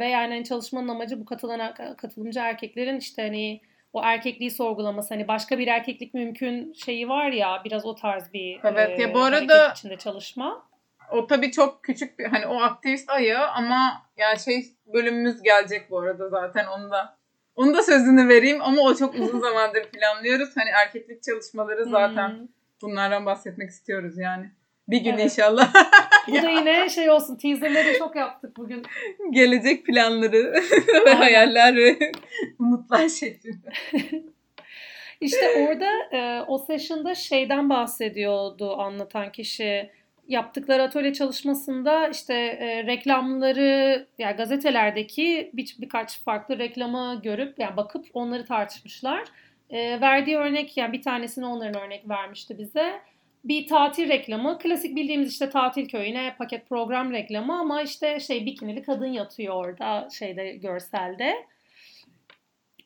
ve 0.00 0.08
yani 0.08 0.34
hani 0.34 0.44
çalışmanın 0.44 0.88
amacı 0.88 1.20
bu 1.20 1.24
katılan 1.24 1.74
katılımcı 1.74 2.40
erkeklerin 2.40 2.96
işte 2.96 3.22
hani 3.22 3.60
o 3.92 4.02
erkekliği 4.02 4.50
sorgulaması. 4.50 5.14
Hani 5.14 5.28
başka 5.28 5.58
bir 5.58 5.66
erkeklik 5.66 6.14
mümkün 6.14 6.72
şeyi 6.72 7.08
var 7.08 7.30
ya 7.30 7.62
biraz 7.64 7.86
o 7.86 7.94
tarz 7.94 8.32
bir 8.32 8.60
Evet 8.64 8.98
e, 8.98 9.02
ya 9.02 9.14
bu 9.14 9.20
arada 9.20 9.70
içinde 9.70 9.96
çalışma. 9.96 10.68
O 11.12 11.26
tabii 11.26 11.50
çok 11.50 11.84
küçük 11.84 12.18
bir 12.18 12.24
hani 12.24 12.46
o 12.46 12.60
aktivist 12.60 13.10
ayağı 13.10 13.46
ama 13.46 14.02
yani 14.16 14.38
şey 14.38 14.64
bölümümüz 14.86 15.42
gelecek 15.42 15.90
bu 15.90 15.98
arada 16.00 16.28
zaten 16.28 16.66
onu 16.66 16.90
da 16.90 17.15
onu 17.56 17.74
da 17.74 17.82
sözünü 17.82 18.28
vereyim 18.28 18.62
ama 18.62 18.82
o 18.82 18.94
çok 18.94 19.14
uzun 19.14 19.40
zamandır 19.40 19.84
planlıyoruz. 19.84 20.48
Hani 20.56 20.70
erkeklik 20.70 21.22
çalışmaları 21.22 21.84
zaten 21.84 22.28
hmm. 22.28 22.48
bunlardan 22.82 23.26
bahsetmek 23.26 23.70
istiyoruz 23.70 24.18
yani. 24.18 24.50
Bir 24.88 25.00
gün 25.00 25.12
evet. 25.12 25.24
inşallah. 25.24 25.74
Bu 26.28 26.42
da 26.42 26.50
yine 26.50 26.88
şey 26.88 27.10
olsun 27.10 27.36
teaserleri 27.36 27.98
çok 27.98 28.16
yaptık 28.16 28.56
bugün. 28.56 28.82
Gelecek 29.30 29.86
planları 29.86 30.54
ve 31.06 31.14
hayaller 31.14 31.76
ve 31.76 32.12
umutlar 32.58 33.08
şeklinde. 33.08 33.72
İşte 35.20 35.66
orada 35.66 35.88
e, 36.12 36.42
o 36.46 36.58
session'da 36.58 37.14
şeyden 37.14 37.70
bahsediyordu 37.70 38.76
anlatan 38.76 39.32
kişi 39.32 39.90
yaptıkları 40.28 40.82
atölye 40.82 41.12
çalışmasında 41.12 42.08
işte 42.08 42.34
e, 42.34 42.86
reklamları 42.86 44.06
yani 44.18 44.36
gazetelerdeki 44.36 45.50
bir, 45.54 45.76
birkaç 45.78 46.22
farklı 46.22 46.58
reklamı 46.58 47.20
görüp 47.22 47.58
yani 47.58 47.76
bakıp 47.76 48.06
onları 48.14 48.46
tartışmışlar. 48.46 49.24
E, 49.70 50.00
verdiği 50.00 50.36
örnek 50.36 50.76
yani 50.76 50.92
bir 50.92 51.02
tanesini 51.02 51.46
onların 51.46 51.82
örnek 51.82 52.08
vermişti 52.08 52.58
bize. 52.58 53.00
Bir 53.44 53.66
tatil 53.66 54.08
reklamı. 54.08 54.58
Klasik 54.58 54.96
bildiğimiz 54.96 55.32
işte 55.32 55.50
tatil 55.50 55.88
köyüne 55.88 56.34
paket 56.38 56.68
program 56.68 57.12
reklamı 57.12 57.58
ama 57.58 57.82
işte 57.82 58.20
şey 58.20 58.46
bikinili 58.46 58.82
kadın 58.82 59.06
yatıyor 59.06 59.54
orada 59.54 60.08
şeyde 60.12 60.52
görselde. 60.52 61.34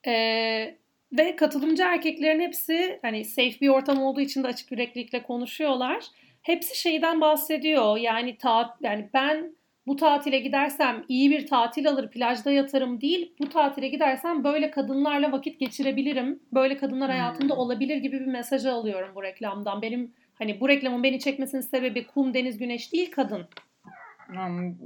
Ee, 0.07 0.75
ve 1.13 1.37
katılımcı 1.37 1.83
erkeklerin 1.83 2.41
hepsi 2.41 2.99
hani 3.03 3.25
safe 3.25 3.61
bir 3.61 3.69
ortam 3.69 4.03
olduğu 4.03 4.21
için 4.21 4.43
de 4.43 4.49
açık 4.49 4.73
yüreklilikle 4.73 5.23
konuşuyorlar 5.23 6.05
hepsi 6.43 6.79
şeyden 6.81 7.21
bahsediyor. 7.21 7.97
Yani 7.97 8.39
ta, 8.39 8.77
yani 8.81 9.11
ben 9.15 9.57
bu 9.87 9.97
tatile 9.97 10.39
gidersem 10.39 11.05
iyi 11.09 11.31
bir 11.31 11.47
tatil 11.47 11.89
alır 11.89 12.11
plajda 12.11 12.51
yatarım 12.51 13.01
değil. 13.01 13.35
Bu 13.41 13.49
tatile 13.49 13.89
gidersem 13.89 14.45
böyle 14.45 14.71
kadınlarla 14.71 15.33
vakit 15.33 15.61
geçirebilirim. 15.61 16.41
Böyle 16.53 16.77
kadınlar 16.77 17.09
hmm. 17.09 17.19
hayatımda 17.19 17.55
olabilir 17.55 17.97
gibi 17.97 18.21
bir 18.21 18.27
mesajı 18.27 18.73
alıyorum 18.73 19.11
bu 19.15 19.23
reklamdan. 19.23 19.83
Benim 19.83 20.15
hani 20.35 20.61
bu 20.61 20.69
reklamın 20.69 21.03
beni 21.03 21.21
çekmesinin 21.21 21.63
sebebi 21.63 22.07
kum, 22.07 22.35
deniz, 22.35 22.59
güneş 22.59 22.93
değil 22.93 23.11
kadın. 23.11 23.49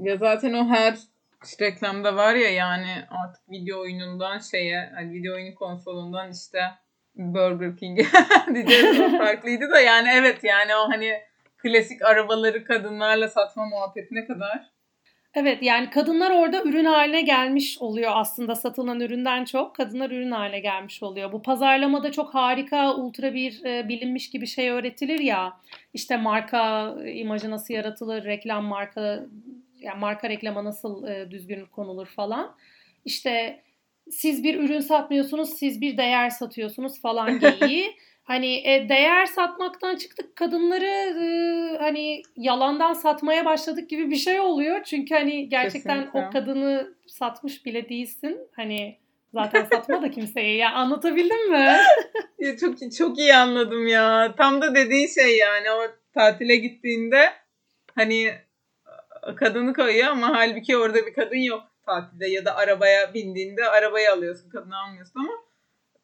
Ya 0.02 0.16
zaten 0.16 0.52
o 0.52 0.68
her 0.68 0.94
işte 1.44 1.64
reklamda 1.64 2.16
var 2.16 2.34
ya 2.34 2.50
yani 2.50 3.05
artık 3.11 3.50
video 3.50 3.80
oyunundan 3.80 4.38
şeye 4.38 4.90
hani 4.94 5.12
video 5.12 5.34
oyunu 5.34 5.55
konsolundan 5.55 6.30
işte 6.30 6.59
Burger 7.14 7.76
King 7.76 7.98
diyeceğiz 8.55 9.18
farklıydı 9.18 9.70
da 9.70 9.80
yani 9.80 10.09
evet 10.14 10.44
yani 10.44 10.74
o 10.74 10.88
hani 10.88 11.12
klasik 11.64 12.02
arabaları 12.02 12.64
kadınlarla 12.64 13.28
satma 13.28 13.64
muhabbetine 13.64 14.26
kadar. 14.26 14.74
Evet 15.34 15.62
yani 15.62 15.90
kadınlar 15.90 16.30
orada 16.30 16.62
ürün 16.62 16.84
haline 16.84 17.22
gelmiş 17.22 17.78
oluyor 17.80 18.12
aslında 18.14 18.54
satılan 18.54 19.00
üründen 19.00 19.44
çok 19.44 19.76
kadınlar 19.76 20.10
ürün 20.10 20.30
haline 20.30 20.60
gelmiş 20.60 21.02
oluyor. 21.02 21.32
Bu 21.32 21.42
pazarlamada 21.42 22.12
çok 22.12 22.34
harika 22.34 22.94
ultra 22.94 23.34
bir 23.34 23.64
e, 23.64 23.88
bilinmiş 23.88 24.30
gibi 24.30 24.46
şey 24.46 24.70
öğretilir 24.70 25.20
ya 25.20 25.60
işte 25.94 26.16
marka 26.16 26.94
imajı 27.06 27.50
nasıl 27.50 27.74
yaratılır 27.74 28.24
reklam 28.24 28.64
marka 28.64 29.26
yani 29.80 30.00
marka 30.00 30.28
reklama 30.28 30.64
nasıl 30.64 31.06
e, 31.06 31.30
düzgün 31.30 31.66
konulur 31.66 32.06
falan. 32.06 32.56
İşte 33.04 33.62
siz 34.10 34.44
bir 34.44 34.60
ürün 34.60 34.80
satmıyorsunuz 34.80 35.50
siz 35.50 35.80
bir 35.80 35.96
değer 35.96 36.30
satıyorsunuz 36.30 37.00
falan 37.00 37.40
geyiği. 37.60 37.96
Hani 38.25 38.68
e, 38.68 38.89
değer 38.89 39.27
satmaktan 39.27 39.97
çıktık 39.97 40.37
kadınları 40.37 40.85
e, 41.25 41.27
hani 41.79 42.22
yalandan 42.37 42.93
satmaya 42.93 43.45
başladık 43.45 43.91
gibi 43.91 44.11
bir 44.11 44.16
şey 44.16 44.41
oluyor. 44.41 44.83
Çünkü 44.85 45.14
hani 45.14 45.49
gerçekten 45.49 45.97
Kesinlikle. 45.97 46.29
o 46.29 46.31
kadını 46.31 46.95
satmış 47.07 47.66
bile 47.66 47.89
değilsin. 47.89 48.39
Hani 48.57 48.99
zaten 49.35 49.64
satma 49.64 50.03
da 50.03 50.11
kimseye. 50.11 50.57
Ya 50.57 50.72
anlatabildim 50.72 51.51
mi? 51.51 51.77
ya 52.39 52.57
çok 52.57 52.93
çok 52.99 53.18
iyi 53.18 53.35
anladım 53.35 53.87
ya. 53.87 54.35
Tam 54.37 54.62
da 54.62 54.75
dediğin 54.75 55.09
şey 55.09 55.37
yani 55.37 55.70
o 55.70 55.83
tatile 56.14 56.57
gittiğinde 56.57 57.33
hani 57.95 58.35
kadını 59.37 59.75
koyuyor 59.75 60.09
ama 60.09 60.37
halbuki 60.37 60.77
orada 60.77 61.07
bir 61.07 61.14
kadın 61.14 61.37
yok 61.37 61.62
tatilde 61.87 62.27
ya 62.27 62.45
da 62.45 62.57
arabaya 62.57 63.14
bindiğinde 63.14 63.68
arabayı 63.68 64.12
alıyorsun 64.12 64.51
kadını 64.51 64.79
almıyorsun 64.79 65.20
ama 65.20 65.33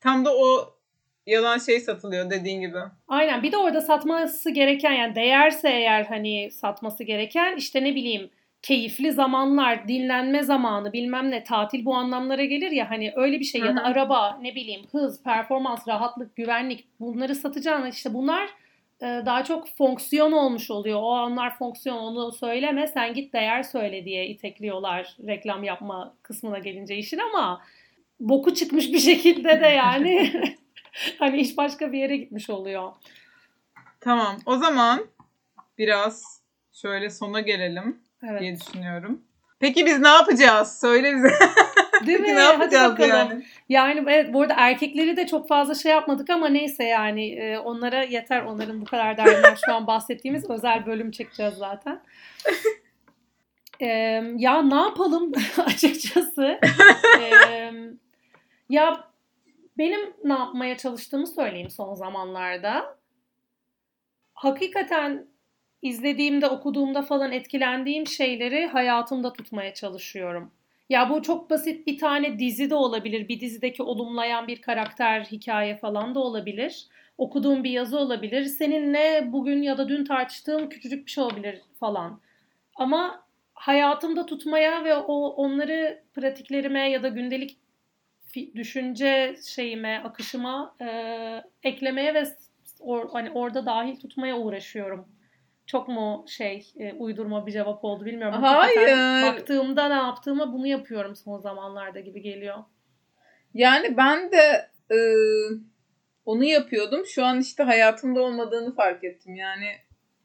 tam 0.00 0.24
da 0.24 0.36
o 0.36 0.74
yalan 1.30 1.58
şey 1.58 1.80
satılıyor 1.80 2.30
dediğin 2.30 2.60
gibi. 2.60 2.78
Aynen 3.08 3.42
bir 3.42 3.52
de 3.52 3.56
orada 3.56 3.80
satması 3.80 4.50
gereken 4.50 4.92
yani 4.92 5.14
değerse 5.14 5.68
eğer 5.68 6.04
hani 6.04 6.50
satması 6.50 7.04
gereken 7.04 7.56
işte 7.56 7.84
ne 7.84 7.94
bileyim 7.94 8.30
keyifli 8.62 9.12
zamanlar, 9.12 9.88
dinlenme 9.88 10.42
zamanı, 10.42 10.92
bilmem 10.92 11.30
ne, 11.30 11.44
tatil 11.44 11.84
bu 11.84 11.94
anlamlara 11.94 12.44
gelir 12.44 12.70
ya 12.70 12.90
hani 12.90 13.12
öyle 13.16 13.40
bir 13.40 13.44
şey 13.44 13.60
ya 13.60 13.76
da 13.76 13.84
araba, 13.84 14.38
ne 14.42 14.54
bileyim 14.54 14.82
hız, 14.92 15.22
performans, 15.22 15.88
rahatlık, 15.88 16.36
güvenlik 16.36 16.86
bunları 17.00 17.34
satacağına 17.34 17.88
işte 17.88 18.14
bunlar 18.14 18.48
e, 19.02 19.06
daha 19.26 19.44
çok 19.44 19.68
fonksiyon 19.68 20.32
olmuş 20.32 20.70
oluyor. 20.70 21.00
O 21.02 21.12
anlar 21.12 21.56
fonksiyon 21.58 21.96
onu 21.96 22.32
söyleme 22.32 22.86
sen 22.86 23.14
git 23.14 23.32
değer 23.32 23.62
söyle 23.62 24.04
diye 24.04 24.26
itekliyorlar 24.26 25.16
reklam 25.26 25.64
yapma 25.64 26.14
kısmına 26.22 26.58
gelince 26.58 26.96
işin 26.96 27.18
ama 27.18 27.62
boku 28.20 28.54
çıkmış 28.54 28.92
bir 28.92 28.98
şekilde 28.98 29.60
de 29.60 29.66
yani 29.66 30.32
hani 31.18 31.40
iş 31.40 31.56
başka 31.56 31.92
bir 31.92 31.98
yere 31.98 32.16
gitmiş 32.16 32.50
oluyor. 32.50 32.92
Tamam 34.00 34.36
o 34.46 34.56
zaman 34.56 35.06
biraz 35.78 36.42
şöyle 36.72 37.10
sona 37.10 37.40
gelelim 37.40 38.00
evet. 38.22 38.40
diye 38.40 38.56
düşünüyorum. 38.60 39.22
Peki 39.60 39.86
biz 39.86 40.00
ne 40.00 40.08
yapacağız? 40.08 40.80
Söyle 40.80 41.14
bize. 41.14 41.30
Değil 42.06 42.20
mi? 42.20 42.36
ne 42.36 42.40
yapacağız 42.40 42.92
Hadi 42.98 43.08
yani? 43.08 43.44
Yani 43.68 44.04
evet 44.08 44.34
bu 44.34 44.42
arada 44.42 44.54
erkekleri 44.56 45.16
de 45.16 45.26
çok 45.26 45.48
fazla 45.48 45.74
şey 45.74 45.92
yapmadık 45.92 46.30
ama 46.30 46.48
neyse 46.48 46.84
yani 46.84 47.32
e, 47.32 47.58
onlara 47.58 48.02
yeter 48.02 48.42
onların 48.42 48.80
bu 48.80 48.84
kadar 48.84 49.16
derdinden 49.16 49.56
şu 49.66 49.74
an 49.74 49.86
bahsettiğimiz 49.86 50.50
özel 50.50 50.86
bölüm 50.86 51.10
çekeceğiz 51.10 51.54
zaten. 51.54 52.00
E, 53.82 53.86
ya 54.36 54.62
ne 54.62 54.74
yapalım 54.74 55.32
açıkçası. 55.66 56.60
e, 57.20 57.72
ya 58.68 59.09
benim 59.80 60.14
ne 60.24 60.32
yapmaya 60.32 60.76
çalıştığımı 60.76 61.26
söyleyeyim 61.26 61.70
son 61.70 61.94
zamanlarda. 61.94 62.98
Hakikaten 64.34 65.26
izlediğimde, 65.82 66.46
okuduğumda 66.46 67.02
falan 67.02 67.32
etkilendiğim 67.32 68.06
şeyleri 68.06 68.66
hayatımda 68.66 69.32
tutmaya 69.32 69.74
çalışıyorum. 69.74 70.52
Ya 70.88 71.10
bu 71.10 71.22
çok 71.22 71.50
basit 71.50 71.86
bir 71.86 71.98
tane 71.98 72.38
dizi 72.38 72.70
de 72.70 72.74
olabilir. 72.74 73.28
Bir 73.28 73.40
dizideki 73.40 73.82
olumlayan 73.82 74.48
bir 74.48 74.62
karakter, 74.62 75.24
hikaye 75.24 75.76
falan 75.76 76.14
da 76.14 76.20
olabilir. 76.20 76.86
Okuduğum 77.18 77.64
bir 77.64 77.70
yazı 77.70 77.98
olabilir. 77.98 78.44
Seninle 78.44 79.32
bugün 79.32 79.62
ya 79.62 79.78
da 79.78 79.88
dün 79.88 80.04
tartıştığım 80.04 80.68
küçücük 80.68 81.06
bir 81.06 81.10
şey 81.10 81.24
olabilir 81.24 81.60
falan. 81.80 82.20
Ama 82.74 83.26
hayatımda 83.54 84.26
tutmaya 84.26 84.84
ve 84.84 84.94
o 84.94 85.28
onları 85.28 86.02
pratiklerime 86.14 86.90
ya 86.90 87.02
da 87.02 87.08
gündelik 87.08 87.58
düşünce 88.34 89.36
şeyime, 89.46 90.02
akışıma 90.04 90.76
e, 90.80 90.88
eklemeye 91.62 92.14
ve 92.14 92.24
or, 92.80 93.08
hani 93.12 93.30
orada 93.30 93.66
dahil 93.66 94.00
tutmaya 94.00 94.36
uğraşıyorum. 94.38 95.08
Çok 95.66 95.88
mu 95.88 96.24
şey 96.28 96.72
e, 96.78 96.92
uydurma 96.92 97.46
bir 97.46 97.52
cevap 97.52 97.84
oldu 97.84 98.04
bilmiyorum. 98.04 98.42
Hayır. 98.42 99.32
Baktığımda 99.32 99.88
ne 99.88 99.94
yaptığıma 99.94 100.52
bunu 100.52 100.66
yapıyorum 100.66 101.16
son 101.16 101.38
zamanlarda 101.38 102.00
gibi 102.00 102.22
geliyor. 102.22 102.58
Yani 103.54 103.96
ben 103.96 104.32
de 104.32 104.68
e, 104.94 104.98
onu 106.24 106.44
yapıyordum. 106.44 107.06
Şu 107.06 107.24
an 107.24 107.40
işte 107.40 107.62
hayatımda 107.62 108.22
olmadığını 108.22 108.74
fark 108.74 109.04
ettim. 109.04 109.34
Yani 109.34 109.66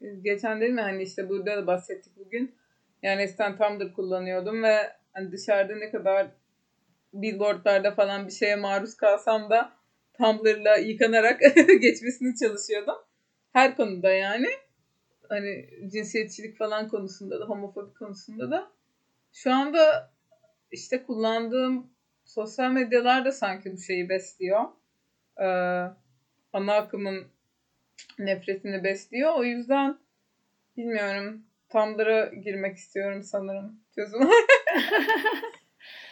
e, 0.02 0.16
geçen 0.22 0.62
değil 0.62 0.72
mi 0.72 0.82
hani 0.82 1.04
işte 1.04 1.30
burada 1.30 1.58
da 1.58 1.68
bahsettik 1.68 2.18
bugün. 2.18 2.56
Yani 3.04 3.22
eskiden 3.22 3.58
Tumblr 3.58 3.94
kullanıyordum 3.94 4.64
ve 4.64 4.78
hani 5.14 5.32
dışarıda 5.32 5.76
ne 5.76 5.92
kadar 5.92 6.28
billboardlarda 7.22 7.96
falan 7.96 8.28
bir 8.28 8.32
şeye 8.32 8.56
maruz 8.56 8.98
kalsam 8.98 9.50
da 9.50 9.72
Tumblr'la 10.18 10.76
yıkanarak 10.76 11.40
geçmesini 11.82 12.36
çalışıyordum. 12.36 12.96
Her 13.54 13.76
konuda 13.76 14.10
yani 14.12 14.48
hani 15.30 15.70
cinsiyetçilik 15.92 16.58
falan 16.58 16.88
konusunda 16.88 17.40
da 17.40 17.46
homofobi 17.46 17.94
konusunda 17.94 18.52
da 18.52 18.72
şu 19.34 19.54
anda 19.54 20.12
işte 20.72 21.04
kullandığım 21.04 21.90
sosyal 22.26 22.72
medyalar 22.72 23.26
da 23.26 23.32
sanki 23.32 23.74
bu 23.74 23.78
şeyi 23.78 24.10
besliyor. 24.10 24.64
Ee, 25.40 25.46
ana 26.54 26.74
akımın 26.76 27.28
nefretini 28.20 28.84
besliyor. 28.84 29.34
O 29.36 29.44
yüzden 29.44 29.98
bilmiyorum. 30.78 31.46
Tumblr'a 31.70 32.26
girmek 32.26 32.78
istiyorum 32.78 33.24
sanırım. 33.24 33.80
Çözüm. 33.96 34.22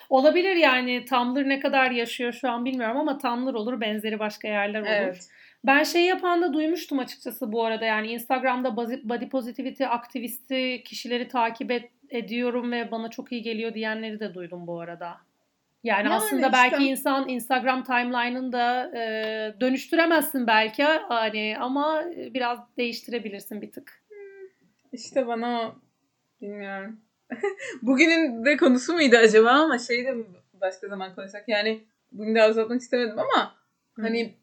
Olabilir 0.09 0.55
yani 0.55 1.05
Tumblr 1.05 1.49
ne 1.49 1.59
kadar 1.59 1.91
yaşıyor 1.91 2.33
şu 2.33 2.49
an 2.49 2.65
bilmiyorum 2.65 2.97
ama 2.97 3.17
Tumblr 3.17 3.53
olur 3.53 3.81
benzeri 3.81 4.19
başka 4.19 4.47
yerler 4.47 4.81
olur. 4.81 4.89
Evet. 4.89 5.29
Ben 5.65 5.83
şey 5.83 6.05
yapan 6.05 6.41
da 6.41 6.53
duymuştum 6.53 6.99
açıkçası 6.99 7.51
bu 7.51 7.65
arada 7.65 7.85
yani 7.85 8.07
Instagram'da 8.07 8.77
body 9.03 9.29
positivity 9.29 9.85
aktivisti 9.85 10.83
kişileri 10.85 11.27
takip 11.27 11.71
et, 11.71 11.91
ediyorum 12.09 12.71
ve 12.71 12.91
bana 12.91 13.09
çok 13.09 13.31
iyi 13.31 13.41
geliyor 13.41 13.73
diyenleri 13.73 14.19
de 14.19 14.33
duydum 14.33 14.67
bu 14.67 14.79
arada. 14.79 15.17
Yani, 15.83 16.07
yani 16.07 16.15
aslında 16.15 16.47
işte. 16.47 16.53
belki 16.53 16.83
insan 16.83 17.29
Instagram 17.29 17.83
timeline'ını 17.83 18.91
e, 18.95 19.61
dönüştüremezsin 19.61 20.47
belki 20.47 20.83
hani 20.83 21.57
ama 21.59 22.03
biraz 22.15 22.59
değiştirebilirsin 22.77 23.61
bir 23.61 23.71
tık. 23.71 24.03
İşte 24.93 25.27
bana 25.27 25.75
bilmiyorum. 26.41 26.99
Bugünün 27.81 28.45
de 28.45 28.57
konusu 28.57 28.93
muydu 28.93 29.15
acaba 29.17 29.49
ama 29.49 29.79
şey 29.79 30.05
de 30.05 30.15
başka 30.61 30.87
zaman 30.87 31.15
konuşsak 31.15 31.49
yani 31.49 31.83
bugün 32.11 32.35
de 32.35 32.49
uzatmak 32.49 32.81
istemedim 32.81 33.19
ama 33.19 33.55
hani 33.95 34.33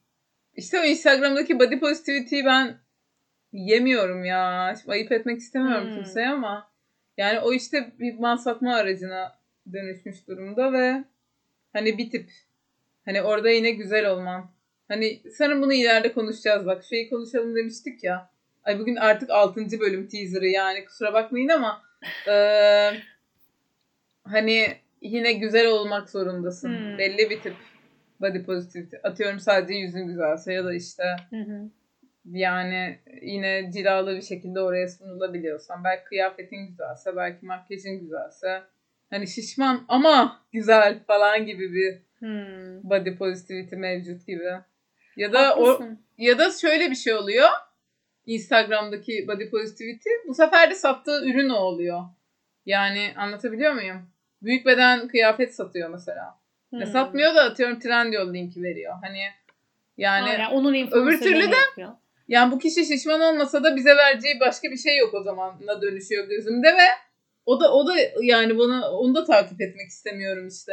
işte 0.56 0.80
o 0.80 0.84
Instagram'daki 0.84 1.58
body 1.58 1.78
positivity'yi 1.78 2.44
ben 2.44 2.78
yemiyorum 3.52 4.24
ya. 4.24 4.74
Şimdi 4.80 4.92
ayıp 4.92 5.12
etmek 5.12 5.38
istemiyorum 5.38 5.88
hmm. 5.88 5.94
kimseye 5.94 6.28
ama 6.28 6.70
yani 7.16 7.40
o 7.40 7.52
işte 7.52 7.92
bir 7.98 8.18
mal 8.18 8.36
satma 8.36 8.74
aracına 8.74 9.38
dönüşmüş 9.72 10.28
durumda 10.28 10.72
ve 10.72 11.04
hani 11.72 11.98
bir 11.98 12.10
tip 12.10 12.30
hani 13.04 13.22
orada 13.22 13.50
yine 13.50 13.70
güzel 13.70 14.10
olman. 14.10 14.50
Hani 14.88 15.22
sanırım 15.38 15.62
bunu 15.62 15.72
ileride 15.72 16.12
konuşacağız 16.12 16.66
bak. 16.66 16.84
Şeyi 16.84 17.10
konuşalım 17.10 17.56
demiştik 17.56 18.04
ya. 18.04 18.30
Ay 18.64 18.78
bugün 18.78 18.96
artık 18.96 19.30
6. 19.30 19.80
bölüm 19.80 20.08
teaser'ı 20.08 20.46
yani 20.46 20.84
kusura 20.84 21.12
bakmayın 21.12 21.48
ama 21.48 21.82
e, 22.28 22.34
hani 24.24 24.76
yine 25.00 25.32
güzel 25.32 25.66
olmak 25.66 26.10
zorundasın. 26.10 26.68
Hmm. 26.68 26.98
Belli 26.98 27.30
bir 27.30 27.40
tip 27.40 27.54
body 28.20 28.42
positivity. 28.42 28.96
Atıyorum 29.02 29.40
sadece 29.40 29.74
yüzün 29.74 30.06
güzelse 30.06 30.52
ya 30.52 30.64
da 30.64 30.74
işte 30.74 31.02
hı 31.30 31.36
hı. 31.36 31.70
yani 32.24 32.98
yine 33.22 33.70
cilalı 33.72 34.16
bir 34.16 34.22
şekilde 34.22 34.60
oraya 34.60 34.88
sunulabiliyorsan 34.88 35.84
belki 35.84 36.04
kıyafetin 36.04 36.66
güzelse 36.66 37.16
belki 37.16 37.46
makyajın 37.46 38.00
güzelse 38.00 38.62
hani 39.10 39.28
şişman 39.28 39.84
ama 39.88 40.42
güzel 40.52 41.04
falan 41.06 41.46
gibi 41.46 41.74
bir 41.74 41.98
hmm. 42.18 42.90
body 42.90 43.16
positivity 43.16 43.76
mevcut 43.76 44.26
gibi. 44.26 44.50
Ya 45.16 45.32
da 45.32 45.48
Haklısın. 45.48 45.84
o 45.84 46.22
ya 46.22 46.38
da 46.38 46.50
şöyle 46.50 46.90
bir 46.90 46.96
şey 46.96 47.14
oluyor. 47.14 47.48
Instagram'daki 48.26 49.28
body 49.28 49.50
positivity 49.50 50.08
bu 50.28 50.34
sefer 50.34 50.70
de 50.70 50.74
sattığı 50.74 51.24
ürün 51.24 51.48
o 51.48 51.56
oluyor. 51.56 52.02
Yani 52.66 53.14
anlatabiliyor 53.16 53.72
muyum? 53.72 54.10
Büyük 54.42 54.66
beden 54.66 55.08
kıyafet 55.08 55.54
satıyor 55.54 55.90
mesela. 55.90 56.40
Hmm. 56.70 56.86
satmıyor 56.86 57.34
da 57.34 57.42
atıyorum 57.42 57.78
Trendyol 57.78 58.34
linki 58.34 58.62
veriyor. 58.62 58.94
Hani 59.02 59.20
yani 59.96 60.30
Aynen, 60.30 60.50
onun 60.50 60.74
öbür 60.90 61.20
türlü 61.20 61.50
de 61.50 61.56
yapıyor. 61.56 61.92
yani 62.28 62.52
bu 62.52 62.58
kişi 62.58 62.84
şişman 62.84 63.20
olmasa 63.20 63.64
da 63.64 63.76
bize 63.76 63.96
vereceği 63.96 64.40
başka 64.40 64.70
bir 64.70 64.76
şey 64.76 64.96
yok 64.96 65.14
o 65.14 65.22
zamanla 65.22 65.82
dönüşüyor 65.82 66.28
gözümde 66.28 66.68
ve 66.68 66.86
o 67.46 67.60
da 67.60 67.72
o 67.72 67.86
da 67.86 67.94
yani 68.22 68.58
bana 68.58 68.90
onu 68.90 69.14
da 69.14 69.24
takip 69.24 69.60
etmek 69.60 69.88
istemiyorum 69.88 70.48
işte. 70.48 70.72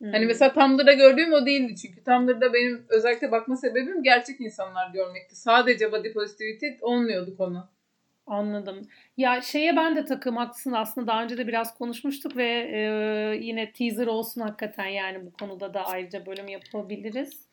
Hani 0.00 0.06
hmm. 0.06 0.12
Hani 0.12 0.26
mesela 0.26 0.52
Tumblr'da 0.52 0.92
gördüğüm 0.92 1.32
o 1.32 1.46
değildi 1.46 1.76
çünkü 1.76 2.04
Tumblr'da 2.04 2.52
benim 2.52 2.86
özellikle 2.88 3.30
bakma 3.30 3.56
sebebim 3.56 4.02
gerçek 4.02 4.40
insanlar 4.40 4.90
görmekti. 4.90 5.36
Sadece 5.36 5.92
body 5.92 6.12
positivity 6.12 6.66
olmuyordu 6.80 7.36
konu. 7.36 7.68
Anladım. 8.26 8.88
Ya 9.16 9.40
şeye 9.40 9.76
ben 9.76 9.96
de 9.96 10.04
takım 10.04 10.36
haklısın 10.36 10.72
aslında 10.72 11.06
daha 11.06 11.22
önce 11.22 11.38
de 11.38 11.46
biraz 11.46 11.78
konuşmuştuk 11.78 12.36
ve 12.36 12.70
e, 12.72 12.80
yine 13.40 13.72
teaser 13.72 14.06
olsun 14.06 14.40
hakikaten 14.40 14.86
yani 14.86 15.26
bu 15.26 15.32
konuda 15.32 15.74
da 15.74 15.86
ayrıca 15.86 16.26
bölüm 16.26 16.48
yapabiliriz. 16.48 17.48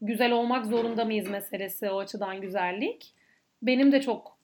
Güzel 0.00 0.32
olmak 0.32 0.66
zorunda 0.66 1.04
mıyız 1.04 1.28
meselesi 1.28 1.90
o 1.90 1.98
açıdan 1.98 2.40
güzellik. 2.40 3.14
Benim 3.62 3.92
de 3.92 4.00
çok 4.00 4.38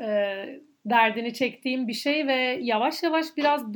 e, 0.00 0.60
derdini 0.86 1.34
çektiğim 1.34 1.88
bir 1.88 1.92
şey 1.92 2.26
ve 2.26 2.58
yavaş 2.60 3.02
yavaş 3.02 3.26
biraz 3.36 3.74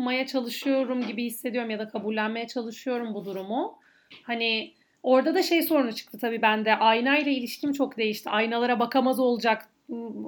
bırakmaya 0.00 0.26
çalışıyorum 0.26 1.06
gibi 1.06 1.24
hissediyorum 1.24 1.70
ya 1.70 1.78
da 1.78 1.88
kabullenmeye 1.88 2.46
çalışıyorum 2.46 3.14
bu 3.14 3.24
durumu. 3.24 3.78
Hani 4.22 4.72
orada 5.02 5.34
da 5.34 5.42
şey 5.42 5.62
sorunu 5.62 5.92
çıktı 5.92 6.18
tabii 6.18 6.42
bende. 6.42 6.76
Aynayla 6.76 7.32
ilişkim 7.32 7.72
çok 7.72 7.96
değişti. 7.96 8.30
Aynalara 8.30 8.80
bakamaz 8.80 9.20
olacak 9.20 9.68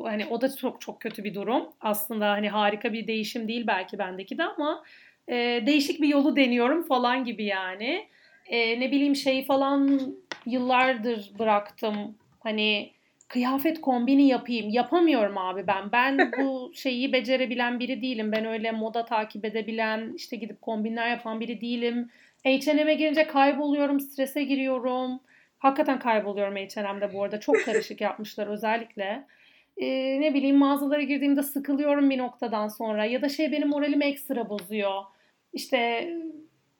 hani 0.04 0.26
o 0.30 0.40
da 0.40 0.56
çok 0.56 0.80
çok 0.80 1.00
kötü 1.00 1.24
bir 1.24 1.34
durum. 1.34 1.68
Aslında 1.80 2.30
hani 2.30 2.48
harika 2.48 2.92
bir 2.92 3.06
değişim 3.06 3.48
değil 3.48 3.66
belki 3.66 3.98
bendeki 3.98 4.38
de 4.38 4.44
ama 4.44 4.84
e, 5.28 5.62
değişik 5.66 6.02
bir 6.02 6.08
yolu 6.08 6.36
deniyorum 6.36 6.82
falan 6.82 7.24
gibi 7.24 7.44
yani. 7.44 8.08
e, 8.46 8.80
ne 8.80 8.90
bileyim 8.90 9.16
şey 9.16 9.44
falan 9.44 10.00
yıllardır 10.46 11.30
bıraktım. 11.38 12.14
Hani 12.40 12.92
kıyafet 13.32 13.80
kombini 13.80 14.28
yapayım. 14.28 14.70
Yapamıyorum 14.70 15.38
abi 15.38 15.66
ben. 15.66 15.92
Ben 15.92 16.32
bu 16.38 16.72
şeyi 16.74 17.12
becerebilen 17.12 17.80
biri 17.80 18.02
değilim. 18.02 18.32
Ben 18.32 18.44
öyle 18.44 18.72
moda 18.72 19.04
takip 19.04 19.44
edebilen, 19.44 20.12
işte 20.16 20.36
gidip 20.36 20.62
kombinler 20.62 21.10
yapan 21.10 21.40
biri 21.40 21.60
değilim. 21.60 22.10
H&M'e 22.44 22.94
girince 22.94 23.26
kayboluyorum, 23.26 24.00
strese 24.00 24.44
giriyorum. 24.44 25.20
Hakikaten 25.58 25.98
kayboluyorum 25.98 26.56
H&M'de 26.56 27.12
bu 27.12 27.22
arada. 27.22 27.40
Çok 27.40 27.64
karışık 27.64 28.00
yapmışlar 28.00 28.46
özellikle. 28.46 29.26
Ee, 29.76 30.20
ne 30.20 30.34
bileyim 30.34 30.56
mağazalara 30.56 31.02
girdiğimde 31.02 31.42
sıkılıyorum 31.42 32.10
bir 32.10 32.18
noktadan 32.18 32.68
sonra. 32.68 33.04
Ya 33.04 33.22
da 33.22 33.28
şey 33.28 33.52
benim 33.52 33.68
moralimi 33.68 34.04
ekstra 34.04 34.48
bozuyor. 34.48 35.02
İşte 35.52 36.08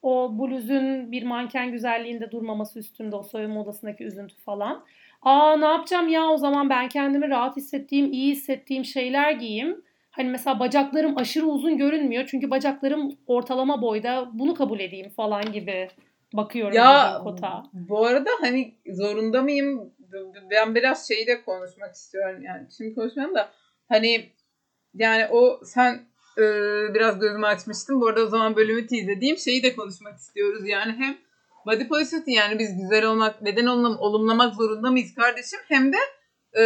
o 0.02 0.38
bluzun 0.38 1.12
bir 1.12 1.22
manken 1.22 1.72
güzelliğinde 1.72 2.30
durmaması 2.30 2.78
üstümde 2.78 3.16
o 3.16 3.22
soyunma 3.22 3.60
odasındaki 3.60 4.04
üzüntü 4.04 4.36
falan. 4.36 4.84
Aa 5.22 5.56
ne 5.56 5.64
yapacağım 5.64 6.08
ya 6.08 6.26
o 6.26 6.36
zaman 6.36 6.70
ben 6.70 6.88
kendimi 6.88 7.28
rahat 7.28 7.56
hissettiğim, 7.56 8.12
iyi 8.12 8.32
hissettiğim 8.32 8.84
şeyler 8.84 9.32
giyeyim. 9.32 9.84
Hani 10.10 10.28
mesela 10.28 10.60
bacaklarım 10.60 11.18
aşırı 11.18 11.46
uzun 11.46 11.78
görünmüyor 11.78 12.26
çünkü 12.26 12.50
bacaklarım 12.50 13.10
ortalama 13.26 13.82
boyda 13.82 14.30
bunu 14.32 14.54
kabul 14.54 14.80
edeyim 14.80 15.10
falan 15.10 15.52
gibi 15.52 15.88
bakıyorum 16.32 16.76
ya, 16.76 17.20
kota. 17.24 17.62
Bu 17.72 18.06
arada 18.06 18.30
hani 18.40 18.74
zorunda 18.86 19.42
mıyım? 19.42 19.92
Ben 20.50 20.74
biraz 20.74 21.08
şeyi 21.08 21.26
de 21.26 21.44
konuşmak 21.44 21.94
istiyorum 21.94 22.42
yani 22.42 22.66
şimdi 22.76 22.94
konuşmayalım 22.94 23.34
da 23.34 23.50
hani 23.88 24.30
yani 24.94 25.26
o 25.30 25.60
sen 25.64 25.94
e, 26.38 26.44
biraz 26.94 27.18
gözümü 27.18 27.46
açmıştın. 27.46 28.00
Bu 28.00 28.06
arada 28.06 28.20
o 28.24 28.26
zaman 28.26 28.56
bölümü 28.56 28.86
tease 28.86 29.36
Şeyi 29.36 29.62
de 29.62 29.76
konuşmak 29.76 30.18
istiyoruz. 30.18 30.68
Yani 30.68 30.92
hem 30.92 31.16
body 31.66 31.88
positivity 31.88 32.30
yani 32.30 32.58
biz 32.58 32.76
güzel 32.76 33.04
olmak, 33.04 33.42
neden 33.42 33.66
olum, 33.66 33.98
olumlamak 33.98 34.54
zorunda 34.54 34.90
mıyız 34.90 35.14
kardeşim? 35.14 35.58
Hem 35.68 35.92
de 35.92 35.96
e, 36.58 36.62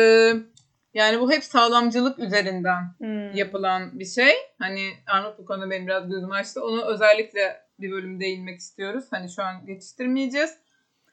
yani 0.94 1.20
bu 1.20 1.32
hep 1.32 1.44
sağlamcılık 1.44 2.18
üzerinden 2.18 2.94
hmm. 2.99 3.36
yapılan 3.36 3.99
bir 3.99 4.05
şey. 4.05 4.32
Hani 4.59 4.90
Arnold 5.07 5.38
bu 5.38 5.47
konuda 5.47 5.70
benim 5.70 5.86
biraz 5.86 6.09
gözümü 6.09 6.34
açtı. 6.34 6.64
Onu 6.64 6.84
özellikle 6.84 7.61
bir 7.80 7.90
bölüm 7.90 8.20
değinmek 8.20 8.61
istiyoruz. 8.61 9.05
Hani 9.11 9.30
şu 9.30 9.42
an 9.42 9.66
geçiştirmeyeceğiz. 9.66 10.57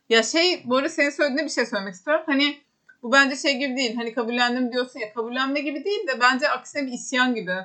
Ya 0.10 0.24
şey 0.24 0.64
bu 0.66 0.78
arada 0.78 0.90
senin 0.90 1.10
söylediğine 1.10 1.46
bir 1.46 1.52
şey 1.52 1.66
söylemek 1.66 1.94
istiyorum. 1.94 2.24
Hani 2.26 2.58
bu 3.04 3.12
bence 3.12 3.36
şey 3.36 3.58
gibi 3.58 3.78
değil. 3.78 3.96
Hani 3.96 4.14
kabullendim 4.14 4.72
diyorsun 4.72 5.00
ya 5.00 5.14
kabullenme 5.14 5.60
gibi 5.60 5.86
değil 5.86 6.08
de 6.08 6.20
bence 6.22 6.50
aksine 6.50 6.88
bir 6.88 6.92
isyan 6.92 7.36
gibi. 7.36 7.56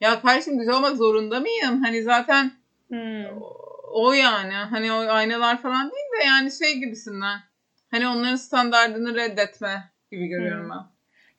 Ya 0.00 0.22
kardeşim 0.22 0.58
güzel 0.58 0.74
olmak 0.74 0.96
zorunda 0.96 1.40
mıyım? 1.40 1.82
Hani 1.82 2.02
zaten 2.02 2.52
hmm. 2.88 3.24
o, 3.24 3.71
o 3.92 4.12
yani. 4.12 4.54
Hani 4.54 4.92
o 4.92 4.96
aynalar 4.96 5.62
falan 5.62 5.90
değil 5.90 6.20
de 6.20 6.24
yani 6.26 6.52
şey 6.52 6.78
gibisinden. 6.78 7.40
Hani 7.90 8.08
onların 8.08 8.36
standartını 8.36 9.14
reddetme 9.14 9.92
gibi 10.10 10.26
görüyorum 10.26 10.64
hmm. 10.64 10.70
ben. 10.70 10.91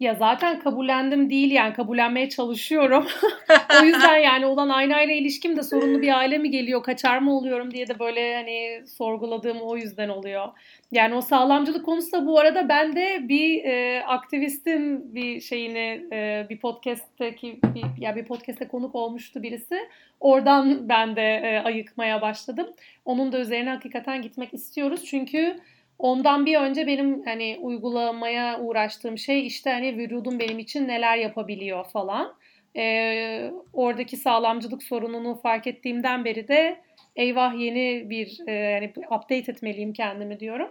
Ya 0.03 0.15
zaten 0.15 0.59
kabullendim 0.59 1.29
değil 1.29 1.51
yani 1.51 1.73
kabullenmeye 1.73 2.29
çalışıyorum. 2.29 3.07
o 3.81 3.85
yüzden 3.85 4.17
yani 4.17 4.45
olan 4.45 4.69
aynayla 4.69 5.13
ilişkim 5.13 5.57
de 5.57 5.63
sorunlu 5.63 6.01
bir 6.01 6.17
aile 6.17 6.37
mi 6.37 6.51
geliyor, 6.51 6.83
kaçar 6.83 7.17
mı 7.17 7.37
oluyorum 7.37 7.71
diye 7.71 7.87
de 7.87 7.99
böyle 7.99 8.35
hani 8.35 8.87
sorguladığım 8.87 9.61
o 9.61 9.77
yüzden 9.77 10.09
oluyor. 10.09 10.47
Yani 10.91 11.15
o 11.15 11.21
sağlamcılık 11.21 11.85
konusu 11.85 12.11
da 12.11 12.25
bu 12.25 12.39
arada 12.39 12.69
ben 12.69 12.95
de 12.95 13.19
bir 13.29 13.63
e, 13.63 14.03
aktivistin 14.03 15.15
bir 15.15 15.41
şeyini 15.41 16.05
e, 16.11 16.47
bir 16.49 16.59
podcast'teki 16.59 17.59
bir, 17.75 17.83
ya 18.01 18.15
bir 18.15 18.25
podcast'te 18.25 18.67
konuk 18.67 18.95
olmuştu 18.95 19.43
birisi. 19.43 19.77
Oradan 20.19 20.89
ben 20.89 21.15
de 21.15 21.21
e, 21.21 21.59
ayıkmaya 21.59 22.21
başladım. 22.21 22.67
Onun 23.05 23.31
da 23.31 23.39
üzerine 23.39 23.69
hakikaten 23.69 24.21
gitmek 24.21 24.53
istiyoruz. 24.53 25.05
Çünkü 25.05 25.59
Ondan 25.99 26.45
bir 26.45 26.57
önce 26.57 26.87
benim 26.87 27.23
hani 27.25 27.57
uygulamaya 27.61 28.59
uğraştığım 28.59 29.17
şey 29.17 29.47
işte 29.47 29.69
hani 29.69 29.97
vücudum 29.97 30.39
benim 30.39 30.59
için 30.59 30.87
neler 30.87 31.17
yapabiliyor 31.17 31.85
falan. 31.85 32.35
Ee, 32.77 33.51
oradaki 33.73 34.17
sağlamcılık 34.17 34.83
sorununu 34.83 35.35
fark 35.35 35.67
ettiğimden 35.67 36.25
beri 36.25 36.47
de 36.47 36.81
eyvah 37.15 37.59
yeni 37.59 38.09
bir 38.09 38.39
e, 38.47 38.51
yani 38.51 38.93
update 39.05 39.51
etmeliyim 39.51 39.93
kendimi 39.93 40.39
diyorum. 40.39 40.69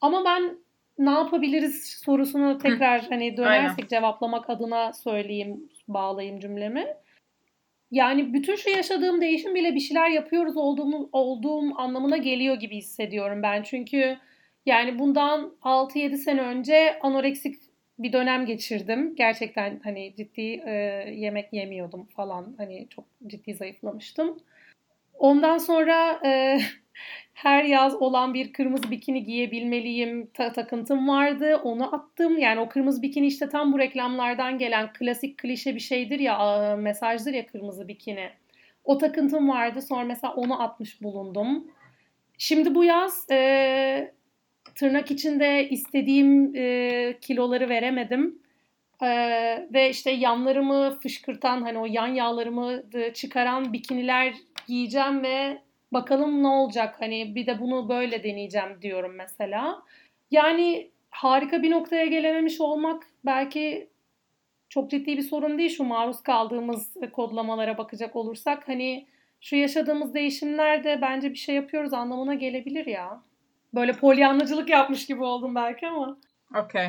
Ama 0.00 0.24
ben 0.24 0.58
ne 0.98 1.10
yapabiliriz 1.10 2.00
sorusunu 2.04 2.58
tekrar 2.58 3.02
Hı. 3.02 3.06
hani 3.08 3.36
dönersek 3.36 3.78
Aynen. 3.78 3.88
cevaplamak 3.88 4.50
adına 4.50 4.92
söyleyeyim, 4.92 5.68
bağlayayım 5.88 6.40
cümlemi. 6.40 6.86
Yani 7.90 8.32
bütün 8.34 8.56
şu 8.56 8.70
yaşadığım 8.70 9.20
değişim 9.20 9.54
bile 9.54 9.74
bir 9.74 9.80
şeyler 9.80 10.10
yapıyoruz 10.10 10.56
olduğum, 10.56 11.08
olduğum 11.12 11.78
anlamına 11.78 12.16
geliyor 12.16 12.56
gibi 12.56 12.76
hissediyorum 12.76 13.42
ben. 13.42 13.62
Çünkü 13.62 14.18
yani 14.66 14.98
bundan 14.98 15.56
6-7 15.62 16.16
sene 16.16 16.40
önce 16.40 16.98
anoreksik 17.00 17.54
bir 17.98 18.12
dönem 18.12 18.46
geçirdim. 18.46 19.16
Gerçekten 19.16 19.80
hani 19.84 20.14
ciddi 20.16 20.62
e, 20.66 20.72
yemek 21.14 21.52
yemiyordum 21.52 22.04
falan. 22.04 22.54
Hani 22.58 22.88
çok 22.88 23.04
ciddi 23.26 23.54
zayıflamıştım. 23.54 24.38
Ondan 25.18 25.58
sonra 25.58 26.20
e, 26.26 26.58
her 27.34 27.64
yaz 27.64 27.94
olan 27.94 28.34
bir 28.34 28.52
kırmızı 28.52 28.90
bikini 28.90 29.24
giyebilmeliyim 29.24 30.30
ta- 30.34 30.52
takıntım 30.52 31.08
vardı. 31.08 31.56
Onu 31.56 31.94
attım. 31.94 32.38
Yani 32.38 32.60
o 32.60 32.68
kırmızı 32.68 33.02
bikini 33.02 33.26
işte 33.26 33.48
tam 33.48 33.72
bu 33.72 33.78
reklamlardan 33.78 34.58
gelen 34.58 34.92
klasik 34.92 35.38
klişe 35.38 35.74
bir 35.74 35.80
şeydir 35.80 36.20
ya 36.20 36.76
mesajdır 36.76 37.34
ya 37.34 37.46
kırmızı 37.46 37.88
bikini. 37.88 38.30
O 38.84 38.98
takıntım 38.98 39.48
vardı. 39.48 39.82
Sonra 39.82 40.04
mesela 40.04 40.34
onu 40.34 40.62
atmış 40.62 41.02
bulundum. 41.02 41.70
Şimdi 42.38 42.74
bu 42.74 42.84
yaz 42.84 43.30
e, 43.30 44.14
tırnak 44.74 45.10
içinde 45.10 45.68
istediğim 45.68 46.56
e, 46.56 47.16
kiloları 47.20 47.68
veremedim. 47.68 48.38
E, 49.02 49.08
ve 49.72 49.90
işte 49.90 50.10
yanlarımı 50.10 50.98
fışkırtan 51.00 51.62
hani 51.62 51.78
o 51.78 51.86
yan 51.86 52.14
yağlarımı 52.14 52.82
çıkaran 53.14 53.72
bikiniler 53.72 54.34
giyeceğim 54.66 55.22
ve 55.22 55.58
bakalım 55.92 56.42
ne 56.42 56.48
olacak 56.48 56.96
hani 56.98 57.34
bir 57.34 57.46
de 57.46 57.60
bunu 57.60 57.88
böyle 57.88 58.24
deneyeceğim 58.24 58.82
diyorum 58.82 59.14
mesela. 59.14 59.82
Yani 60.30 60.90
harika 61.10 61.62
bir 61.62 61.70
noktaya 61.70 62.06
gelememiş 62.06 62.60
olmak 62.60 63.02
belki 63.24 63.88
çok 64.68 64.90
ciddi 64.90 65.16
bir 65.16 65.22
sorun 65.22 65.58
değil 65.58 65.70
şu 65.76 65.84
maruz 65.84 66.22
kaldığımız 66.22 66.96
kodlamalara 67.12 67.78
bakacak 67.78 68.16
olursak 68.16 68.68
hani 68.68 69.06
şu 69.40 69.56
yaşadığımız 69.56 70.14
değişimler 70.14 70.84
de 70.84 70.98
bence 71.02 71.30
bir 71.30 71.38
şey 71.38 71.54
yapıyoruz 71.54 71.92
anlamına 71.92 72.34
gelebilir 72.34 72.86
ya. 72.86 73.22
Böyle 73.74 73.92
polyanlacılık 73.92 74.68
yapmış 74.68 75.06
gibi 75.06 75.22
oldum 75.22 75.54
belki 75.54 75.86
ama. 75.86 76.18
Okey. 76.56 76.88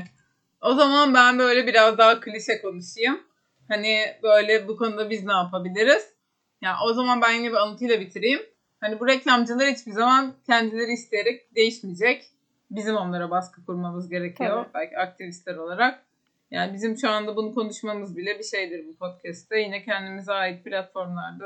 O 0.61 0.73
zaman 0.73 1.13
ben 1.13 1.39
böyle 1.39 1.67
biraz 1.67 1.97
daha 1.97 2.19
klişe 2.19 2.61
konuşayım. 2.61 3.19
Hani 3.67 4.05
böyle 4.23 4.67
bu 4.67 4.77
konuda 4.77 5.09
biz 5.09 5.25
ne 5.25 5.33
yapabiliriz? 5.33 6.13
Yani 6.61 6.75
o 6.85 6.93
zaman 6.93 7.21
ben 7.21 7.31
yine 7.31 7.49
bir 7.49 7.55
anlatıyla 7.55 7.99
bitireyim. 7.99 8.41
Hani 8.79 8.99
bu 8.99 9.07
reklamcılar 9.07 9.67
hiçbir 9.67 9.91
zaman 9.91 10.33
kendileri 10.45 10.91
isteyerek 10.91 11.55
değişmeyecek. 11.55 12.25
Bizim 12.71 12.95
onlara 12.95 13.29
baskı 13.29 13.65
kurmamız 13.65 14.09
gerekiyor. 14.09 14.63
Tabii. 14.63 14.73
Belki 14.73 14.97
aktivistler 14.97 15.55
olarak. 15.55 16.05
Yani 16.51 16.73
bizim 16.73 16.97
şu 16.97 17.09
anda 17.09 17.35
bunu 17.35 17.53
konuşmamız 17.53 18.17
bile 18.17 18.39
bir 18.39 18.43
şeydir 18.43 18.85
bu 18.87 18.95
podcast'te. 18.95 19.59
Yine 19.59 19.83
kendimize 19.83 20.33
ait 20.33 20.63
platformlarda 20.63 21.45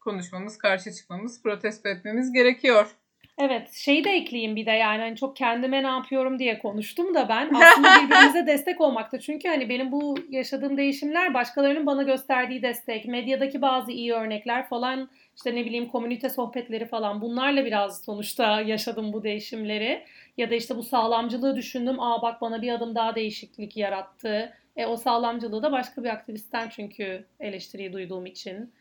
konuşmamız, 0.00 0.58
karşı 0.58 0.92
çıkmamız, 0.92 1.42
protesto 1.42 1.88
etmemiz 1.88 2.32
gerekiyor. 2.32 2.96
Evet 3.38 3.72
şeyi 3.72 4.04
de 4.04 4.10
ekleyeyim 4.10 4.56
bir 4.56 4.66
de 4.66 4.70
yani 4.70 5.00
hani 5.02 5.16
çok 5.16 5.36
kendime 5.36 5.82
ne 5.82 5.86
yapıyorum 5.86 6.38
diye 6.38 6.58
konuştum 6.58 7.14
da 7.14 7.28
ben 7.28 7.50
aslında 7.54 7.88
birbirimize 8.02 8.46
destek 8.46 8.80
olmakta. 8.80 9.20
Çünkü 9.20 9.48
hani 9.48 9.68
benim 9.68 9.92
bu 9.92 10.14
yaşadığım 10.30 10.76
değişimler 10.76 11.34
başkalarının 11.34 11.86
bana 11.86 12.02
gösterdiği 12.02 12.62
destek, 12.62 13.06
medyadaki 13.06 13.62
bazı 13.62 13.92
iyi 13.92 14.12
örnekler 14.12 14.68
falan 14.68 15.10
işte 15.36 15.54
ne 15.54 15.64
bileyim 15.64 15.88
komünite 15.88 16.30
sohbetleri 16.30 16.86
falan 16.86 17.20
bunlarla 17.20 17.64
biraz 17.64 18.04
sonuçta 18.04 18.60
yaşadım 18.60 19.12
bu 19.12 19.22
değişimleri. 19.22 20.04
Ya 20.36 20.50
da 20.50 20.54
işte 20.54 20.76
bu 20.76 20.82
sağlamcılığı 20.82 21.56
düşündüm. 21.56 22.00
Aa 22.00 22.22
bak 22.22 22.40
bana 22.40 22.62
bir 22.62 22.72
adım 22.72 22.94
daha 22.94 23.14
değişiklik 23.14 23.76
yarattı. 23.76 24.52
E, 24.76 24.86
o 24.86 24.96
sağlamcılığı 24.96 25.62
da 25.62 25.72
başka 25.72 26.04
bir 26.04 26.08
aktivistten 26.08 26.68
çünkü 26.68 27.24
eleştiriyi 27.40 27.92
duyduğum 27.92 28.26
için. 28.26 28.72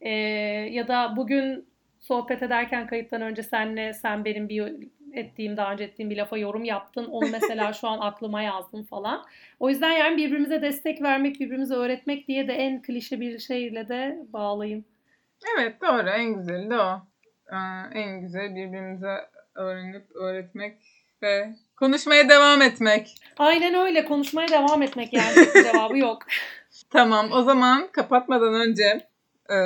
E, 0.00 0.10
ya 0.70 0.88
da 0.88 1.16
bugün 1.16 1.66
sohbet 2.00 2.42
ederken 2.42 2.86
kayıttan 2.86 3.22
önce 3.22 3.42
senle 3.42 3.92
sen 3.94 4.24
benim 4.24 4.48
bir 4.48 4.72
ettiğim 5.12 5.56
daha 5.56 5.72
önce 5.72 5.84
ettiğim 5.84 6.10
bir 6.10 6.16
lafa 6.16 6.38
yorum 6.38 6.64
yaptın. 6.64 7.04
Onu 7.04 7.28
mesela 7.32 7.72
şu 7.72 7.88
an 7.88 7.98
aklıma 8.00 8.42
yazdım 8.42 8.84
falan. 8.84 9.24
O 9.60 9.70
yüzden 9.70 9.92
yani 9.92 10.16
birbirimize 10.16 10.62
destek 10.62 11.02
vermek, 11.02 11.40
birbirimize 11.40 11.74
öğretmek 11.74 12.28
diye 12.28 12.48
de 12.48 12.52
en 12.52 12.82
klişe 12.82 13.20
bir 13.20 13.38
şeyle 13.38 13.88
de 13.88 14.18
bağlayayım. 14.32 14.84
Evet 15.58 15.80
doğru 15.82 16.08
en 16.08 16.34
güzeli 16.34 16.70
de 16.70 16.78
o. 16.78 17.02
Ee, 17.52 17.56
en 17.94 18.20
güzel 18.20 18.54
birbirimize 18.54 19.28
öğrenip 19.54 20.16
öğretmek 20.16 20.76
ve 21.22 21.54
konuşmaya 21.76 22.28
devam 22.28 22.62
etmek. 22.62 23.14
Aynen 23.38 23.74
öyle 23.74 24.04
konuşmaya 24.04 24.48
devam 24.48 24.82
etmek 24.82 25.12
yani 25.12 25.34
cevabı 25.72 25.98
yok. 25.98 26.22
tamam 26.90 27.32
o 27.32 27.42
zaman 27.42 27.88
kapatmadan 27.92 28.54
önce 28.54 29.06
e, 29.50 29.56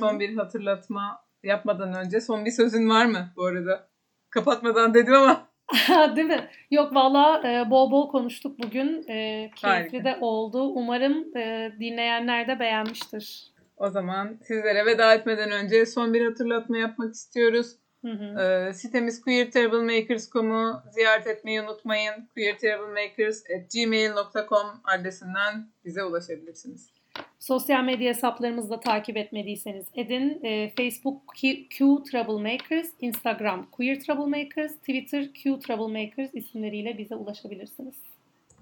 son 0.00 0.20
bir 0.20 0.36
hatırlatma 0.36 1.25
yapmadan 1.42 1.94
önce 1.94 2.20
son 2.20 2.44
bir 2.44 2.50
sözün 2.50 2.88
var 2.90 3.06
mı 3.06 3.28
bu 3.36 3.44
arada? 3.44 3.88
Kapatmadan 4.30 4.94
dedim 4.94 5.14
ama. 5.14 5.48
Değil 6.16 6.26
mi? 6.28 6.48
Yok 6.70 6.94
valla 6.94 7.42
e, 7.50 7.70
bol 7.70 7.90
bol 7.90 8.10
konuştuk 8.10 8.58
bugün. 8.58 9.04
E, 9.08 9.50
keyifli 9.56 9.98
Harika. 9.98 10.04
de 10.04 10.16
oldu. 10.20 10.62
Umarım 10.62 11.36
e, 11.36 11.72
dinleyenler 11.80 12.48
de 12.48 12.60
beğenmiştir. 12.60 13.52
O 13.76 13.90
zaman 13.90 14.38
sizlere 14.42 14.86
veda 14.86 15.14
etmeden 15.14 15.50
önce 15.50 15.86
son 15.86 16.14
bir 16.14 16.26
hatırlatma 16.26 16.78
yapmak 16.78 17.14
istiyoruz. 17.14 17.76
Hı 18.02 18.08
hı. 18.12 18.40
E, 18.40 18.72
sitemiz 18.72 19.24
queertravelmakers.com'u 19.24 20.82
ziyaret 20.90 21.26
etmeyi 21.26 21.62
unutmayın. 21.62 22.28
queertravelmakers.gmail.com 22.34 24.66
adresinden 24.84 25.68
bize 25.84 26.04
ulaşabilirsiniz. 26.04 26.90
Sosyal 27.38 27.84
medya 27.84 28.08
hesaplarımızı 28.08 28.70
da 28.70 28.80
takip 28.80 29.16
etmediyseniz 29.16 29.86
edin. 29.94 30.40
E, 30.42 30.72
Facebook 30.76 31.22
Q, 31.40 31.68
Q 31.68 32.02
Troublemakers, 32.10 32.88
Instagram 33.00 33.66
Queer 33.70 34.00
Troublemakers, 34.00 34.76
Twitter 34.76 35.32
Q 35.32 35.58
Troublemakers 35.58 36.30
isimleriyle 36.34 36.98
bize 36.98 37.14
ulaşabilirsiniz. 37.14 37.94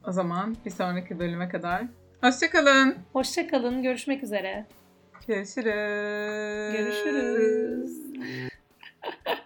O 0.08 0.12
zaman 0.12 0.56
bir 0.64 0.70
sonraki 0.70 1.18
bölüme 1.18 1.48
kadar 1.48 1.82
hoşçakalın. 2.20 2.96
Hoşçakalın. 3.12 3.82
Görüşmek 3.82 4.22
üzere. 4.22 4.66
Görüşürüz. 5.26 6.72
Görüşürüz. 6.72 7.90